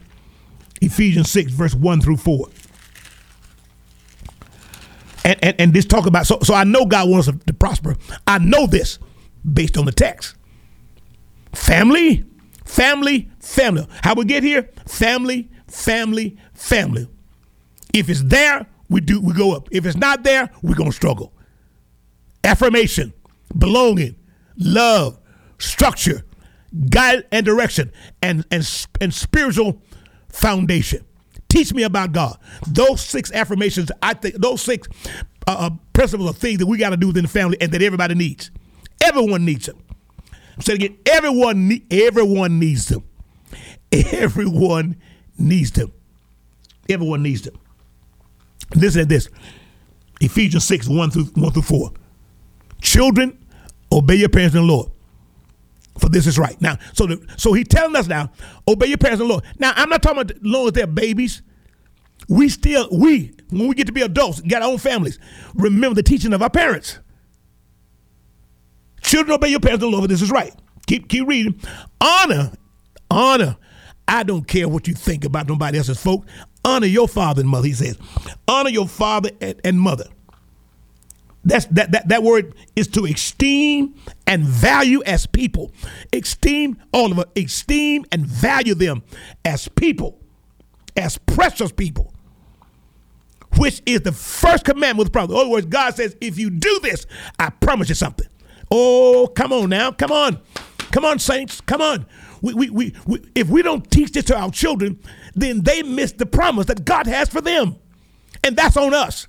Ephesians 0.82 1.30
6, 1.30 1.52
verse 1.52 1.76
1 1.76 2.02
through 2.02 2.18
4. 2.18 2.48
And, 5.24 5.44
and, 5.44 5.56
and 5.60 5.74
this 5.74 5.86
talk 5.86 6.08
about, 6.08 6.26
so, 6.26 6.40
so 6.42 6.56
I 6.56 6.64
know 6.64 6.86
God 6.86 7.10
wants 7.10 7.28
us 7.28 7.36
to 7.46 7.54
prosper. 7.54 7.96
I 8.26 8.40
know 8.40 8.66
this 8.66 8.98
based 9.50 9.78
on 9.78 9.86
the 9.86 9.92
text. 9.92 10.36
Family, 11.54 12.26
family, 12.66 13.30
family. 13.40 13.86
How 14.02 14.16
we 14.16 14.26
get 14.26 14.42
here? 14.42 14.70
Family, 14.88 15.50
family, 15.68 16.38
family. 16.54 17.08
If 17.94 18.10
it's 18.10 18.24
there, 18.24 18.66
we 18.92 19.02
do 19.02 19.22
we 19.22 19.34
go 19.34 19.56
up. 19.56 19.70
If 19.72 19.86
it's 19.86 19.98
not 19.98 20.24
there, 20.24 20.50
we're 20.62 20.76
gonna 20.76 20.92
struggle. 20.92 21.34
Affirmation, 22.44 23.14
belonging, 23.58 24.16
love, 24.58 25.18
structure, 25.58 26.24
guide 26.90 27.26
and 27.32 27.46
direction 27.46 27.92
and, 28.22 28.46
and, 28.52 28.68
and 29.00 29.14
spiritual 29.14 29.82
foundation. 30.30 31.06
Teach 31.50 31.74
me 31.74 31.84
about 31.84 32.12
God. 32.12 32.38
Those 32.68 33.02
six 33.02 33.32
affirmations, 33.32 33.92
I 34.02 34.14
think, 34.14 34.36
those 34.36 34.62
six 34.62 34.88
uh, 35.48 35.56
uh 35.58 35.70
principles 35.94 36.30
are 36.30 36.34
things 36.34 36.60
that 36.60 36.66
we 36.66 36.78
got 36.78 36.92
to 36.92 36.98
do 36.98 37.08
within 37.08 37.24
the 37.24 37.30
family 37.30 37.58
and 37.60 37.72
that 37.72 37.82
everybody 37.82 38.16
needs. 38.16 38.52
Everyone 39.02 39.46
needs 39.46 39.66
them. 39.66 39.78
I'm 40.56 40.62
saying 40.62 40.84
again, 40.84 40.98
everyone, 41.06 41.82
everyone 41.90 42.60
needs 42.60 42.88
them. 42.88 43.04
Everyone 43.92 44.98
needs 45.38 45.72
them. 45.72 45.92
Everyone 46.88 47.24
needs 47.24 47.42
them. 47.42 47.58
Listen 48.76 49.02
to 49.02 49.06
this 49.06 49.30
Ephesians 50.20 50.66
6 50.66 50.88
1 50.88 51.12
through, 51.12 51.26
1 51.26 51.54
through 51.54 51.62
4. 51.62 51.92
Children, 52.82 53.38
obey 53.92 54.16
your 54.16 54.30
parents 54.30 54.56
in 54.56 54.62
the 54.62 54.68
Lord 54.68 54.92
for 56.00 56.10
this 56.10 56.28
is 56.28 56.40
right. 56.40 56.60
Now, 56.62 56.78
so 56.94 57.06
the, 57.06 57.26
so 57.38 57.54
he's 57.54 57.68
telling 57.68 57.96
us 57.96 58.08
now, 58.08 58.32
obey 58.68 58.88
your 58.88 58.98
parents 58.98 59.22
and 59.22 59.30
Lord. 59.30 59.44
Now, 59.60 59.74
I'm 59.76 59.90
not 59.90 60.02
talking 60.02 60.22
about 60.22 60.32
as 60.32 60.42
long 60.42 60.68
as 60.68 60.74
they're 60.74 60.88
babies. 60.88 61.42
We 62.28 62.50
still, 62.50 62.88
we, 62.92 63.34
when 63.50 63.68
we 63.68 63.76
get 63.76 63.88
to 63.88 63.94
be 63.94 64.02
adults, 64.02 64.42
got 64.42 64.62
our 64.62 64.70
own 64.70 64.78
families, 64.78 65.20
remember 65.54 65.96
the 65.96 66.04
teaching 66.04 66.34
of 66.34 66.42
our 66.42 66.50
parents. 66.50 67.00
Children, 69.02 69.36
obey 69.36 69.50
your 69.50 69.60
parents 69.60 69.84
and 69.84 69.92
Lord, 69.92 70.04
for 70.04 70.08
this 70.08 70.22
is 70.22 70.32
right. 70.32 70.54
Keep 70.88 71.10
keep 71.10 71.28
reading. 71.28 71.60
Honor, 72.00 72.52
honor. 73.10 73.58
I 74.08 74.24
don't 74.24 74.48
care 74.48 74.68
what 74.68 74.88
you 74.88 74.94
think 74.94 75.26
about 75.26 75.48
nobody 75.48 75.78
else's 75.78 76.02
folk. 76.02 76.26
Honor 76.64 76.88
your 76.88 77.08
father 77.08 77.42
and 77.42 77.50
mother, 77.50 77.68
he 77.68 77.74
says. 77.74 77.98
Honor 78.48 78.70
your 78.70 78.88
father 78.88 79.32
and, 79.42 79.60
and 79.64 79.80
mother. 79.80 80.06
That's 81.44 81.66
that, 81.68 81.92
that 81.94 82.10
that 82.10 82.22
word 82.22 82.54
is 82.76 82.88
to 82.90 83.06
esteem 83.06 83.96
and 84.28 84.44
value 84.44 85.02
as 85.04 85.26
people. 85.26 85.72
Esteem 86.14 86.78
all 86.94 87.12
of 87.12 87.20
us, 87.20 87.26
esteem 87.36 88.06
and 88.12 88.26
value 88.26 88.76
them 88.76 89.02
as 89.44 89.68
people, 89.68 90.20
as 90.96 91.18
precious 91.18 91.72
people. 91.72 92.14
Which 93.58 93.82
is 93.86 94.02
the 94.02 94.12
first 94.12 94.64
commandment 94.64 94.98
with 95.00 95.08
the 95.08 95.12
prophet. 95.12 95.34
In 95.34 95.40
other 95.40 95.50
words, 95.50 95.66
God 95.66 95.96
says, 95.96 96.16
if 96.22 96.38
you 96.38 96.50
do 96.50 96.80
this, 96.84 97.06
I 97.38 97.50
promise 97.50 97.90
you 97.90 97.96
something. 97.96 98.28
Oh, 98.70 99.30
come 99.36 99.52
on 99.52 99.70
now. 99.70 99.92
Come 99.92 100.12
on. 100.12 100.40
Come 100.92 101.04
on, 101.04 101.20
saints. 101.20 101.60
Come 101.60 101.82
on. 101.82 102.06
We, 102.42 102.54
we, 102.54 102.70
we, 102.70 102.96
we, 103.06 103.22
if 103.36 103.50
we 103.50 103.62
don't 103.62 103.90
teach 103.92 104.12
this 104.12 104.26
to 104.26 104.38
our 104.38 104.52
children, 104.52 105.00
then 105.36 105.62
they 105.62 105.84
miss 105.84 106.14
the 106.14 106.26
promise 106.26 106.66
that 106.68 106.86
God 106.86 107.08
has 107.08 107.30
for 107.30 107.42
them. 107.42 107.76
And 108.44 108.56
that's 108.56 108.78
on 108.78 108.94
us. 108.94 109.28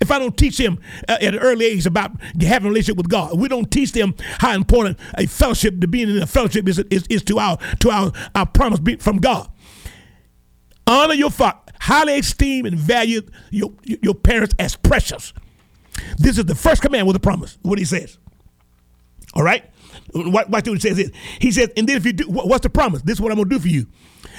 If 0.00 0.10
I 0.10 0.18
don't 0.18 0.36
teach 0.36 0.58
them 0.58 0.78
uh, 1.08 1.18
at 1.20 1.34
an 1.34 1.40
early 1.40 1.66
age 1.66 1.86
about 1.86 2.12
having 2.40 2.66
a 2.66 2.70
relationship 2.70 2.96
with 2.96 3.08
God, 3.08 3.38
we 3.38 3.48
don't 3.48 3.70
teach 3.70 3.92
them 3.92 4.14
how 4.38 4.52
important 4.52 4.98
a 5.16 5.26
fellowship, 5.26 5.80
to 5.80 5.88
being 5.88 6.08
in 6.08 6.22
a 6.22 6.26
fellowship 6.26 6.68
is, 6.68 6.78
is, 6.90 7.04
is 7.08 7.22
to 7.24 7.38
our 7.38 7.58
to 7.80 7.90
our, 7.90 8.12
our 8.34 8.46
promise 8.46 8.80
from 9.00 9.18
God. 9.18 9.50
Honor 10.86 11.14
your 11.14 11.30
father, 11.30 11.58
highly 11.80 12.18
esteem 12.18 12.64
and 12.64 12.76
value 12.76 13.22
your, 13.50 13.72
your 13.84 14.14
parents 14.14 14.54
as 14.58 14.76
precious. 14.76 15.32
This 16.16 16.38
is 16.38 16.44
the 16.44 16.54
first 16.54 16.80
command 16.80 17.06
with 17.06 17.16
a 17.16 17.20
promise, 17.20 17.58
what 17.62 17.78
he 17.78 17.84
says. 17.84 18.18
All 19.34 19.42
right? 19.42 19.64
Watch 20.14 20.48
what 20.48 20.66
he 20.66 20.80
says. 20.80 20.96
This. 20.96 21.10
He 21.38 21.52
says, 21.52 21.70
and 21.76 21.88
then 21.88 21.96
if 21.96 22.06
you 22.06 22.12
do, 22.12 22.24
what's 22.28 22.62
the 22.62 22.70
promise? 22.70 23.02
This 23.02 23.14
is 23.14 23.20
what 23.20 23.32
I'm 23.32 23.36
going 23.36 23.48
to 23.48 23.54
do 23.56 23.60
for 23.60 23.68
you. 23.68 23.86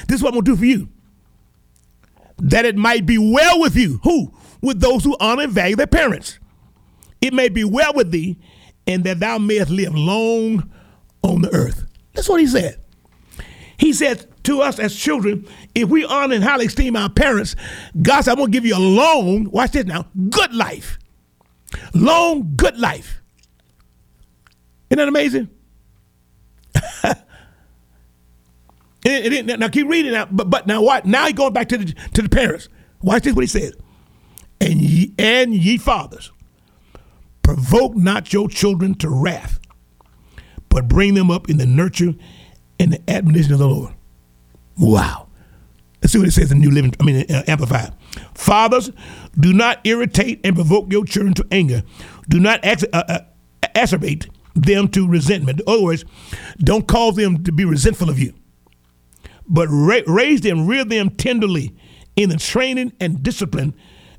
This 0.07 0.17
is 0.17 0.23
what 0.23 0.33
I'm 0.33 0.43
to 0.43 0.51
do 0.51 0.55
for 0.55 0.65
you. 0.65 0.89
That 2.37 2.65
it 2.65 2.75
might 2.75 3.05
be 3.05 3.17
well 3.17 3.59
with 3.59 3.75
you. 3.75 3.99
Who? 4.03 4.33
with 4.61 4.81
those 4.81 5.03
who 5.03 5.15
honor 5.19 5.43
and 5.43 5.53
value 5.53 5.75
their 5.75 5.87
parents. 5.87 6.39
It 7.21 7.33
may 7.33 7.49
be 7.49 7.63
well 7.63 7.93
with 7.93 8.11
thee, 8.11 8.37
and 8.87 9.03
that 9.03 9.19
thou 9.19 9.37
mayest 9.37 9.69
live 9.69 9.95
long 9.95 10.69
on 11.21 11.41
the 11.41 11.53
earth. 11.53 11.85
That's 12.13 12.29
what 12.29 12.39
he 12.39 12.47
said. 12.47 12.79
He 13.77 13.93
said 13.93 14.25
to 14.43 14.61
us 14.61 14.79
as 14.79 14.95
children, 14.95 15.47
if 15.75 15.89
we 15.89 16.05
honor 16.05 16.35
and 16.35 16.43
highly 16.43 16.65
esteem 16.65 16.95
our 16.95 17.09
parents, 17.09 17.55
God 18.01 18.21
said, 18.21 18.31
I'm 18.31 18.37
going 18.37 18.51
to 18.51 18.55
give 18.55 18.65
you 18.65 18.75
a 18.75 18.79
long, 18.79 19.49
watch 19.51 19.71
this 19.71 19.85
now, 19.85 20.07
good 20.29 20.53
life. 20.53 20.97
Long, 21.93 22.53
good 22.55 22.77
life. 22.77 23.21
Isn't 24.89 24.97
that 24.97 25.07
amazing? 25.07 25.49
it, 29.05 29.33
it, 29.33 29.59
now 29.59 29.67
keep 29.67 29.87
reading 29.87 30.11
now, 30.11 30.27
but, 30.29 30.49
but 30.49 30.67
now 30.67 30.81
what? 30.81 31.05
Now 31.05 31.25
he's 31.25 31.33
going 31.33 31.53
back 31.53 31.69
to 31.69 31.77
the 31.77 31.93
to 32.13 32.21
the 32.21 32.29
parents. 32.29 32.69
Watch 33.01 33.23
this 33.23 33.33
what 33.33 33.41
he 33.41 33.47
says 33.47 33.73
and 34.61 34.81
ye, 34.81 35.13
and 35.17 35.53
ye 35.53 35.77
fathers, 35.77 36.31
provoke 37.43 37.95
not 37.95 38.33
your 38.33 38.47
children 38.47 38.95
to 38.95 39.09
wrath, 39.09 39.59
but 40.69 40.87
bring 40.87 41.13
them 41.13 41.31
up 41.31 41.49
in 41.49 41.57
the 41.57 41.65
nurture 41.65 42.13
and 42.79 42.93
the 42.93 43.09
admonition 43.09 43.53
of 43.53 43.59
the 43.59 43.67
Lord. 43.67 43.93
Wow. 44.77 45.27
Let's 46.01 46.13
see 46.13 46.19
what 46.19 46.27
it 46.27 46.31
says 46.31 46.51
in 46.51 46.59
New 46.59 46.71
Living, 46.71 46.93
I 46.99 47.03
mean, 47.03 47.25
uh, 47.29 47.43
Amplified. 47.47 47.93
Fathers, 48.33 48.91
do 49.37 49.53
not 49.53 49.79
irritate 49.83 50.39
and 50.43 50.55
provoke 50.55 50.91
your 50.91 51.03
children 51.05 51.33
to 51.35 51.47
anger. 51.51 51.83
Do 52.29 52.39
not 52.39 52.61
ex- 52.63 52.85
uh, 52.93 53.03
uh, 53.07 53.19
acerbate 53.75 54.27
them 54.55 54.87
to 54.89 55.07
resentment. 55.07 55.61
In 55.61 55.65
other 55.67 55.83
words, 55.83 56.05
don't 56.59 56.87
cause 56.87 57.15
them 57.15 57.43
to 57.43 57.51
be 57.51 57.65
resentful 57.65 58.09
of 58.09 58.19
you, 58.19 58.33
but 59.47 59.67
ra- 59.69 60.01
raise 60.07 60.41
them, 60.41 60.67
rear 60.67 60.85
them 60.85 61.09
tenderly 61.11 61.75
in 62.15 62.29
the 62.29 62.37
training 62.37 62.93
and 62.99 63.23
discipline 63.23 63.73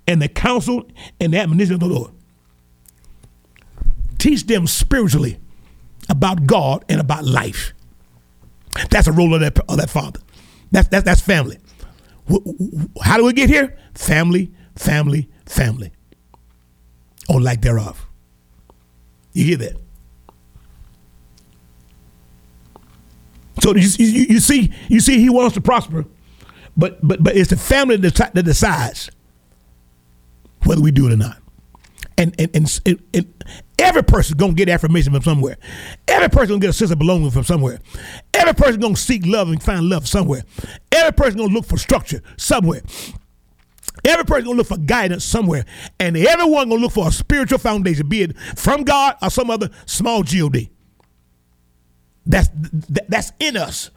and 0.07 0.20
the 0.20 0.28
counsel 0.28 0.87
and 1.20 1.33
the 1.33 1.39
admonition 1.39 1.74
of 1.74 1.81
the 1.81 1.87
Lord. 1.87 2.12
Teach 4.18 4.47
them 4.47 4.66
spiritually 4.66 5.39
about 6.09 6.47
God 6.47 6.85
and 6.89 7.01
about 7.01 7.24
life. 7.24 7.72
That's 8.91 9.07
a 9.07 9.12
role 9.12 9.35
of 9.35 9.41
that, 9.41 9.59
of 9.68 9.76
that 9.78 9.91
father. 9.91 10.20
That's, 10.70 10.89
that's, 10.89 11.05
that's 11.05 11.20
family. 11.20 11.59
How 13.03 13.16
do 13.16 13.24
we 13.24 13.33
get 13.33 13.49
here? 13.49 13.76
Family, 13.95 14.53
family, 14.76 15.28
family. 15.47 15.93
Or 17.28 17.41
lack 17.41 17.61
thereof. 17.61 18.07
You 19.33 19.45
hear 19.45 19.57
that? 19.59 19.76
So 23.61 23.75
you, 23.75 23.89
you, 23.99 24.27
you, 24.31 24.41
see, 24.41 24.73
you 24.89 25.01
see, 25.01 25.19
he 25.21 25.29
wants 25.29 25.55
to 25.55 25.61
prosper, 25.61 26.07
but 26.77 27.07
but 27.07 27.23
but 27.23 27.37
it's 27.37 27.51
the 27.51 27.57
family 27.57 27.97
that, 27.97 28.31
that 28.35 28.43
decides 28.43 29.11
whether 30.65 30.81
we 30.81 30.91
do 30.91 31.09
it 31.09 31.13
or 31.13 31.17
not. 31.17 31.37
And 32.17 32.35
and, 32.39 32.51
and, 32.55 33.03
and 33.15 33.45
every 33.79 34.03
person 34.03 34.37
gonna 34.37 34.53
get 34.55 34.69
affirmation 34.69 35.13
from 35.13 35.23
somewhere. 35.23 35.57
Every 36.09 36.29
person 36.29 36.49
gonna 36.49 36.61
get 36.61 36.71
a 36.71 36.75
sense 36.75 36.91
of 36.91 36.99
belonging 36.99 37.31
from 37.31 37.45
somewhere. 37.45 37.81
Every 38.35 38.55
person 38.55 38.81
gonna 38.81 38.97
seek 38.97 39.27
love 39.27 39.49
and 39.49 39.63
find 39.63 39.89
love 39.89 40.09
somewhere. 40.09 40.43
Every 40.93 41.13
person 41.13 41.39
gonna 41.39 41.53
look 41.53 41.67
for 41.67 41.77
structure 41.79 42.23
somewhere. 42.37 42.83
Every 44.05 44.25
person 44.25 44.47
gonna 44.47 44.57
look 44.57 44.69
for 44.69 44.79
guidance 44.79 45.25
somewhere, 45.25 45.65
and 45.99 46.17
everyone 46.17 46.69
gonna 46.69 46.81
look 46.81 46.93
for 46.93 47.09
a 47.09 47.13
spiritual 47.13 47.59
foundation, 47.59 48.09
be 48.09 48.23
it 48.23 48.39
from 48.57 48.85
God 48.85 49.17
or 49.21 49.31
some 49.31 49.51
other 49.51 49.69
small 49.85 50.23
god. 50.23 50.71
That's 52.27 52.49
that's 53.09 53.33
in 53.41 53.57
us. 53.57 53.91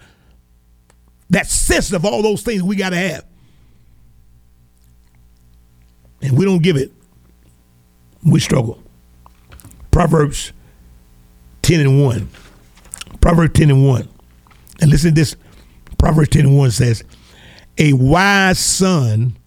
That 1.30 1.48
sense 1.48 1.92
of 1.92 2.06
all 2.06 2.22
those 2.22 2.42
things 2.44 2.64
we 2.64 2.76
gotta 2.76 2.98
have, 2.98 3.26
and 6.22 6.38
we 6.38 6.46
don't 6.46 6.62
give 6.62 6.78
it. 6.78 6.92
We 8.24 8.40
struggle. 8.40 8.82
Proverbs 9.92 10.54
ten 11.62 11.80
and 11.80 12.04
one. 12.04 12.30
Proverbs 13.22 13.54
ten 13.54 13.70
and 13.70 13.86
one, 13.86 14.08
and 14.82 14.90
listen 14.90 15.12
to 15.12 15.22
this. 15.22 15.36
Proverbs 15.98 16.30
ten 16.30 16.46
and 16.46 16.58
one 16.58 16.72
says, 16.72 17.04
"A 17.78 17.94
wise 17.94 18.60
son." 18.60 19.38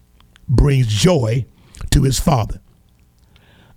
brings 0.47 0.87
joy 0.87 1.45
to 1.91 2.03
his 2.03 2.19
father, 2.19 2.61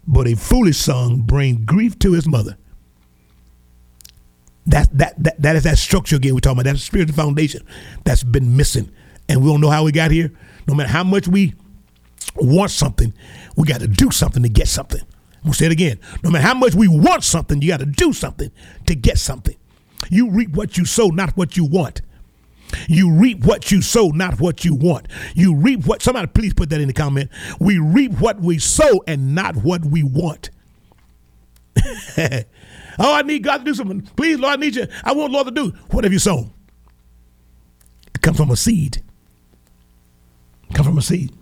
but 0.07 0.29
a 0.29 0.37
foolish 0.37 0.79
son 0.79 1.23
brings 1.23 1.65
grief 1.65 1.99
to 1.99 2.13
his 2.13 2.27
mother. 2.29 2.57
That, 4.71 4.89
that, 4.97 5.23
that, 5.23 5.43
that 5.43 5.57
is 5.57 5.65
that 5.65 5.79
structure 5.79 6.17
again 6.17 6.33
we're 6.33 6.41
talking 6.41 6.61
about, 6.61 6.73
that 6.73 6.79
spiritual 6.79 7.17
foundation 7.17 7.67
that's 8.05 8.23
been 8.23 8.57
missing. 8.57 8.91
And 9.29 9.43
we 9.43 9.51
don't 9.51 9.61
know 9.61 9.71
how 9.71 9.85
we 9.85 9.93
got 9.93 10.11
here. 10.11 10.33
No 10.69 10.75
matter 10.75 10.89
how 10.89 11.03
much 11.03 11.27
we 11.27 11.55
want 12.37 12.71
something, 12.71 13.13
we 13.57 13.67
got 13.67 13.81
to 13.81 13.89
do 13.89 14.11
something 14.13 14.43
to 14.43 14.49
get 14.49 14.69
something. 14.69 15.01
We'll 15.43 15.55
say 15.55 15.67
it 15.67 15.73
again. 15.73 15.99
No 16.23 16.31
matter 16.31 16.47
how 16.47 16.55
much 16.55 16.75
we 16.75 16.87
want 16.87 17.25
something, 17.25 17.61
you 17.61 17.69
got 17.69 17.81
to 17.81 17.87
do 17.87 18.13
something 18.13 18.51
to 18.87 18.95
get 18.95 19.19
something. 19.19 19.57
You 20.09 20.31
reap 20.31 20.51
what 20.51 20.79
you 20.79 20.85
sow, 20.85 21.09
not 21.09 21.37
what 21.37 21.57
you 21.57 21.65
want. 21.65 22.03
You 22.89 23.13
reap 23.13 23.45
what 23.45 23.73
you 23.73 23.83
sow, 23.83 24.09
not 24.09 24.41
what 24.41 24.65
you 24.65 24.77
want. 24.77 25.09
You 25.35 25.57
reap 25.57 25.85
what, 25.87 26.03
somebody 26.03 26.29
please 26.29 26.55
put 26.55 26.71
that 26.71 26.81
in 26.81 26.87
the 26.87 26.95
comment. 26.95 27.31
We 27.59 27.79
reap 27.79 28.13
what 28.21 28.41
we 28.41 28.59
sow 28.59 29.03
and 29.09 29.35
not 29.35 29.57
what 29.57 29.85
we 29.85 30.05
want. 30.05 30.51
oh, 33.01 33.15
I 33.15 33.23
need 33.23 33.43
God 33.43 33.59
to 33.59 33.65
do 33.65 33.75
something. 33.75 34.03
Please, 34.17 34.39
Lord, 34.39 34.59
I 34.59 34.61
need 34.61 34.77
you. 34.77 34.87
I 35.05 35.13
want 35.13 35.33
Lord 35.33 35.47
to 35.47 35.53
do. 35.53 35.71
What 35.91 36.05
have 36.05 36.13
you 36.13 36.19
sown? 36.19 36.53
It 38.15 38.21
comes 38.21 38.37
from 38.37 38.51
a 38.51 38.57
seed. 38.57 39.03
It 40.69 40.75
comes 40.75 40.87
from 40.87 40.99
a 40.99 41.03
seed. 41.03 41.35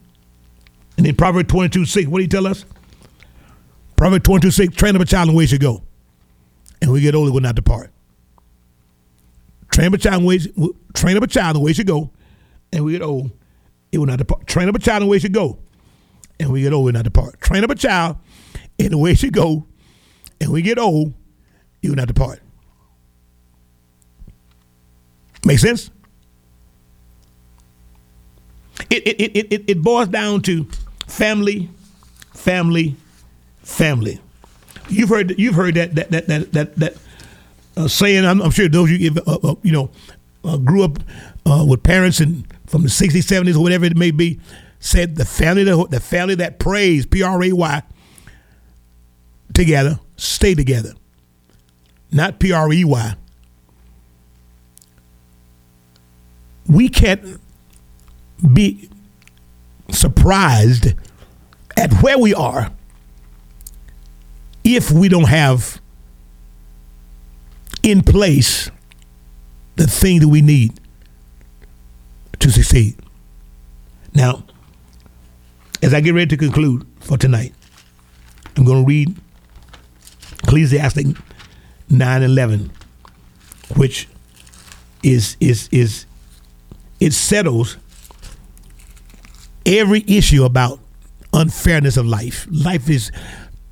And 0.96 1.06
in 1.06 1.14
Proverbs 1.14 1.50
22 1.50 1.84
6, 1.84 2.08
what 2.08 2.18
do 2.18 2.22
he 2.22 2.28
tell 2.28 2.46
us? 2.46 2.64
Proverbs 3.96 4.24
22 4.24 4.50
6, 4.50 4.76
train 4.76 4.96
up 4.96 5.02
a 5.02 5.04
child 5.04 5.28
in 5.28 5.34
the 5.34 5.38
way 5.38 5.44
he 5.44 5.48
should 5.48 5.60
go. 5.60 5.82
And 6.80 6.92
we 6.92 7.00
get 7.00 7.14
older, 7.14 7.32
will 7.32 7.40
not 7.40 7.56
depart. 7.56 7.90
Train 9.70 9.88
up 9.88 9.94
a 9.94 9.98
child 9.98 10.22
in 10.22 10.26
way, 10.26 10.38
train 10.94 11.16
up 11.16 11.22
a 11.22 11.26
child 11.26 11.56
in 11.56 11.60
the 11.60 11.64
way 11.64 11.72
should 11.72 11.86
go, 11.86 12.10
and 12.72 12.84
we 12.84 12.92
get 12.92 13.02
old, 13.02 13.30
it 13.92 13.98
will 13.98 14.06
not 14.06 14.18
depart. 14.18 14.46
Train 14.46 14.68
up 14.68 14.74
a 14.74 14.78
child 14.78 15.02
in 15.02 15.06
the 15.08 15.10
way 15.10 15.18
should 15.18 15.32
go, 15.32 15.58
and 16.40 16.50
we 16.50 16.62
get 16.62 16.72
old, 16.72 16.80
it 16.80 16.92
will 16.92 16.92
not 16.92 17.04
depart. 17.04 17.40
Train 17.40 17.64
up 17.64 17.70
a 17.70 17.74
child 17.74 18.16
in 18.78 18.90
the 18.90 18.98
way 18.98 19.14
should 19.14 19.32
go, 19.32 19.66
and 20.40 20.50
we 20.50 20.62
get 20.62 20.78
old, 20.78 21.12
will 21.82 21.94
not 21.94 22.08
depart. 22.08 22.40
Make 25.44 25.58
sense? 25.58 25.90
It, 28.90 29.06
it, 29.06 29.20
it, 29.20 29.52
it, 29.52 29.70
it 29.70 29.82
boils 29.82 30.08
down 30.08 30.42
to 30.42 30.66
family, 31.06 31.68
family, 32.34 32.96
family. 33.62 34.20
You've 34.88 35.10
heard 35.10 35.38
you've 35.38 35.54
heard 35.54 35.74
that 35.74 35.94
that 35.94 36.10
that 36.10 36.26
that 36.26 36.52
that, 36.52 36.76
that 36.76 36.96
uh, 37.76 37.88
saying. 37.88 38.24
I'm, 38.24 38.40
I'm, 38.40 38.50
sure 38.50 38.68
those 38.68 38.90
you 38.90 39.12
uh, 39.26 39.38
uh, 39.42 39.54
you 39.62 39.72
know 39.72 39.90
uh, 40.44 40.56
grew 40.56 40.84
up 40.84 40.98
uh, 41.44 41.64
with 41.68 41.82
parents 41.82 42.20
and 42.20 42.46
from 42.66 42.82
the 42.82 42.88
60s, 42.88 43.22
70s, 43.22 43.56
or 43.56 43.60
whatever 43.60 43.86
it 43.86 43.96
may 43.96 44.10
be, 44.10 44.38
said 44.78 45.16
the 45.16 45.24
family 45.24 45.64
that, 45.64 45.88
the 45.90 46.00
family 46.00 46.34
that 46.36 46.58
prays 46.58 47.06
P 47.06 47.22
R 47.22 47.42
A 47.42 47.52
Y 47.52 47.82
together 49.54 49.98
stay 50.16 50.54
together, 50.54 50.92
not 52.10 52.38
P 52.38 52.52
R 52.52 52.72
E 52.72 52.84
Y. 52.84 53.14
We 56.66 56.88
can't 56.88 57.40
be 58.52 58.88
surprised 59.90 60.94
at 61.76 61.92
where 62.02 62.18
we 62.18 62.34
are 62.34 62.70
if 64.64 64.90
we 64.90 65.08
don't 65.08 65.28
have 65.28 65.80
in 67.82 68.02
place 68.02 68.70
the 69.76 69.86
thing 69.86 70.20
that 70.20 70.28
we 70.28 70.42
need 70.42 70.78
to 72.38 72.50
succeed. 72.50 72.96
Now, 74.14 74.44
as 75.82 75.94
I 75.94 76.00
get 76.00 76.12
ready 76.12 76.26
to 76.26 76.36
conclude 76.36 76.86
for 77.00 77.16
tonight, 77.16 77.54
I'm 78.56 78.64
going 78.64 78.84
to 78.84 78.86
read 78.86 79.16
Ecclesiastic 80.42 81.06
9:11, 81.90 82.70
which 83.76 84.08
is 85.02 85.36
is 85.40 85.68
is 85.72 86.06
it 87.00 87.12
settles 87.12 87.76
every 89.64 90.04
issue 90.06 90.44
about 90.44 90.80
unfairness 91.32 91.96
of 91.96 92.06
life. 92.06 92.46
Life 92.50 92.88
is 92.88 93.10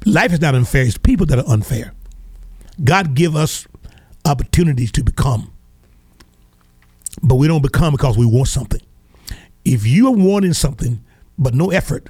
life 0.04 0.32
is 0.32 0.40
not 0.40 0.54
unfair. 0.54 0.82
It's 0.84 0.98
people 0.98 1.26
that 1.26 1.38
are 1.38 1.48
unfair. 1.48 1.92
God 2.82 3.14
give 3.14 3.34
us 3.34 3.66
opportunities 4.24 4.92
to 4.92 5.04
become. 5.04 5.50
But 7.22 7.36
we 7.36 7.48
don't 7.48 7.62
become 7.62 7.92
because 7.92 8.18
we 8.18 8.26
want 8.26 8.48
something. 8.48 8.80
If 9.64 9.86
you 9.86 10.08
are 10.08 10.16
wanting 10.16 10.52
something 10.52 11.02
but 11.38 11.54
no 11.54 11.70
effort, 11.70 12.08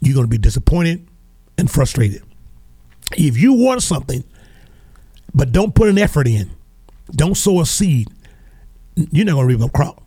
you're 0.00 0.14
going 0.14 0.26
to 0.26 0.30
be 0.30 0.38
disappointed 0.38 1.06
and 1.58 1.70
frustrated. 1.70 2.22
If 3.16 3.36
you 3.36 3.52
want 3.52 3.82
something 3.82 4.24
but 5.36 5.52
don't 5.52 5.72
put 5.72 5.88
an 5.88 5.98
effort 5.98 6.26
in, 6.26 6.50
don't 7.12 7.36
sow 7.36 7.60
a 7.60 7.66
seed, 7.66 8.08
you're 8.96 9.24
not 9.24 9.34
going 9.34 9.48
to 9.48 9.54
reap 9.56 9.64
a 9.64 9.70
crop. 9.70 10.02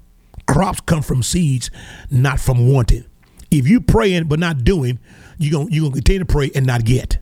Crops 0.45 0.81
come 0.81 1.01
from 1.01 1.23
seeds, 1.23 1.71
not 2.11 2.41
from 2.41 2.67
wanting. 2.67 3.05
If 3.49 3.67
you're 3.67 3.79
praying 3.79 4.25
but 4.25 4.39
not 4.39 4.65
doing, 4.65 4.99
you're 5.37 5.53
going 5.53 5.71
you're 5.71 5.87
to 5.87 5.93
continue 5.93 6.19
to 6.19 6.25
pray 6.25 6.51
and 6.53 6.65
not 6.65 6.83
get 6.83 7.19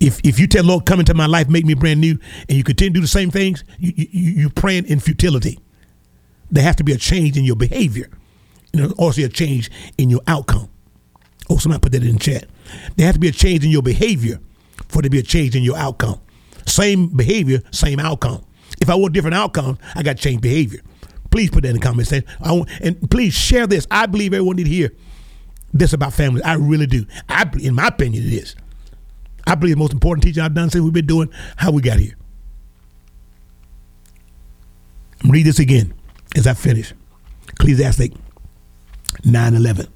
if 0.00 0.18
if 0.24 0.40
you 0.40 0.46
tell 0.46 0.64
Lord, 0.64 0.86
come 0.86 0.98
into 0.98 1.14
my 1.14 1.26
life, 1.26 1.48
make 1.48 1.64
me 1.64 1.74
brand 1.74 2.00
new, 2.00 2.18
and 2.48 2.56
you 2.56 2.64
continue 2.64 2.90
to 2.90 2.94
do 2.94 3.00
the 3.02 3.08
same 3.08 3.30
things, 3.30 3.62
you, 3.78 3.92
you 3.96 4.32
you're 4.32 4.50
praying 4.50 4.86
in 4.86 4.98
futility. 4.98 5.58
There 6.50 6.64
has 6.64 6.76
to 6.76 6.84
be 6.84 6.92
a 6.92 6.96
change 6.96 7.36
in 7.36 7.44
your 7.44 7.56
behavior, 7.56 8.08
and 8.72 8.92
also 8.94 9.22
a 9.22 9.28
change 9.28 9.70
in 9.98 10.10
your 10.10 10.22
outcome. 10.26 10.70
Oh, 11.48 11.58
somebody 11.58 11.80
put 11.80 11.92
that 11.92 12.02
in 12.02 12.14
the 12.14 12.18
chat. 12.18 12.46
There 12.96 13.06
has 13.06 13.14
to 13.14 13.20
be 13.20 13.28
a 13.28 13.32
change 13.32 13.64
in 13.64 13.70
your 13.70 13.82
behavior 13.82 14.40
for 14.88 15.02
there 15.02 15.02
to 15.02 15.10
be 15.10 15.18
a 15.18 15.22
change 15.22 15.54
in 15.56 15.62
your 15.62 15.76
outcome. 15.76 16.20
Same 16.66 17.08
behavior, 17.08 17.60
same 17.70 17.98
outcome. 17.98 18.44
If 18.80 18.88
I 18.88 18.94
want 18.94 19.12
different 19.12 19.34
outcomes, 19.34 19.78
I 19.94 20.02
got 20.02 20.16
to 20.16 20.22
change 20.22 20.40
behavior. 20.40 20.80
Please 21.30 21.50
put 21.50 21.62
that 21.62 21.70
in 21.70 21.76
the 21.76 21.80
comments. 21.80 22.12
I 22.12 22.52
want, 22.52 22.68
and 22.80 23.10
please 23.10 23.34
share 23.34 23.66
this. 23.66 23.86
I 23.90 24.06
believe 24.06 24.32
everyone 24.34 24.56
need 24.56 24.64
to 24.64 24.70
hear 24.70 24.92
this 25.72 25.92
about 25.92 26.12
families. 26.12 26.42
I 26.44 26.54
really 26.54 26.86
do. 26.86 27.06
I, 27.28 27.48
in 27.60 27.74
my 27.74 27.88
opinion, 27.88 28.24
it 28.24 28.32
is. 28.32 28.56
I 29.46 29.54
believe 29.54 29.76
the 29.76 29.78
most 29.78 29.92
important 29.92 30.24
teaching 30.24 30.42
I've 30.42 30.54
done 30.54 30.70
since 30.70 30.82
we've 30.82 30.92
been 30.92 31.06
doing 31.06 31.30
how 31.56 31.70
we 31.70 31.82
got 31.82 31.98
here. 31.98 32.16
Read 35.24 35.46
this 35.46 35.58
again 35.58 35.94
as 36.36 36.46
I 36.46 36.54
finish. 36.54 36.92
Ecclesiastic 37.48 38.12
9 39.24 39.54
11. 39.54 39.86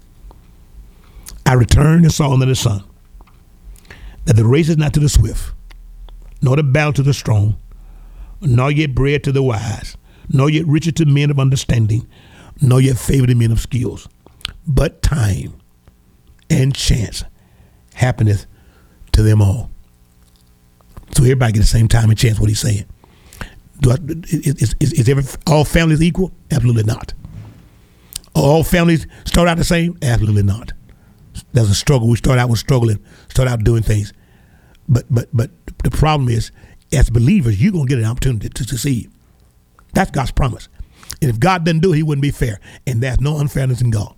I 1.46 1.54
returned 1.54 2.04
and 2.04 2.12
saw 2.12 2.36
the 2.36 2.54
sun 2.54 2.84
that 4.24 4.36
the 4.36 4.44
race 4.44 4.68
is 4.68 4.76
not 4.76 4.94
to 4.94 5.00
the 5.00 5.08
swift, 5.08 5.52
nor 6.42 6.56
the 6.56 6.62
battle 6.62 6.92
to 6.94 7.02
the 7.02 7.14
strong, 7.14 7.58
nor 8.40 8.70
yet 8.70 8.94
bread 8.94 9.24
to 9.24 9.32
the 9.32 9.42
wise, 9.42 9.96
nor 10.28 10.50
yet 10.50 10.66
riches 10.66 10.94
to 10.94 11.04
men 11.06 11.30
of 11.30 11.38
understanding, 11.38 12.06
nor 12.60 12.80
yet 12.80 12.96
favor 12.96 13.26
to 13.26 13.34
men 13.34 13.50
of 13.50 13.60
skills, 13.60 14.08
but 14.66 15.02
time 15.02 15.54
and 16.50 16.74
chance 16.74 17.24
happeneth 17.94 18.46
to 19.12 19.22
them 19.22 19.40
all. 19.40 19.70
So 21.12 21.22
everybody 21.22 21.52
get 21.52 21.60
the 21.60 21.66
same 21.66 21.88
time 21.88 22.10
and 22.10 22.18
chance. 22.18 22.40
What 22.40 22.48
he's 22.48 22.60
saying. 22.60 22.84
Do 23.80 23.92
I, 23.92 23.96
is, 24.28 24.74
is, 24.80 24.92
is 24.92 25.08
every, 25.08 25.24
all 25.46 25.64
families 25.64 26.02
equal? 26.02 26.32
Absolutely 26.50 26.84
not. 26.84 27.12
All 28.34 28.64
families 28.64 29.06
start 29.24 29.48
out 29.48 29.56
the 29.58 29.64
same? 29.64 29.96
Absolutely 30.02 30.42
not. 30.42 30.72
There's 31.52 31.70
a 31.70 31.74
struggle. 31.74 32.08
We 32.08 32.16
start 32.16 32.38
out 32.38 32.48
with 32.48 32.58
struggling, 32.58 33.04
start 33.28 33.48
out 33.48 33.64
doing 33.64 33.82
things. 33.82 34.12
But 34.88 35.06
but 35.10 35.28
but 35.32 35.50
the 35.82 35.90
problem 35.90 36.28
is, 36.28 36.50
as 36.92 37.10
believers, 37.10 37.62
you're 37.62 37.72
gonna 37.72 37.86
get 37.86 37.98
an 37.98 38.04
opportunity 38.04 38.48
to 38.48 38.64
succeed. 38.64 39.10
That's 39.94 40.10
God's 40.10 40.30
promise. 40.30 40.68
And 41.20 41.30
if 41.30 41.38
God 41.38 41.64
didn't 41.64 41.82
do 41.82 41.92
it, 41.92 41.96
He 41.96 42.02
wouldn't 42.02 42.22
be 42.22 42.30
fair. 42.30 42.60
And 42.86 43.02
there's 43.02 43.20
no 43.20 43.38
unfairness 43.38 43.80
in 43.80 43.90
God. 43.90 44.14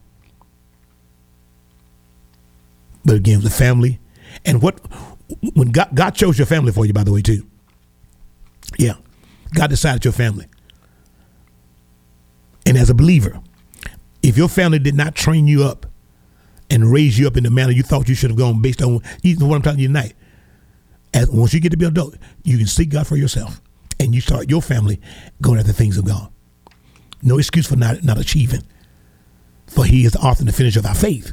But 3.04 3.16
again, 3.16 3.40
the 3.42 3.50
family, 3.50 4.00
and 4.44 4.60
what 4.60 4.80
when 5.54 5.70
God 5.70 5.90
God 5.94 6.10
chose 6.10 6.38
your 6.38 6.46
family 6.46 6.72
for 6.72 6.84
you, 6.84 6.92
by 6.92 7.04
the 7.04 7.12
way, 7.12 7.22
too. 7.22 7.46
Yeah, 8.78 8.94
God 9.54 9.70
decided 9.70 10.04
your 10.04 10.12
family. 10.12 10.46
And 12.66 12.76
as 12.76 12.90
a 12.90 12.94
believer, 12.94 13.40
if 14.22 14.36
your 14.36 14.48
family 14.48 14.80
did 14.80 14.96
not 14.96 15.14
train 15.14 15.46
you 15.46 15.62
up 15.62 15.86
and 16.70 16.90
raise 16.90 17.18
you 17.18 17.26
up 17.26 17.36
in 17.36 17.44
the 17.44 17.50
manner 17.50 17.72
you 17.72 17.82
thought 17.82 18.08
you 18.08 18.14
should 18.14 18.30
have 18.30 18.38
gone 18.38 18.60
based 18.60 18.82
on 18.82 18.94
what 18.94 19.56
I'm 19.56 19.62
telling 19.62 19.78
you 19.78 19.88
tonight, 19.88 20.14
as 21.14 21.30
once 21.30 21.54
you 21.54 21.60
get 21.60 21.70
to 21.70 21.76
be 21.76 21.86
adult, 21.86 22.16
you 22.44 22.58
can 22.58 22.66
seek 22.66 22.90
God 22.90 23.06
for 23.06 23.16
yourself 23.16 23.60
and 23.98 24.14
you 24.14 24.20
start 24.20 24.50
your 24.50 24.62
family 24.62 25.00
going 25.40 25.58
after 25.58 25.72
things 25.72 25.96
of 25.96 26.04
God. 26.04 26.30
No 27.22 27.38
excuse 27.38 27.66
for 27.66 27.76
not, 27.76 28.02
not 28.04 28.18
achieving. 28.18 28.62
For 29.66 29.84
he 29.84 30.04
is 30.04 30.12
the 30.12 30.18
author 30.20 30.42
and 30.42 30.48
the 30.48 30.52
finisher 30.52 30.78
of 30.78 30.86
our 30.86 30.94
faith. 30.94 31.32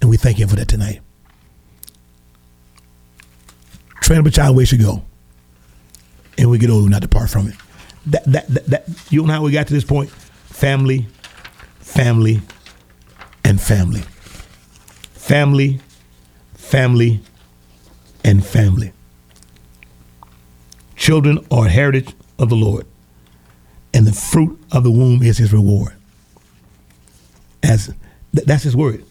And 0.00 0.10
we 0.10 0.16
thank 0.16 0.38
him 0.38 0.48
for 0.48 0.56
that 0.56 0.68
tonight. 0.68 1.00
Train 4.02 4.20
up 4.20 4.26
a 4.26 4.30
child 4.30 4.56
where 4.56 4.66
should 4.66 4.80
go. 4.80 5.02
And 6.38 6.50
we 6.50 6.58
get 6.58 6.70
old, 6.70 6.90
not 6.90 7.00
depart 7.00 7.30
from 7.30 7.48
it. 7.48 7.54
That, 8.06 8.24
that, 8.24 8.48
that, 8.48 8.66
that, 8.66 8.88
you 9.10 9.22
know 9.26 9.32
how 9.32 9.42
we 9.42 9.50
got 9.50 9.66
to 9.66 9.72
this 9.72 9.84
point? 9.84 10.10
Family, 10.10 11.06
family, 11.80 12.40
and 13.46 13.60
family. 13.60 14.02
Family, 15.12 15.78
family, 16.54 17.20
and 18.24 18.44
family. 18.44 18.92
Children 20.96 21.38
are 21.52 21.68
heritage 21.68 22.12
of 22.40 22.48
the 22.48 22.56
Lord, 22.56 22.86
and 23.94 24.04
the 24.04 24.12
fruit 24.12 24.60
of 24.72 24.82
the 24.82 24.90
womb 24.90 25.22
is 25.22 25.38
his 25.38 25.52
reward. 25.52 25.94
As 27.62 27.94
that's 28.32 28.64
his 28.64 28.74
word. 28.74 29.04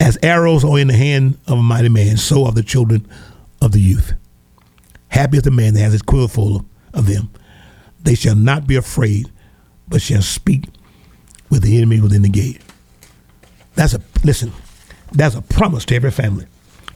As 0.00 0.18
arrows 0.22 0.64
are 0.64 0.78
in 0.78 0.88
the 0.88 0.96
hand 0.96 1.38
of 1.46 1.58
a 1.58 1.62
mighty 1.62 1.90
man, 1.90 2.16
so 2.16 2.46
are 2.46 2.52
the 2.52 2.62
children 2.62 3.06
of 3.60 3.72
the 3.72 3.80
youth. 3.80 4.14
Happy 5.08 5.36
is 5.36 5.42
the 5.42 5.50
man 5.50 5.74
that 5.74 5.80
has 5.80 5.92
his 5.92 6.02
quiver 6.02 6.28
full 6.28 6.64
of 6.94 7.06
them. 7.06 7.30
They 8.02 8.14
shall 8.14 8.34
not 8.34 8.66
be 8.66 8.76
afraid, 8.76 9.30
but 9.88 10.00
shall 10.00 10.22
speak 10.22 10.64
with 11.54 11.62
the 11.62 11.78
enemy 11.78 12.00
within 12.00 12.22
the 12.22 12.28
gate. 12.28 12.60
That's 13.76 13.94
a 13.94 14.00
listen. 14.24 14.52
That's 15.12 15.36
a 15.36 15.42
promise 15.42 15.84
to 15.86 15.94
every 15.94 16.10
family. 16.10 16.46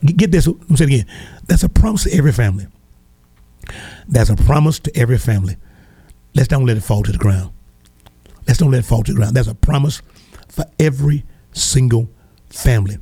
Get 0.05 0.33
this. 0.33 0.49
I'm 0.49 0.77
saying 0.77 0.93
again. 0.93 1.07
That's 1.47 1.63
a 1.63 1.69
promise 1.69 2.03
to 2.05 2.13
every 2.13 2.33
family. 2.33 2.67
That's 4.09 4.31
a 4.31 4.35
promise 4.35 4.81
to 4.81 4.97
every 4.97 5.17
family. 5.17 5.59
Let's 6.35 6.49
don't 6.49 6.67
let 6.67 6.77
it 6.77 6.81
fall 6.81 7.05
to 7.05 7.13
the 7.13 7.19
ground. 7.19 7.53
Let's 8.49 8.59
don't 8.59 8.73
let 8.73 8.81
it 8.81 8.87
fall 8.87 9.05
to 9.05 9.13
the 9.13 9.17
ground. 9.17 9.37
That's 9.37 9.47
a 9.47 9.55
promise 9.55 10.03
for 10.49 10.65
every 10.81 11.25
single 11.53 12.11
family. 12.51 12.99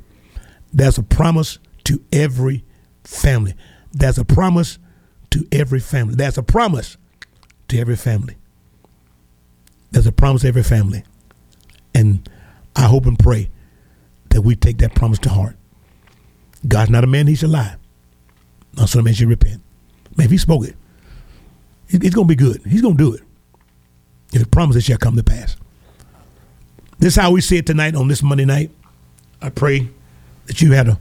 That's 0.71 0.99
a 0.99 1.03
promise 1.03 1.57
to 1.85 2.03
every 2.11 2.65
family. 3.03 3.55
That's 3.93 4.19
a 4.19 4.25
promise 4.25 4.77
to 5.31 5.47
every 5.51 5.79
family. 5.79 6.13
That's 6.13 6.37
a 6.37 6.43
promise 6.43 6.97
to 7.69 7.79
every 7.79 7.95
family. 7.95 8.35
There's 9.89 10.05
a 10.05 10.11
promise 10.11 10.43
to 10.43 10.49
every 10.49 10.63
family. 10.63 11.03
And 11.97 12.29
I 12.75 12.83
hope 12.83 13.07
and 13.07 13.17
pray 13.17 13.49
that 14.29 14.43
we 14.43 14.55
take 14.55 14.77
that 14.77 14.93
promise 14.93 15.17
to 15.19 15.29
heart. 15.29 15.55
God's 16.67 16.91
not 16.91 17.03
a 17.03 17.07
man, 17.07 17.25
he 17.25 17.33
should 17.33 17.49
lie. 17.49 17.75
Not 18.75 18.89
son 18.89 18.99
of 18.99 19.05
man 19.05 19.15
should 19.15 19.27
repent. 19.27 19.63
Man, 20.15 20.25
if 20.25 20.31
he 20.31 20.37
spoke 20.37 20.67
it, 20.67 20.75
it's 21.89 22.13
going 22.13 22.27
to 22.27 22.31
be 22.31 22.35
good. 22.35 22.61
He's 22.67 22.83
going 22.83 22.97
to 22.97 23.03
do 23.03 23.13
it. 23.15 23.23
If 24.31 24.41
he 24.41 24.45
promises, 24.45 24.83
it 24.83 24.85
shall 24.85 24.99
come 24.99 25.15
to 25.15 25.23
pass. 25.23 25.57
This 26.99 27.13
is 27.13 27.21
how 27.21 27.31
we 27.31 27.41
see 27.41 27.57
it 27.57 27.65
tonight 27.65 27.95
on 27.95 28.07
this 28.07 28.21
Monday 28.21 28.45
night. 28.45 28.69
I 29.41 29.49
pray 29.49 29.87
that 30.45 30.61
you 30.61 30.73
had 30.73 30.89
a 30.89 30.99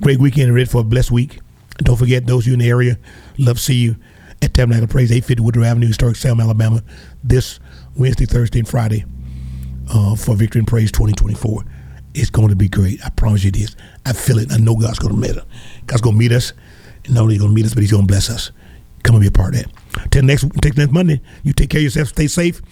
great 0.00 0.18
weekend 0.18 0.46
and 0.46 0.54
ready 0.54 0.68
for 0.68 0.80
a 0.80 0.84
blessed 0.84 1.12
week. 1.12 1.38
And 1.78 1.86
don't 1.86 1.96
forget, 1.96 2.26
those 2.26 2.42
of 2.42 2.48
you 2.48 2.52
in 2.54 2.58
the 2.58 2.68
area, 2.68 2.98
love 3.38 3.58
to 3.58 3.62
see 3.62 3.76
you 3.76 3.94
at 4.42 4.52
Tabernacle 4.52 4.88
Praise, 4.88 5.12
850 5.12 5.42
Woodrow 5.44 5.64
Avenue, 5.64 5.86
historic 5.86 6.16
Selma, 6.16 6.42
Alabama, 6.42 6.82
this 7.22 7.60
Wednesday, 7.94 8.26
Thursday, 8.26 8.58
and 8.58 8.68
Friday 8.68 9.04
uh, 9.90 10.16
for 10.16 10.34
Victory 10.34 10.60
and 10.60 10.68
Praise 10.68 10.90
2024. 10.92 11.64
It's 12.14 12.30
going 12.30 12.48
to 12.48 12.56
be 12.56 12.68
great. 12.68 13.04
I 13.04 13.10
promise 13.10 13.44
you 13.44 13.50
this. 13.50 13.74
I 14.06 14.12
feel 14.12 14.38
it. 14.38 14.52
I 14.52 14.58
know 14.58 14.76
God's 14.76 14.98
going 14.98 15.14
to 15.14 15.20
meet 15.20 15.36
us. 15.36 15.44
God's 15.86 16.02
going 16.02 16.14
to 16.14 16.18
meet 16.18 16.32
us. 16.32 16.52
And 17.04 17.14
not 17.14 17.22
only 17.22 17.38
going 17.38 17.50
to 17.50 17.54
meet 17.54 17.66
us, 17.66 17.74
but 17.74 17.82
He's 17.82 17.90
going 17.90 18.06
to 18.06 18.10
bless 18.10 18.30
us. 18.30 18.52
Come 19.02 19.16
and 19.16 19.22
be 19.22 19.28
a 19.28 19.30
part 19.30 19.54
of 19.54 19.62
that. 19.62 20.10
Till 20.10 20.22
next, 20.22 20.46
till 20.62 20.72
next 20.76 20.92
Monday, 20.92 21.20
you 21.42 21.52
take 21.52 21.70
care 21.70 21.80
of 21.80 21.84
yourself, 21.84 22.08
stay 22.08 22.26
safe, 22.26 22.62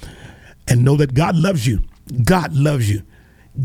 and 0.68 0.84
know 0.84 0.96
that 0.96 1.14
God 1.14 1.36
loves 1.36 1.66
you. 1.66 1.82
God 2.24 2.54
loves 2.54 2.90
you. 2.90 3.02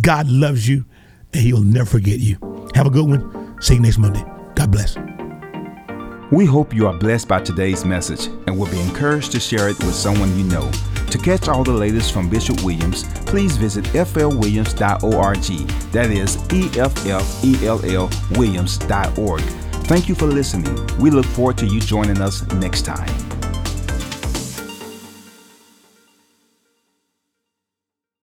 God 0.01 0.27
loves 0.27 0.67
you, 0.67 0.85
and 1.33 1.41
He 1.41 1.53
will 1.53 1.61
never 1.61 1.85
forget 1.85 2.19
you. 2.19 2.37
Have 2.75 2.87
a 2.87 2.89
good 2.89 3.07
one. 3.07 3.61
See 3.61 3.75
you 3.75 3.79
next 3.79 3.97
Monday. 3.97 4.23
God 4.55 4.71
bless. 4.71 4.97
We 6.31 6.45
hope 6.45 6.73
you 6.73 6.87
are 6.87 6.93
blessed 6.93 7.29
by 7.29 7.39
today's 7.39 7.85
message 7.85 8.25
and 8.25 8.59
will 8.59 8.69
be 8.69 8.81
encouraged 8.81 9.31
to 9.31 9.39
share 9.39 9.69
it 9.69 9.79
with 9.79 9.95
someone 9.95 10.37
you 10.37 10.43
know. 10.43 10.69
To 11.11 11.17
catch 11.17 11.47
all 11.47 11.63
the 11.63 11.71
latest 11.71 12.11
from 12.11 12.29
Bishop 12.29 12.61
Williams, 12.63 13.03
please 13.25 13.55
visit 13.57 13.85
flwilliams.org. 13.85 15.67
That 15.91 16.11
is 16.11 16.37
E 16.53 16.69
F 16.79 17.05
F 17.05 17.43
E 17.43 17.65
L 17.65 17.83
L 17.85 18.09
Williams.org. 18.31 19.41
Thank 19.87 20.09
you 20.09 20.15
for 20.15 20.25
listening. 20.25 20.75
We 20.97 21.09
look 21.11 21.25
forward 21.25 21.57
to 21.59 21.65
you 21.65 21.79
joining 21.79 22.21
us 22.21 22.45
next 22.53 22.81
time. 22.81 23.36